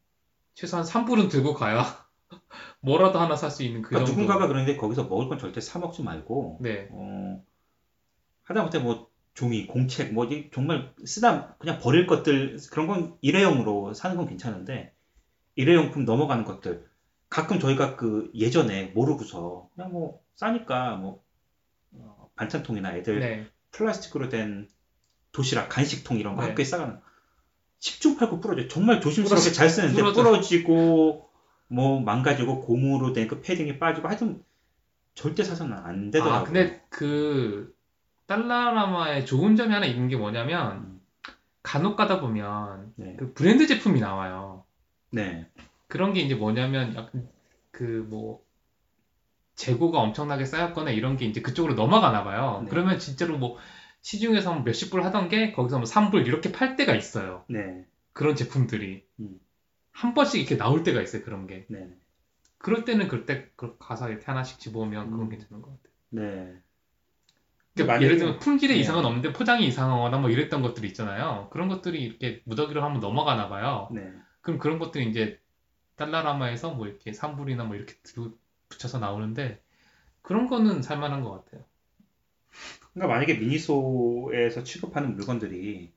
[0.55, 1.83] 최소한 3불은 들고 가야
[2.81, 4.21] 뭐라도 하나 살 수 있는 그 그러니까 정도.
[4.23, 6.89] 누군가가 그러는데 거기서 먹을 건 절대 사 먹지 말고 네.
[6.93, 7.43] 어,
[8.45, 14.17] 하다못해 뭐 종이, 공책, 뭐 이게 정말 쓰다 그냥 버릴 것들 그런 건 일회용으로 사는
[14.17, 14.93] 건 괜찮은데
[15.57, 16.87] 일회용품 넘어가는 것들
[17.29, 21.23] 가끔 저희가 그 예전에 모르고서 그냥 뭐 싸니까 뭐
[21.93, 23.47] 어, 반찬통이나 애들 네.
[23.73, 24.69] 플라스틱으로 된
[25.33, 26.49] 도시락, 간식통 이런 거 네.
[26.49, 26.99] 학교에 싸가는
[27.81, 28.69] 10중 8구 부러져.
[28.69, 30.23] 정말 조심스럽게 잘 쓰는데 부러져.
[30.25, 31.29] 부러지고
[31.69, 34.43] 뭐 망가지고 고무로 된 그 패딩이 빠지고 하여튼
[35.15, 36.41] 절대 사서는 안 되더라고요.
[36.41, 37.75] 아 근데 그
[38.31, 41.01] 달라라마의 좋은 점이 하나 있는 게 뭐냐면 음,
[41.63, 43.17] 간혹 가다 보면 네.
[43.19, 44.65] 그 브랜드 제품이 나와요.
[45.11, 45.49] 네.
[45.89, 47.29] 그런 게 이제 뭐냐면 약간
[47.71, 48.45] 그 뭐
[49.61, 52.63] 재고가 엄청나게 쌓였거나 이런 게 이제 그쪽으로 넘어가나 봐요.
[52.65, 52.71] 네.
[52.71, 53.59] 그러면 진짜로 뭐
[54.01, 57.45] 시중에서 뭐 몇십 불 하던 게 거기서 뭐 3불 이렇게 팔 때가 있어요.
[57.49, 57.85] 네.
[58.15, 59.39] 그런 제품들이 음.
[59.93, 61.23] 한 번씩 이렇게 나올 때가 있어요.
[61.23, 61.67] 그런 게.
[61.69, 61.91] 네.
[62.57, 65.29] 그럴 때는 그때 그 가서 이렇게 하나씩 집어오면 그건 음.
[65.29, 65.95] 괜찮은 것 같아요.
[66.11, 66.55] 네.
[67.75, 68.81] 그러니까 예를 들면 품질에 네.
[68.81, 71.49] 이상은 없는데 포장이 이상하거나 뭐 이랬던 것들이 있잖아요.
[71.51, 73.89] 그런 것들이 이렇게 무더기로 한번 넘어가나 봐요.
[73.93, 74.03] 네.
[74.41, 75.41] 그럼 그런 것들이 이제
[75.97, 77.95] 달라라마에서 뭐 이렇게 3불이나 뭐 이렇게
[78.69, 79.63] 붙여서 나오는데
[80.23, 81.65] 그런 거는 살만한 것 같아요.
[82.93, 85.93] 그러니까 만약에 미니소에서 취급하는 물건들이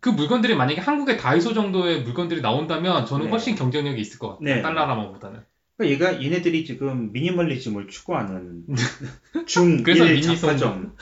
[0.00, 3.30] 그 물건들이 만약에 한국의 다이소 정도의 물건들이 나온다면 저는 네.
[3.30, 4.56] 훨씬 경쟁력이 있을 것 같아요.
[4.56, 4.62] 네.
[4.62, 5.44] 달라라마보다는.
[5.76, 8.64] 그러니까 얘가 얘네들이 지금 미니멀리즘을 추구하는
[9.46, 10.96] 중1 그래서 미니소- 잡화점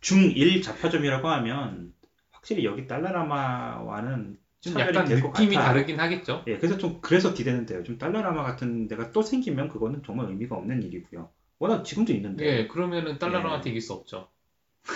[0.00, 1.92] 중1 잡화점이라고 하면
[2.30, 5.54] 확실히 여기 달러라마와는 좀 약간 느낌이.
[5.54, 6.44] 다르긴 하겠죠.
[6.48, 7.82] 예, 그래서 좀 그래서 기대는데요.
[7.84, 11.30] 좀 달러라마 같은 데가 또 생기면 그거는 정말 의미가 없는 일이고요.
[11.60, 12.44] 워낙 지금도 있는데.
[12.46, 13.70] 예, 그러면은 달라라마한테 네.
[13.70, 14.28] 이길 수 없죠.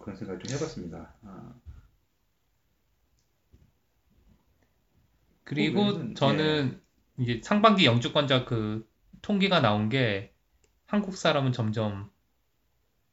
[0.00, 1.14] 그런 생각을 좀 해봤습니다.
[1.24, 1.52] 아,
[5.44, 6.80] 그리고 그거는, 저는
[7.18, 8.88] 이제 상반기 영주권자 그
[9.22, 10.32] 통계가 나온 게
[10.86, 12.10] 한국 사람은 점점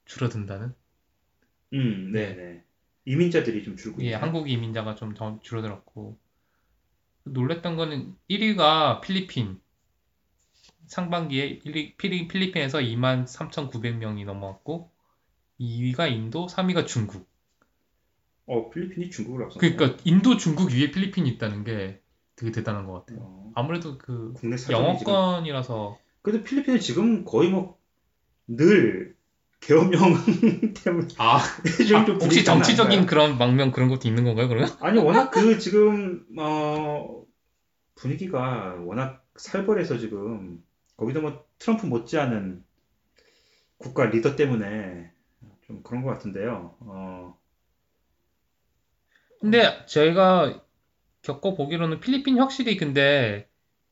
[0.06, 0.76] 줄어든다는.
[1.74, 2.64] 음, 네, 네.
[3.06, 4.16] 이민자들이 좀 줄고 예, 있네요.
[4.16, 6.18] 한국 이민자가 좀 더 줄어들었고
[7.24, 9.62] 놀랬던 거는 1위가 필리핀
[10.88, 14.92] 상반기에 1위, 필리, 필리핀에서 2만 3,900명이 넘어왔고
[15.58, 17.30] 2위가 인도, 3위가 중국.
[18.48, 19.78] 어, 필리핀이 중국을 앞섰네요.
[19.78, 22.02] 그러니까 인도, 중국 위에 필리핀이 있다는 게
[22.40, 23.20] 되게 대단한 것 같아요.
[23.22, 29.18] 어, 아무래도 그 국내 사정이 지금 영어권이라서 그래도 필리핀은 지금 거의 뭐늘
[29.60, 30.00] 계엄령
[30.74, 31.42] 때문에 아,
[31.86, 33.08] 좀 아, 좀 혹시 정치적인?
[33.08, 34.70] 그런 망명 그런 것도 있는 건가요, 그러면?
[34.80, 37.26] 아니 워낙 그 지금 어
[37.96, 40.64] 분위기가 워낙 살벌해서 지금
[40.96, 42.64] 거기도 뭐 트럼프 못지않은
[43.78, 45.12] 국가 리더 때문에
[45.68, 46.78] 좀 그런 것 같은데요.
[46.80, 47.38] 어,
[49.42, 50.64] 근데 제가
[51.22, 53.50] 겪어보기로는 필리핀 확실히 근데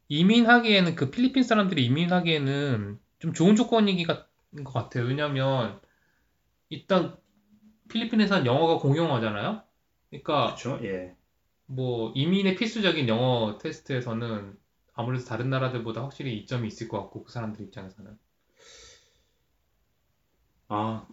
[0.09, 5.05] 이민하기에는 그 필리핀 사람들이 이민하기에는 좀 좋은 조건이기 같은 것 같아요.
[5.05, 5.79] 왜냐면
[6.69, 7.17] 일단
[7.89, 9.63] 필리핀에서는 영어가 공용어잖아요.
[10.09, 10.79] 그러니까 그렇죠.
[10.83, 11.15] 예.
[11.65, 14.57] 뭐 이민의 필수적인 영어 테스트에서는
[14.93, 18.17] 아무래도 다른 나라들보다 확실히 이점이 있을 것 같고 그 사람들 입장에서는
[20.69, 21.07] 아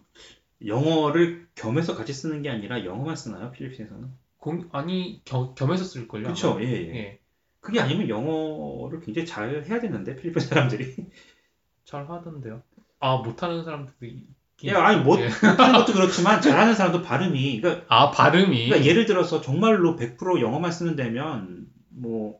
[0.65, 3.51] 영어를 겸해서 같이 쓰는 게 아니라 영어만 쓰나요?
[3.51, 4.24] 필리핀에서는?
[4.45, 6.21] 공 아니 겸, 겸해서 쓸걸요.
[6.21, 6.59] 그렇죠.
[6.61, 6.95] 예, 예.
[6.95, 7.19] 예.
[7.59, 10.95] 그게 아니면 영어를 굉장히 잘 해야 되는데 필리핀 사람들이.
[11.83, 12.61] 잘 하던데요.
[12.99, 15.25] 아 못하는 사람들도 있긴 예, 아니 못 예.
[15.25, 20.71] 못하는 것도 그렇지만 잘하는 사람도 발음이 그러니까 아 발음이 그러니까 예를 들어서 정말로 100% 영어만
[20.71, 22.39] 쓰는 데면 뭐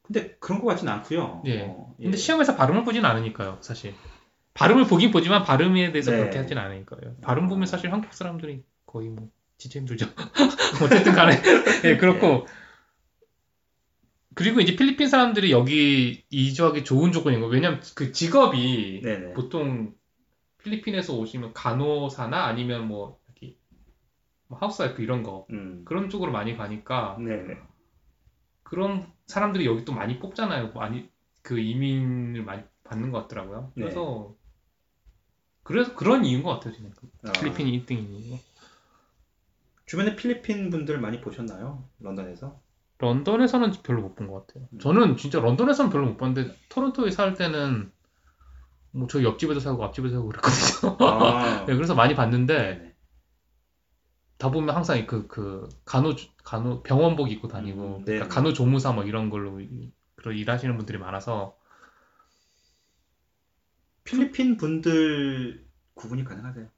[0.00, 1.42] 근데 그런 것 같진 않고요.
[1.44, 1.60] 예.
[1.60, 2.04] 어, 예.
[2.04, 3.92] 근데 시험에서 발음을 보진 않으니까요, 사실.
[4.54, 6.18] 발음을 보긴 보지만 발음에 대해서 네.
[6.20, 7.16] 그렇게 하진 않으니까요.
[7.20, 7.48] 발음 아.
[7.48, 9.28] 보면 사실 한국 사람들이 거의 뭐
[9.58, 10.06] 진짜 힘들죠.
[10.82, 11.42] 어쨌든 간에
[11.84, 12.46] 예, 그렇고
[14.34, 17.52] 그리고 이제 필리핀 사람들이 여기 이주하기 좋은 조건인 거예요.
[17.52, 19.34] 왜냐면 그 직업이 네네.
[19.34, 19.94] 보통
[20.62, 23.58] 필리핀에서 오시면 간호사나 아니면 뭐 여기
[24.46, 25.82] 뭐 하우스와이프 이런 거 음.
[25.84, 27.58] 그런 쪽으로 많이 가니까 네네.
[28.62, 30.72] 그런 사람들이 여기 또 많이 뽑잖아요.
[30.72, 31.10] 많이
[31.42, 33.72] 그 이민을 많이 받는 것 같더라고요.
[33.74, 33.82] 네.
[33.82, 34.36] 그래서
[35.64, 36.92] 그래서 그런 이유인 것 같아요, 저는.
[37.24, 38.38] 아, 필리핀이 1등인 이유.
[39.88, 41.88] 주변에 필리핀 분들 많이 보셨나요?
[41.98, 42.62] 런던에서?
[42.98, 44.68] 런던에서는 별로 못 본 것 같아요.
[44.80, 47.90] 저는 진짜 런던에서는 별로 못 봤는데 토론토에 살 때는
[48.92, 50.96] 뭐 저 옆집에도 살고 앞집에도 살고 그랬거든요.
[51.00, 52.94] 아, 네, 그래서 많이 봤는데 네네.
[54.38, 56.14] 다 보면 항상 그, 그, 간호,
[56.44, 58.28] 간호, 병원복 입고 다니고, 음, 그러니까 네.
[58.28, 61.56] 간호 조무사 뭐 이런 걸로, 이- 그런 일하시는 분들이 많아서,
[64.04, 66.68] 필리핀 분들 구분이 가능하세요.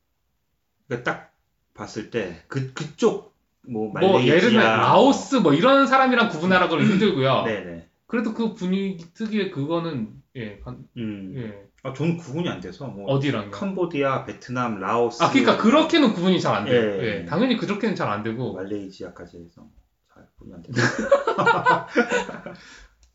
[0.89, 1.40] 그러니까 딱
[1.75, 3.35] 봤을 때 그 그쪽
[3.69, 7.45] 뭐 뭐, 말레이시아 예를 들면, 라오스 뭐 이런 사람이랑 구분하라고는 힘들고요.
[7.45, 7.89] 네네.
[8.07, 11.35] 그래도 그 분위기 특유의 그거는, 예, 간- 음.
[11.37, 13.51] 예, 아, 저는 구분이 안 돼서 뭐 어디랑요?
[13.51, 15.23] 캄보디아, 베트남, 라오스.
[15.23, 16.75] 아, 그러니까 그렇게는 구분이 잘 안 돼요.
[17.01, 17.21] 예.
[17.21, 19.69] 예, 당연히 그렇게는 잘 안 되고, 말레이시아까지 해서
[20.13, 20.73] 잘 구분이 안 돼요.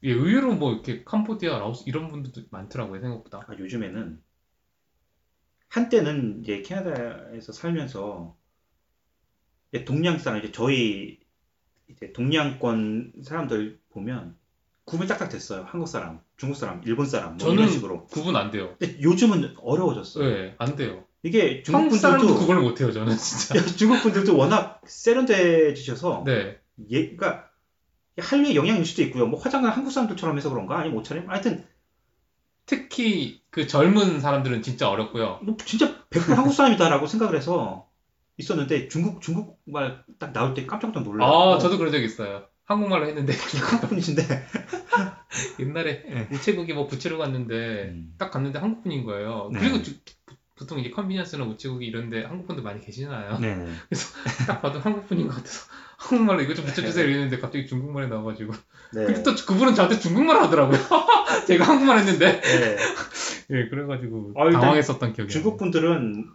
[0.04, 3.40] 예, 의외로 뭐 이렇게 캄보디아, 라오스 이런 분들도 많더라고요, 생각보다.
[3.50, 4.22] 아, 요즘에는
[5.70, 8.36] 한때는 이제 캐나다에서 살면서
[9.84, 11.20] 동양 사람 이제 저희
[11.90, 14.36] 이제 동양권 사람들 보면
[14.86, 15.66] 구분이 딱딱 됐어요.
[15.68, 18.06] 한국 사람, 중국 사람, 일본 사람 뭐 이런 식으로.
[18.06, 18.76] 구분 안 돼요.
[18.80, 20.26] 근데 요즘은 어려워졌어요.
[20.30, 21.04] 예, 안 돼요.
[21.24, 23.66] 이게 중국 분들도 구분을 못 해요, 저는 진짜.
[23.76, 26.60] 중국 분들도 워낙 세련돼지셔서 네.
[26.92, 27.50] 예, 그러니까
[28.18, 29.26] 한류의 영향일 수도 있고요.
[29.26, 30.78] 뭐 화장을 한국 사람들처럼 해서 그런가?
[30.78, 31.28] 아니면 옷차림?
[31.30, 31.66] 하여튼
[32.68, 35.40] 특히 그 젊은 사람들은 진짜 어렵고요.
[35.44, 37.85] 뭐 진짜 100% 한국 사람이다라고 생각을 해서
[38.38, 41.30] 있었는데 중국 중국말 딱 나올 때 깜짝 놀라요.
[41.30, 42.44] 아, 저도 그런 적 있어요.
[42.66, 43.34] 한국말로 했는데
[43.70, 44.24] 한국 분이신데.
[45.60, 46.30] 옛날에 네.
[46.32, 48.14] 우체국에 뭐 부채로 갔는데 음.
[48.18, 49.50] 딱 갔는데 한국 분인 거예요.
[49.54, 49.60] 네.
[49.60, 49.96] 그리고 주-
[50.58, 53.40] 보통 이제 컨비니언스나 우체국이 이런데 한국 분들 많이 계시잖아요.
[53.40, 53.68] 네.
[54.48, 55.66] 딱 봐도 한국 분인 것 같아서
[55.98, 58.54] 한국말로 이거 좀 붙여주세요 이랬는데 갑자기 중국말이 나와가지고
[58.94, 59.06] 네.
[59.06, 60.80] 근데 또 그분은 저한테 중국말 하더라고요.
[61.48, 62.78] 제가 한국말 했는데 네.
[63.52, 65.58] 예 그래가지고 아, 당황했었던 기억이 중국 나요.
[65.58, 66.26] 분들은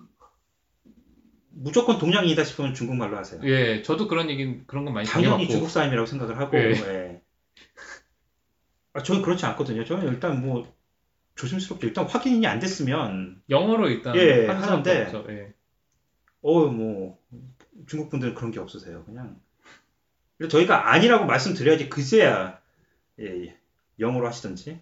[1.62, 3.40] 무조건 동양인이다 싶으면 중국말로 하세요.
[3.44, 6.56] 예 저도 그런 얘기 그런 건 많이 당연히 중국 사람이라고 생각을 하고.
[6.56, 6.72] 예.
[6.72, 7.22] 예.
[8.94, 9.84] 아, 저는 그렇지 않거든요.
[9.84, 10.72] 저는 일단 뭐
[11.34, 15.12] 조심스럽게 일단 확인이 안 됐으면 영어로 일단 예, 하는 하는데.
[15.28, 15.54] 예.
[16.42, 17.18] 어, 뭐,
[17.86, 19.04] 중국 분들은 그런 게 없으세요.
[19.04, 19.38] 그냥.
[20.48, 22.58] 저희가 아니라고 말씀드려야지 그제야,
[23.20, 23.58] 예, 예,
[23.98, 24.80] 영어로 하시든지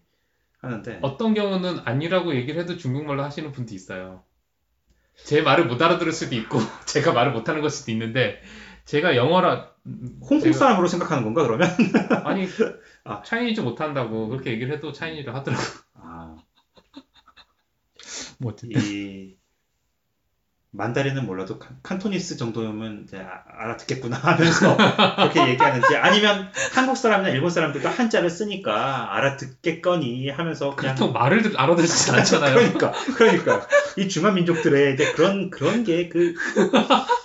[0.61, 1.01] 하는데.
[1.03, 4.23] 어떤 경우는 아니라고 얘기를 해도 중국말로 하시는 분도 있어요.
[5.25, 8.41] 제 말을 못 알아들을 수도 있고 제가 말을 못하는 걸 수도 있는데
[8.85, 11.69] 제가 영어라 음, 홍콩 사람으로 생각하는 건가, 그러면?
[12.25, 12.47] 아니
[13.05, 13.23] 아.
[13.23, 15.63] 차이니즈 못한다고 그렇게 얘기를 해도 차이니즈를 하더라고.
[15.95, 16.37] 아,
[18.39, 19.37] 뭐 어쨌든 이,
[20.71, 24.77] 만다린은 몰라도 칸- 칸토니스 정도면 이제 아- 알아듣겠구나 하면서
[25.17, 32.11] 그렇게 얘기하는지 아니면 한국 사람이나 일본 사람들도 한자를 쓰니까 알아듣겠거니 하면서 그냥 말을 들- 알아듣지
[32.11, 32.55] 않잖아요.
[32.55, 33.67] 그러니까, 그러니까
[33.99, 36.35] 이 중화 민족들의 이제 그런 그런 게 그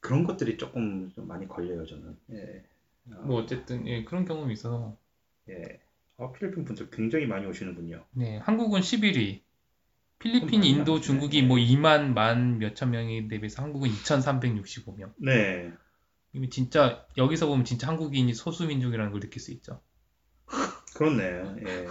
[0.00, 2.16] 그런 것들이 조금 좀 많이 걸려요 저는.
[2.32, 2.64] 예.
[3.12, 4.96] 어, 뭐 어쨌든 예, 그런 경험이 있어서
[5.48, 5.80] 예.
[6.16, 8.04] 어, 필리핀 분들 굉장히 많이 오시는군요.
[8.12, 9.40] 네 한국은 11위
[10.18, 11.00] 필리핀, 인도, 남았네.
[11.00, 15.12] 중국이 뭐 2만 만 몇천 명에 대비해서 한국은 2,365명.
[15.18, 15.72] 네.
[16.32, 19.80] 이미 진짜 여기서 보면 진짜 한국인이 소수 민족이라는 걸 느낄 수 있죠.
[20.96, 21.56] 그렇네요.
[21.66, 21.86] 예.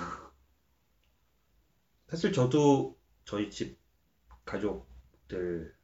[2.07, 3.77] 사실 저도 저희 집
[4.47, 5.75] 가족들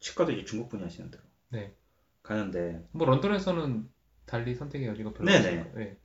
[0.00, 1.74] 치과도 이제 중국 분이 하시는 데로 네.
[2.22, 3.90] 가는데 뭐 런던에서는
[4.26, 5.32] 달리 선택의 여지가 별로 네네.
[5.32, 5.72] 없어요.
[5.74, 5.98] 네.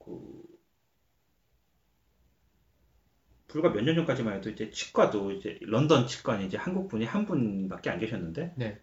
[0.00, 0.12] 그
[3.48, 7.90] 불과 몇 년 전까지만 해도 이제 치과도 이제 런던 치과는 이제 한국 분이 한 분밖에
[7.90, 8.80] 안 계셨는데 네.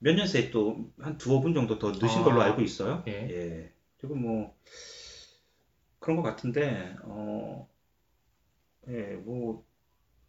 [0.00, 3.04] 몇 년 새에 또 한 두어 분 정도 더 느신 아, 걸로 알고 있어요.
[3.06, 3.12] 예.
[3.30, 3.72] 예.
[3.98, 4.56] 지금 뭐
[6.00, 7.68] 그런 것 같은데 어,
[8.88, 9.64] 예, 뭐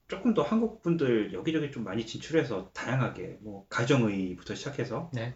[0.09, 5.35] 조금 더 한국 분들 여기저기 좀 많이 진출해서 다양하게 뭐 가정의부터 시작해서 네.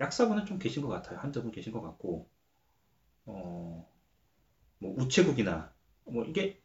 [0.00, 1.18] 약사분은 좀 계신 것 같아요.
[1.18, 2.28] 한두 분 계신 것 같고
[3.26, 3.88] 어,
[4.80, 5.72] 뭐 우체국이나
[6.06, 6.60] 뭐 이게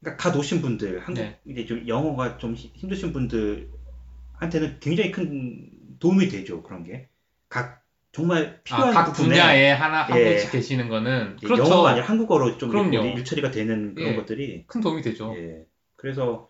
[0.00, 1.40] 그러니까 갓 오신 분들 한국 네.
[1.46, 6.62] 이제 좀 영어가 좀 힘- 힘드신 분들한테는 굉장히 큰 도움이 되죠.
[6.62, 7.08] 그런 게
[7.48, 7.82] 각
[8.12, 10.24] 정말 아, 필요한 각 부분에 분야에 하나 한 예.
[10.24, 11.62] 분씩 계시는 거는 그렇죠.
[11.64, 12.90] 영어가 아니라 한국어로 좀 그럼요.
[12.90, 14.16] 이렇게 일처리가 되는 그런 예.
[14.16, 15.34] 것들이 큰 도움이 되죠.
[15.36, 15.66] 예.
[15.96, 16.48] 그래서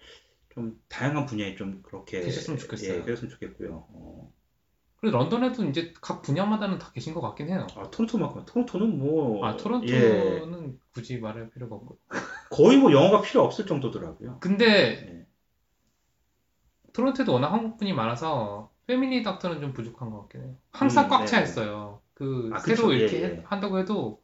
[0.50, 2.98] 좀 다양한 분야에 좀 그렇게 되셨으면 좋겠어요.
[2.98, 3.86] 예, 그랬으면 좋겠고요.
[3.90, 4.32] 어,
[5.00, 7.66] 그리고 런던에도 이제 각 분야마다는 다 계신 것 같긴 해요.
[7.76, 11.98] 아 토론토만큼 토론토는 뭐아 예, 토론토는 굳이 말할 필요가 없고.
[12.50, 14.38] 거의 뭐 영어가 필요 없을 정도더라고요.
[14.40, 15.26] 근데 예.
[16.92, 20.56] 토론토에도 워낙 한국 분이 많아서 패밀리 닥터는 좀 부족한 것 같긴 해요.
[20.72, 21.42] 항상 음, 꽉차 네.
[21.44, 22.00] 있어요.
[22.14, 22.94] 그 아, 새로 그쵸.
[22.94, 23.26] 예, 이렇게 예.
[23.26, 24.22] 해- 한다고 해도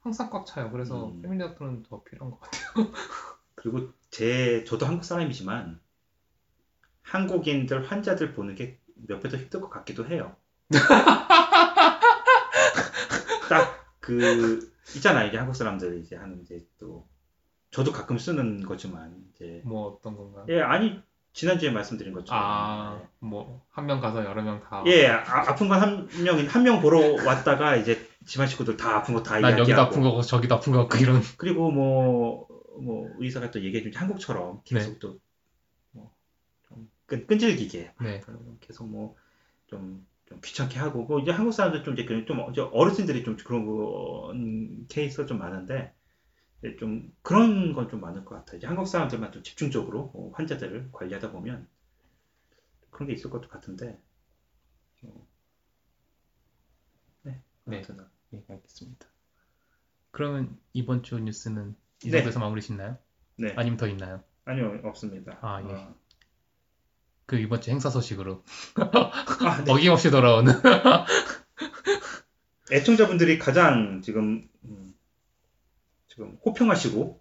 [0.00, 0.70] 항상 꽉 차요.
[0.72, 1.22] 그래서 음.
[1.22, 2.92] 패밀리 닥터는 더 필요한 것 같아요.
[3.54, 5.80] 그리고 제 저도 한국 사람이지만
[7.02, 8.78] 한국인들 환자들 보는 게
[9.08, 10.36] 몇 배 더 힘들 것 같기도 해요.
[14.00, 15.28] 그 있잖아요.
[15.28, 17.06] 이제 한국 사람들 이제 하는 이제 또
[17.70, 20.44] 저도 가끔 쓰는 거지만 이제 뭐 어떤 건가?
[20.48, 21.00] 예 아니
[21.32, 24.82] 지난주에 말씀드린 것처럼 아, 뭐한 명 가서 여러 명 다.
[24.86, 29.14] 예 아, 픈 건 한 명 한 명 보러 왔다가 이제 집안 식구들 다 아픈
[29.14, 31.22] 거다난 여기도 이야기하고 아픈 거고 저기도 아픈 거 같고 이런.
[31.36, 32.48] 그리고 뭐,
[32.82, 34.80] 뭐 의사가 또 얘기해 준 한국처럼 네.
[34.80, 35.20] 계속 또
[35.92, 36.14] 뭐,
[36.64, 38.20] 좀 끈, 끈질기게 네.
[38.60, 39.16] 계속 뭐
[39.68, 42.40] 좀 좀 귀찮게 하고 뭐 이제 한국 사람들 좀 이제 그런 좀
[42.72, 45.94] 어르신들이 좀 그런 거 음, 케이스가 좀 많은데
[46.78, 48.58] 좀 그런 건 좀 많을 것 같아요.
[48.58, 51.68] 이제 한국 사람들만 좀 집중적으로 어, 환자들을 관리하다 보면
[52.90, 53.98] 그런 게 있을 것도 같은데
[55.02, 55.26] 어,
[57.22, 57.82] 네, 네.
[58.34, 59.08] 예, 알겠습니다.
[60.12, 61.74] 그러면 이번 주 뉴스는
[62.04, 62.18] 이 네.
[62.18, 62.98] 정도에서 마무리 짓나요?
[63.36, 64.22] 네 아니면 더 있나요?
[64.44, 65.38] 아니요 없습니다.
[65.42, 65.72] 아, 예.
[65.72, 65.94] 어,
[67.26, 68.42] 그 이번 주 행사 소식으로
[68.76, 69.72] 아, 네.
[69.72, 70.52] 어김없이 돌아오는.
[72.72, 74.94] 애청자분들이 가장 지금 음,
[76.08, 77.20] 지금 호평하시고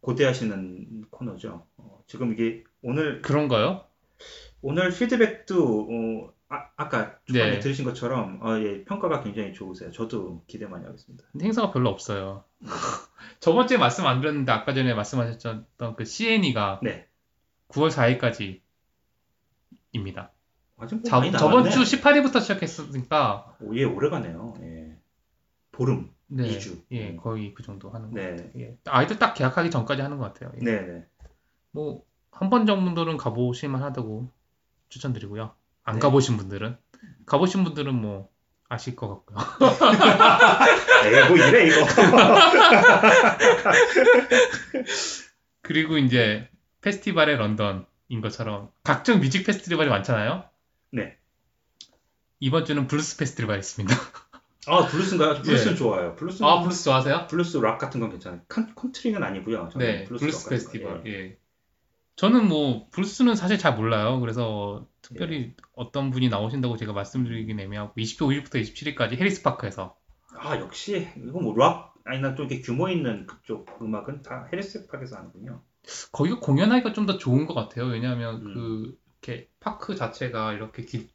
[0.00, 1.66] 고대하시는 코너죠.
[1.76, 3.84] 어, 지금 이게 오늘 그런가요?
[4.60, 7.58] 오늘 피드백도 어, 아, 아까 초반에 네.
[7.58, 9.90] 들으신 것처럼 어, 예, 평가가 굉장히 좋으세요.
[9.90, 11.24] 저도 기대 많이 하겠습니다.
[11.40, 12.44] 행사가 별로 없어요.
[13.44, 17.06] 저번 주에 말씀 안 드렸는데 아까 전에 말씀하셨던 그 CNE가 네.
[17.68, 17.90] 9월
[19.92, 20.30] 4일까지입니다.
[20.78, 21.70] 아직 뭐 많이 저번.
[21.70, 24.54] 주 18일부터 시작했으니까 오, 예, 오래 가네요.
[24.62, 24.96] 예.
[25.72, 26.10] 보름.
[26.26, 26.82] 네, 이 주.
[26.90, 27.16] 예, 음.
[27.18, 28.30] 거의 그 정도 하는 것 네.
[28.30, 28.50] 같아요.
[28.56, 28.78] 예.
[28.86, 30.50] 아이들 딱 계약하기 전까지 하는 것 같아요.
[30.60, 30.64] 예.
[30.64, 31.06] 네, 네.
[31.72, 32.02] 뭐
[32.36, 34.28] 한 번 정도는 가보실 만 하다고
[34.88, 35.54] 추천드리고요.
[35.84, 36.00] 안 네.
[36.00, 36.76] 가보신 분들은
[37.26, 38.28] 가보신 분들은 뭐
[38.74, 39.38] 아실 것 같고요.
[41.06, 41.86] 에이, 뭐 이래 이거.
[45.62, 46.48] 그리고 이제
[46.82, 50.44] 페스티벌의 런던인 것처럼 각종 뮤직 페스티벌이 많잖아요.
[50.90, 51.16] 네.
[52.40, 53.94] 이번 주는 블루스 페스티벌이 있습니다.
[54.66, 55.42] 아, 블루스인가요?
[55.42, 55.76] 블루스는 예.
[55.76, 56.16] 좋아요.
[56.16, 57.26] 블루스는 아 블루스 좋아하세요?
[57.28, 58.40] 블루스 락 같은 건 괜찮아요.
[58.48, 59.70] 컨, 컨트리는 아니고요.
[59.76, 60.50] 네, 블루스, 락 같은 거.
[60.50, 61.02] 페스티벌.
[61.06, 61.12] 예.
[61.12, 61.38] 예.
[62.16, 64.20] 저는 뭐 블루스는 사실 잘 몰라요.
[64.20, 69.96] 그래서 특별히 어떤 분이 나오신다고 제가 말씀드리긴 애매하고 25일부터 27일까지 해리스 파크에서
[70.36, 75.16] 아, 역시 이거 뭐 락 아니나 좀 이렇게 규모 있는 그쪽 음악은 다 해리스 파크에서
[75.16, 75.62] 하는군요.
[76.12, 77.86] 거기가 공연하기가 좀 더 좋은 것 같아요.
[77.86, 78.54] 왜냐하면 음.
[78.54, 81.10] 그 이렇게 park 자체가 이렇게 길-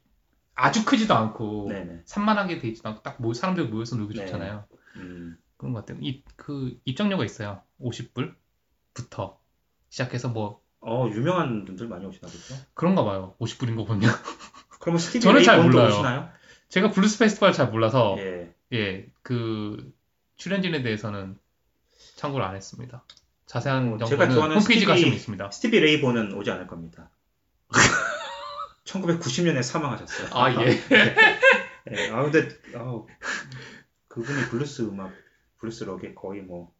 [0.54, 2.02] 아주 크지도 않고 네네.
[2.04, 4.26] 산만하게 돼 있지도 않고 딱 모, 사람들 모여서 놀기 네.
[4.26, 4.66] 좋잖아요.
[4.96, 5.98] 음, 그런 것 같아요.
[6.02, 7.62] 이 그 입장료가 있어요.
[7.80, 9.36] 50불부터
[9.88, 12.54] 시작해서 뭐 어 유명한 분들 많이 오시나 보죠.
[12.74, 13.34] 그런가 봐요.
[13.40, 14.10] 50불인 거 보면.
[14.80, 15.88] 그러면 스티비 저는 잘 몰라요.
[15.88, 16.30] 오시나요?
[16.68, 18.54] 제가 블루스 페스티벌 잘 몰라서 예.
[18.72, 19.92] 예, 그
[20.36, 21.36] 출연진에 대해서는
[22.16, 23.04] 참고를 안 했습니다.
[23.46, 25.50] 자세한 어, 정보는 제가 좋아하는 홈페이지 스티비- 가시면 있습니다.
[25.50, 27.10] 스티비 레이본은 오지 않을 겁니다.
[28.84, 30.28] 1990년에 사망하셨어요.
[30.32, 30.70] 아 예.
[31.90, 33.06] 예, 아 근데 아우,
[34.08, 35.12] 그분이 블루스 음악,
[35.58, 36.72] 블루스 락에 거의 뭐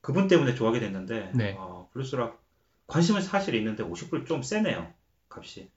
[0.00, 1.56] 그분 때문에 좋아하게 됐는데 네.
[1.58, 2.40] 아, 블루스 락
[2.86, 4.92] 관심은 사실 있는데 50불 좀 세네요
[5.28, 5.70] 값이.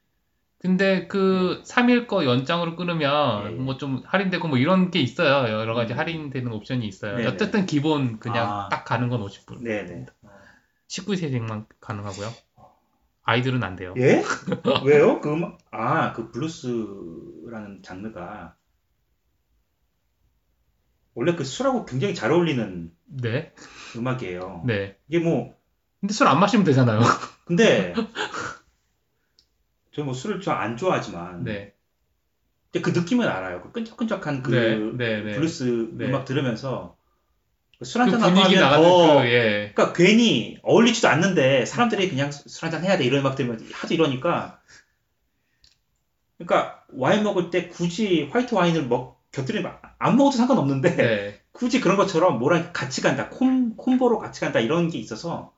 [0.59, 3.55] 근데 그 3일 거 연짱으로 끊으면 예, 예.
[3.55, 5.51] 뭐좀 할인되고 뭐 이런 게 있어요.
[5.51, 5.99] 여러 가지 음.
[5.99, 7.17] 할인되는 옵션이 있어요.
[7.17, 7.27] 네네.
[7.27, 8.69] 어쨌든 기본 그냥 아.
[8.69, 9.61] 딱 가는 건 50불.
[9.61, 10.05] 네네.
[10.88, 12.29] 19세 이상만 가능하고요.
[13.23, 13.93] 아이들은 안 돼요.
[13.97, 14.23] 예?
[14.85, 15.19] 왜요?
[15.19, 18.55] 그 음악 아 그 블루스라는 장르가
[21.13, 23.53] 원래 그 술하고 굉장히 잘 어울리는 네.
[23.98, 24.64] 음악이에요.
[24.65, 24.98] 네.
[25.07, 25.56] 이게 뭐
[26.02, 26.99] 근데 술 안 마시면 되잖아요.
[27.45, 27.94] 근데
[29.94, 31.74] 저뭐 술을 좀 안 좋아하지만 네.
[32.72, 33.61] 근데 그 느낌은 알아요.
[33.61, 34.78] 그 끈적끈적한 그 네.
[34.98, 35.22] 네.
[35.24, 35.32] 네.
[35.36, 36.06] 블루스 네.
[36.07, 36.95] 음악 들으면서
[37.82, 39.72] 술그 한잔 분위기 하면 나가는 더 그 예.
[39.76, 44.60] 그러니까 괜히 어울리지도 않는데 사람들이 그냥 술 한잔 해야 돼 이런 음악 들으면 하도 이러니까
[46.38, 51.41] 그러니까 와인 먹을 때 굳이 화이트 와인을 먹 곁들이면 안 먹어도 상관없는데 네.
[51.53, 55.53] 굳이 그런 것처럼 뭐랑 같이 간다 콤 콤보로 같이 간다 이런 게 있어서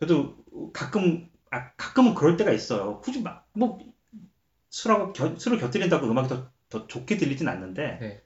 [0.00, 0.36] 저도
[0.72, 3.00] 가끔 아, 가끔은 그럴 때가 있어요.
[3.00, 3.78] 굳이 막 뭐
[4.70, 8.22] 술하고 겨- 술을 곁들인다고 음악이 더, 더 좋게 들리진 않는데 네.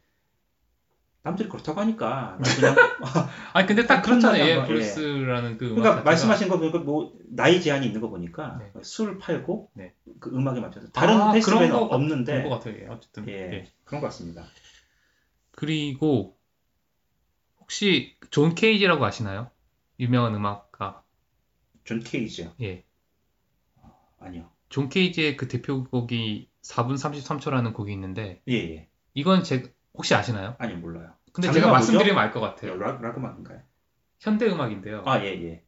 [1.25, 2.77] 남들이 그렇다고 하니까 난 그냥
[3.53, 4.61] 아니 근데 딱 그렇잖아요.
[4.61, 4.67] 한 예.
[4.69, 6.03] 블루스라는 그 음악 그러니까.
[6.05, 8.73] 말씀하신 거 보니까 뭐 나이 제한이 있는 거 보니까 네.
[8.83, 9.93] 술 팔고 네.
[10.21, 12.81] 그 음악에 맞춰서 다른 아, 페스티벌은 없는데 그런 것 같아요.
[12.81, 13.29] 예, 어쨌든.
[13.29, 13.73] 예, 예.
[13.85, 14.45] 그런 것 같습니다.
[15.51, 16.36] 그리고
[17.67, 19.51] 혹시 존 케이지라고 아시나요?
[19.99, 21.03] 유명한 음악가.
[21.83, 22.53] 존 케이지요?
[22.61, 22.85] 예.
[24.21, 24.51] 아니요.
[24.69, 28.89] 존 케이지의 그 대표곡이 4분 33초라는 곡이 있는데 예, 예.
[29.15, 30.55] 이건 제 혹시 아시나요?
[30.59, 31.13] 아니요, 몰라요.
[31.33, 31.73] 근데 제가 뭐죠?
[31.73, 32.77] 말씀드리면 알 것 같아요.
[32.77, 33.61] 락, 락 음악인가요?
[34.21, 35.03] 현대 음악인데요.
[35.05, 35.65] 아, 예, 예.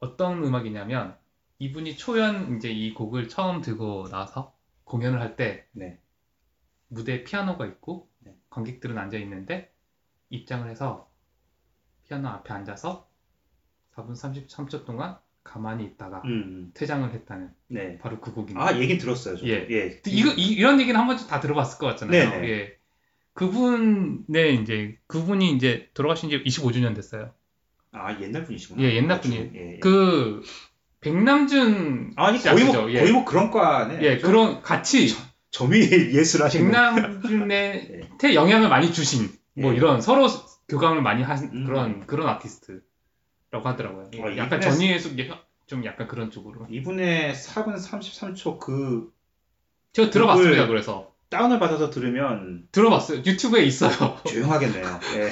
[0.00, 1.16] 어떤 음악이냐면
[1.60, 6.00] 이분이 초연 이제 이 곡을 처음 들고 나서 공연을 할때 네.
[6.88, 8.36] 무대에 피아노가 있고 네.
[8.50, 9.72] 관객들은 앉아 있는데
[10.30, 11.11] 입장을 해서
[12.12, 13.08] 피아노 앞에 앉아서
[13.96, 17.98] 4분 33초 동안 가만히 있다가 음, 퇴장을 했다는 네.
[17.98, 18.62] 바로 그 곡입니다.
[18.62, 19.36] 아 얘긴 들었어요.
[19.36, 19.48] 저도.
[19.48, 19.66] 예.
[19.70, 20.00] 예.
[20.06, 22.30] 이거 이, 런 얘기는 한 번쯤 다 들어봤을 것 같잖아요.
[22.30, 22.48] 네네.
[22.50, 22.76] 예.
[23.32, 27.32] 그분의 이제 그분이 이제 돌아가신 지 25주년 됐어요.
[27.92, 28.82] 아 옛날 분이시구나.
[28.82, 29.50] 예, 옛날 분이에요.
[29.54, 29.78] 예, 예.
[29.80, 30.42] 그
[31.00, 32.90] 백남준 아니 씨 거의 뭐?
[32.92, 33.00] 예.
[33.00, 34.02] 거의 뭐 그런 과네.
[34.02, 35.08] 예 좀 그런 같이
[35.50, 36.70] 점이 예술 하시는.
[36.70, 39.76] 백남준한테 영향을 많이 주신 뭐 예.
[39.76, 40.28] 이런 서로
[40.72, 41.64] 교감을 많이 한 음.
[41.64, 42.82] 그런 그런 아티스트라고
[43.52, 44.10] 하더라고요.
[44.14, 45.16] 예, 어, 약간 이분의- 전위예술
[45.66, 46.66] 좀 약간 그런 쪽으로.
[46.70, 49.12] 이분의 4분 33초 그
[49.92, 50.66] 제가 들어봤습니다.
[50.66, 53.18] 그래서 다운을 받아서 들으면 들어봤어요.
[53.24, 53.90] 유튜브에 있어요.
[54.26, 55.00] 조용하겠네요.
[55.16, 55.30] 예.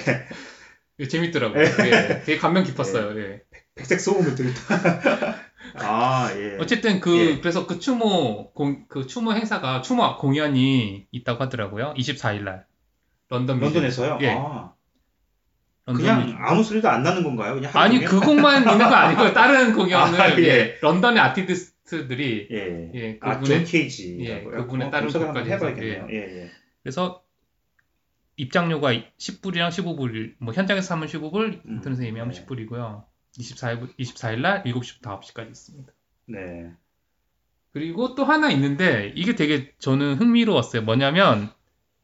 [1.01, 1.61] 예, 재밌더라고요.
[1.63, 1.65] 예.
[1.87, 3.19] 예, 되게 감명 깊었어요.
[3.19, 3.43] 예.
[3.75, 4.61] 백색 소음을 듣다.
[5.77, 6.57] 아 예.
[6.59, 7.41] 어쨌든 그 예.
[7.41, 11.95] 그래서 그 추모 공, 그 추모 행사가 추모 공연이 있다고 하더라고요.
[11.97, 12.67] 24일 날
[13.29, 13.75] 런던 뮤직.
[13.75, 14.19] 런던에서요.
[14.23, 14.31] 예.
[14.37, 14.73] 아,
[15.95, 16.37] 그냥.
[16.39, 17.55] 아무 소리도 안 나는 건가요?
[17.55, 18.01] 그냥 아니?
[18.05, 19.33] 그 곡만 있는 거 아니고요.
[19.33, 20.43] 다른 공연을 아, 예.
[20.43, 22.91] 예, 런던의 아티스트들이 예.
[22.95, 24.19] 예, 아, 그분의 존 케이지.
[24.21, 26.07] 예, 그분의 다른 검색을 한번 곡까지 해봐야겠네요.
[26.11, 26.51] 예, 예.
[26.83, 27.23] 그래서
[28.37, 32.47] 입장료가 10불이랑 15불, 뭐 현장에서 사면 15불, 음, 인터넷에 예매하면 네.
[32.47, 33.05] 10불이고요.
[33.39, 35.93] 24일, 24일 날 7시부터 9시까지 있습니다.
[36.27, 36.71] 네.
[37.73, 40.83] 그리고 또 하나 있는데 이게 되게 저는 흥미로웠어요.
[40.83, 41.51] 뭐냐면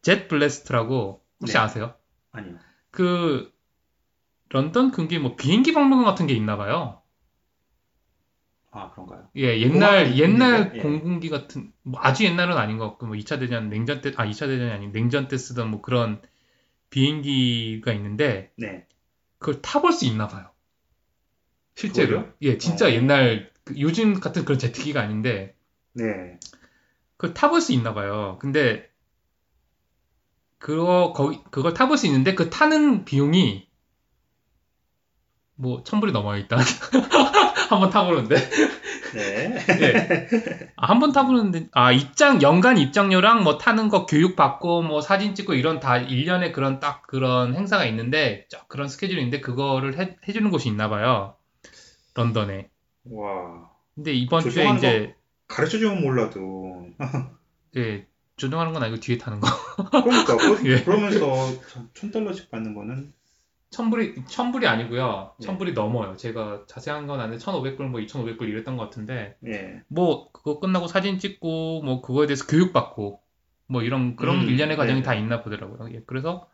[0.03, 1.59] 젯 블래스트라고 혹시 네.
[1.59, 1.95] 아세요?
[2.33, 2.57] 아니요.
[2.91, 3.53] 그
[4.49, 7.01] 런던 근교에 뭐 비행기 박물관 같은 게 있나 봐요.
[8.71, 9.29] 아, 그런가요?
[9.37, 10.79] 예, 옛날 옛날 있는데?
[10.79, 10.83] 예.
[10.83, 14.47] 공군기 같은 뭐 아주 옛날은 아닌 것 같고 뭐 2차 대전 냉전 때 아 2차
[14.47, 16.21] 대전이 아닌 냉전 때 쓰던 뭐 그런
[16.91, 18.87] 비행기가 있는데 네.
[19.39, 20.51] 그걸 타볼 수 있나 봐요.
[21.77, 22.23] 실제로.
[22.23, 22.33] 그거요?
[22.43, 22.91] 예, 진짜 어.
[22.91, 25.55] 옛날 그 요즘 같은 그런 제트기가 아닌데
[25.93, 26.39] 네.
[27.19, 28.39] 그걸 타볼 수 있나 봐요.
[28.41, 28.91] 근데
[30.59, 33.66] 그거 거기 그걸 타볼 수 있는데 그 타는 비용이
[35.57, 36.59] 뭐 천불이 넘어요 일단
[37.69, 38.37] 한 번 타보는데
[39.15, 39.57] 네.
[39.81, 40.39] 예.
[40.77, 45.35] 아, 한 번 타보는데 아 입장 연간 입장료랑 뭐 타는 거 교육 받고 뭐 사진
[45.35, 50.17] 찍고 이런 다 1년에 그런 딱 그런 행사가 있는데 쫙 그런 스케줄이 있는데 그거를 해,
[50.29, 51.37] 해주는 곳이 있나 봐요
[52.15, 52.69] 런던에
[53.11, 53.71] 와.
[53.95, 55.15] 근데 이번 주에 이제
[55.49, 56.89] 가르쳐 주면 몰라도.
[57.77, 58.07] 예
[58.37, 59.49] 조종하는 건 아니고 뒤에 타는 거
[60.03, 60.37] 그러니까.
[60.37, 60.83] 그, 예.
[60.83, 61.51] 그러면서
[61.95, 63.13] 천 달러씩 받는 거는.
[63.77, 65.35] 천불이 천불이 아니고요.
[65.39, 65.47] 네.
[65.47, 66.17] 천불이 넘어요.
[66.17, 69.83] 제가 자세한 건 아닌데 1,500불 뭐 2,500불 이랬던 것 같은데 예.
[69.89, 73.21] 뭐 그거 끝나고 사진 찍고 뭐 그거에 대해서 교육 받고
[73.67, 75.03] 뭐 이런 그런 음, 일련의 과정이 네.
[75.05, 75.93] 다 있나 보더라고요.
[75.95, 76.49] 예, 그래서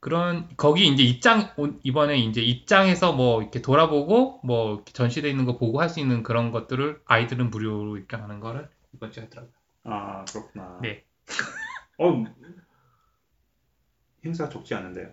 [0.00, 5.56] 그런 거기 이제 입장 온- 이번에 이제 입장해서 뭐 이렇게 돌아보고 뭐 전시돼 있는 거
[5.58, 9.52] 보고 할 수 있는 그런 것들을 아이들은 무료로 입장하는 거를 이번 주에 하더라고요.
[9.84, 10.78] 아, 그렇구나.
[10.82, 11.04] 네.
[11.98, 12.24] 어,
[14.24, 15.12] 행사 적지 않은데요.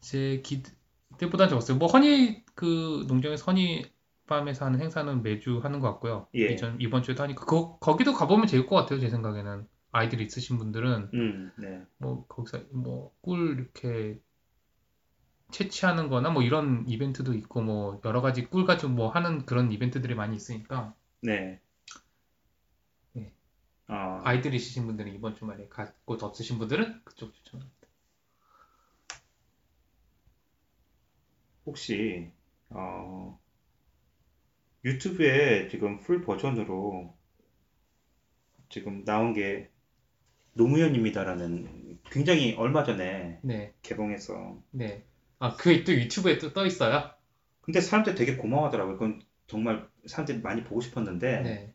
[0.00, 1.78] 제 기대보다 적었어요.
[1.78, 3.84] 뭐 허니 그 농장에서 허니
[4.26, 6.28] 밤에서 하는 행사는 매주 하는 것 같고요.
[6.36, 6.52] 예.
[6.52, 9.00] 이전 이번 주에도 하니까 그 거기도 가보면 재밌을 것 같아요.
[9.00, 11.82] 제 생각에는 아이들이 있으신 분들은 음, 네.
[11.98, 14.20] 뭐 거기서 뭐 꿀 이렇게
[15.52, 20.14] 채취하는 거나 뭐 이런 이벤트도 있고 뭐 여러 가지 꿀 가지고 뭐 하는 그런 이벤트들이
[20.14, 21.60] 많이 있으니까 네.
[23.12, 23.32] 네.
[23.88, 27.88] 아, 아이들이 있으신 분들은 이번 주말에 갈곳 없으신 분들은 그쪽 추천합니다.
[31.70, 32.32] 혹시
[32.68, 33.38] 어,
[34.84, 37.14] 유튜브에 지금 풀 버전으로
[38.68, 39.70] 지금 나온 게
[40.54, 45.04] 노무현입니다라는 굉장히 얼마 전에 네, 개봉해서 네.
[45.38, 47.10] 아 그게 또 유튜브에 또 떠 있어요?
[47.60, 48.94] 근데 사람들 되게 고마워하더라고요.
[48.94, 51.74] 그건 정말 사람들이 많이 보고 싶었는데 네,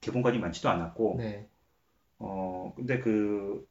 [0.00, 1.48] 개봉관이 많지도 않았고 네,
[2.18, 3.64] 어 근데 그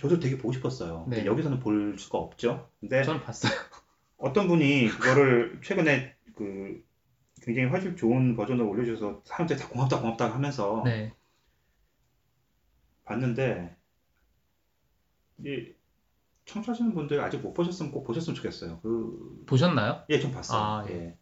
[0.00, 1.04] 저도 되게 보고 싶었어요.
[1.04, 1.26] 근데 네.
[1.26, 2.68] 여기서는 볼 수가 없죠.
[2.80, 3.52] 근데 저는 봤어요.
[4.16, 6.84] 어떤 분이 그거를 최근에 그
[7.42, 11.12] 굉장히 화질 좋은 버전을 올려주셔서 사람들이 다 고맙다 고맙다 하면서 네,
[13.04, 13.76] 봤는데
[15.38, 15.72] 이
[16.46, 18.80] 청취하시는 분들 아직 못 보셨으면 꼭 보셨으면 좋겠어요.
[18.82, 20.04] 그 보셨나요?
[20.10, 20.60] 예, 좀 봤어요.
[20.60, 21.16] 아, 예.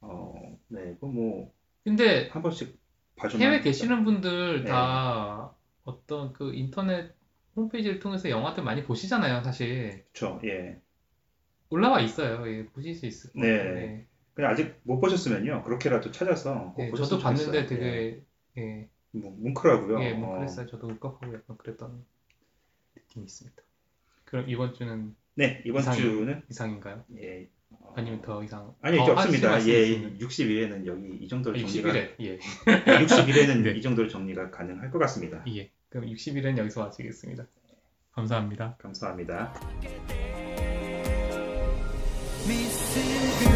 [0.00, 1.50] 어, 네, 그뭐한
[1.82, 2.78] 근데 번씩
[3.16, 4.70] 봐주면 해외 계시는 분들 네.
[4.70, 7.14] 다 어떤 그 인터넷
[7.56, 10.04] 홈페이지를 통해서 영화들 많이 보시잖아요, 사실.
[10.12, 10.40] 그렇죠.
[10.44, 10.80] 예.
[11.70, 12.46] 올라와 있어요.
[12.48, 13.64] 예, 보실 수 있을 거예요.
[13.64, 13.72] 네.
[13.74, 14.06] 네.
[14.34, 15.62] 그냥 아직 못 보셨으면요.
[15.64, 17.66] 그렇게라도 찾아서 보셨으면 저도 봤는데.
[17.66, 18.20] 되게
[18.58, 20.02] 예, 뭐 뭉클하고요.
[20.02, 20.66] 예, 뭐 어, 그랬어요.
[20.66, 22.04] 저도 울컥하고 약간 그랬던
[22.96, 23.62] 느낌이 있습니다.
[24.24, 27.04] 그럼 이번 주는 네, 이번 이상이- 주는 이상인가요?
[27.18, 27.48] 예.
[27.70, 28.74] 어, 아니면 더 이상?
[28.82, 29.52] 아니 이제 더 없습니다.
[29.54, 33.70] 하실 예, 말씀이 있으면- 60일에는 여기 이 정도로 정리가 60일에 예, 60일에는 네.
[33.72, 35.44] 이 정도로 정리가 가능할 것 같습니다.
[35.48, 35.70] 예.
[35.88, 37.46] 그럼 60일은 여기서 마치겠습니다.
[38.12, 38.76] 감사합니다.
[38.78, 39.54] 감사합니다.
[42.46, 43.53] me sing.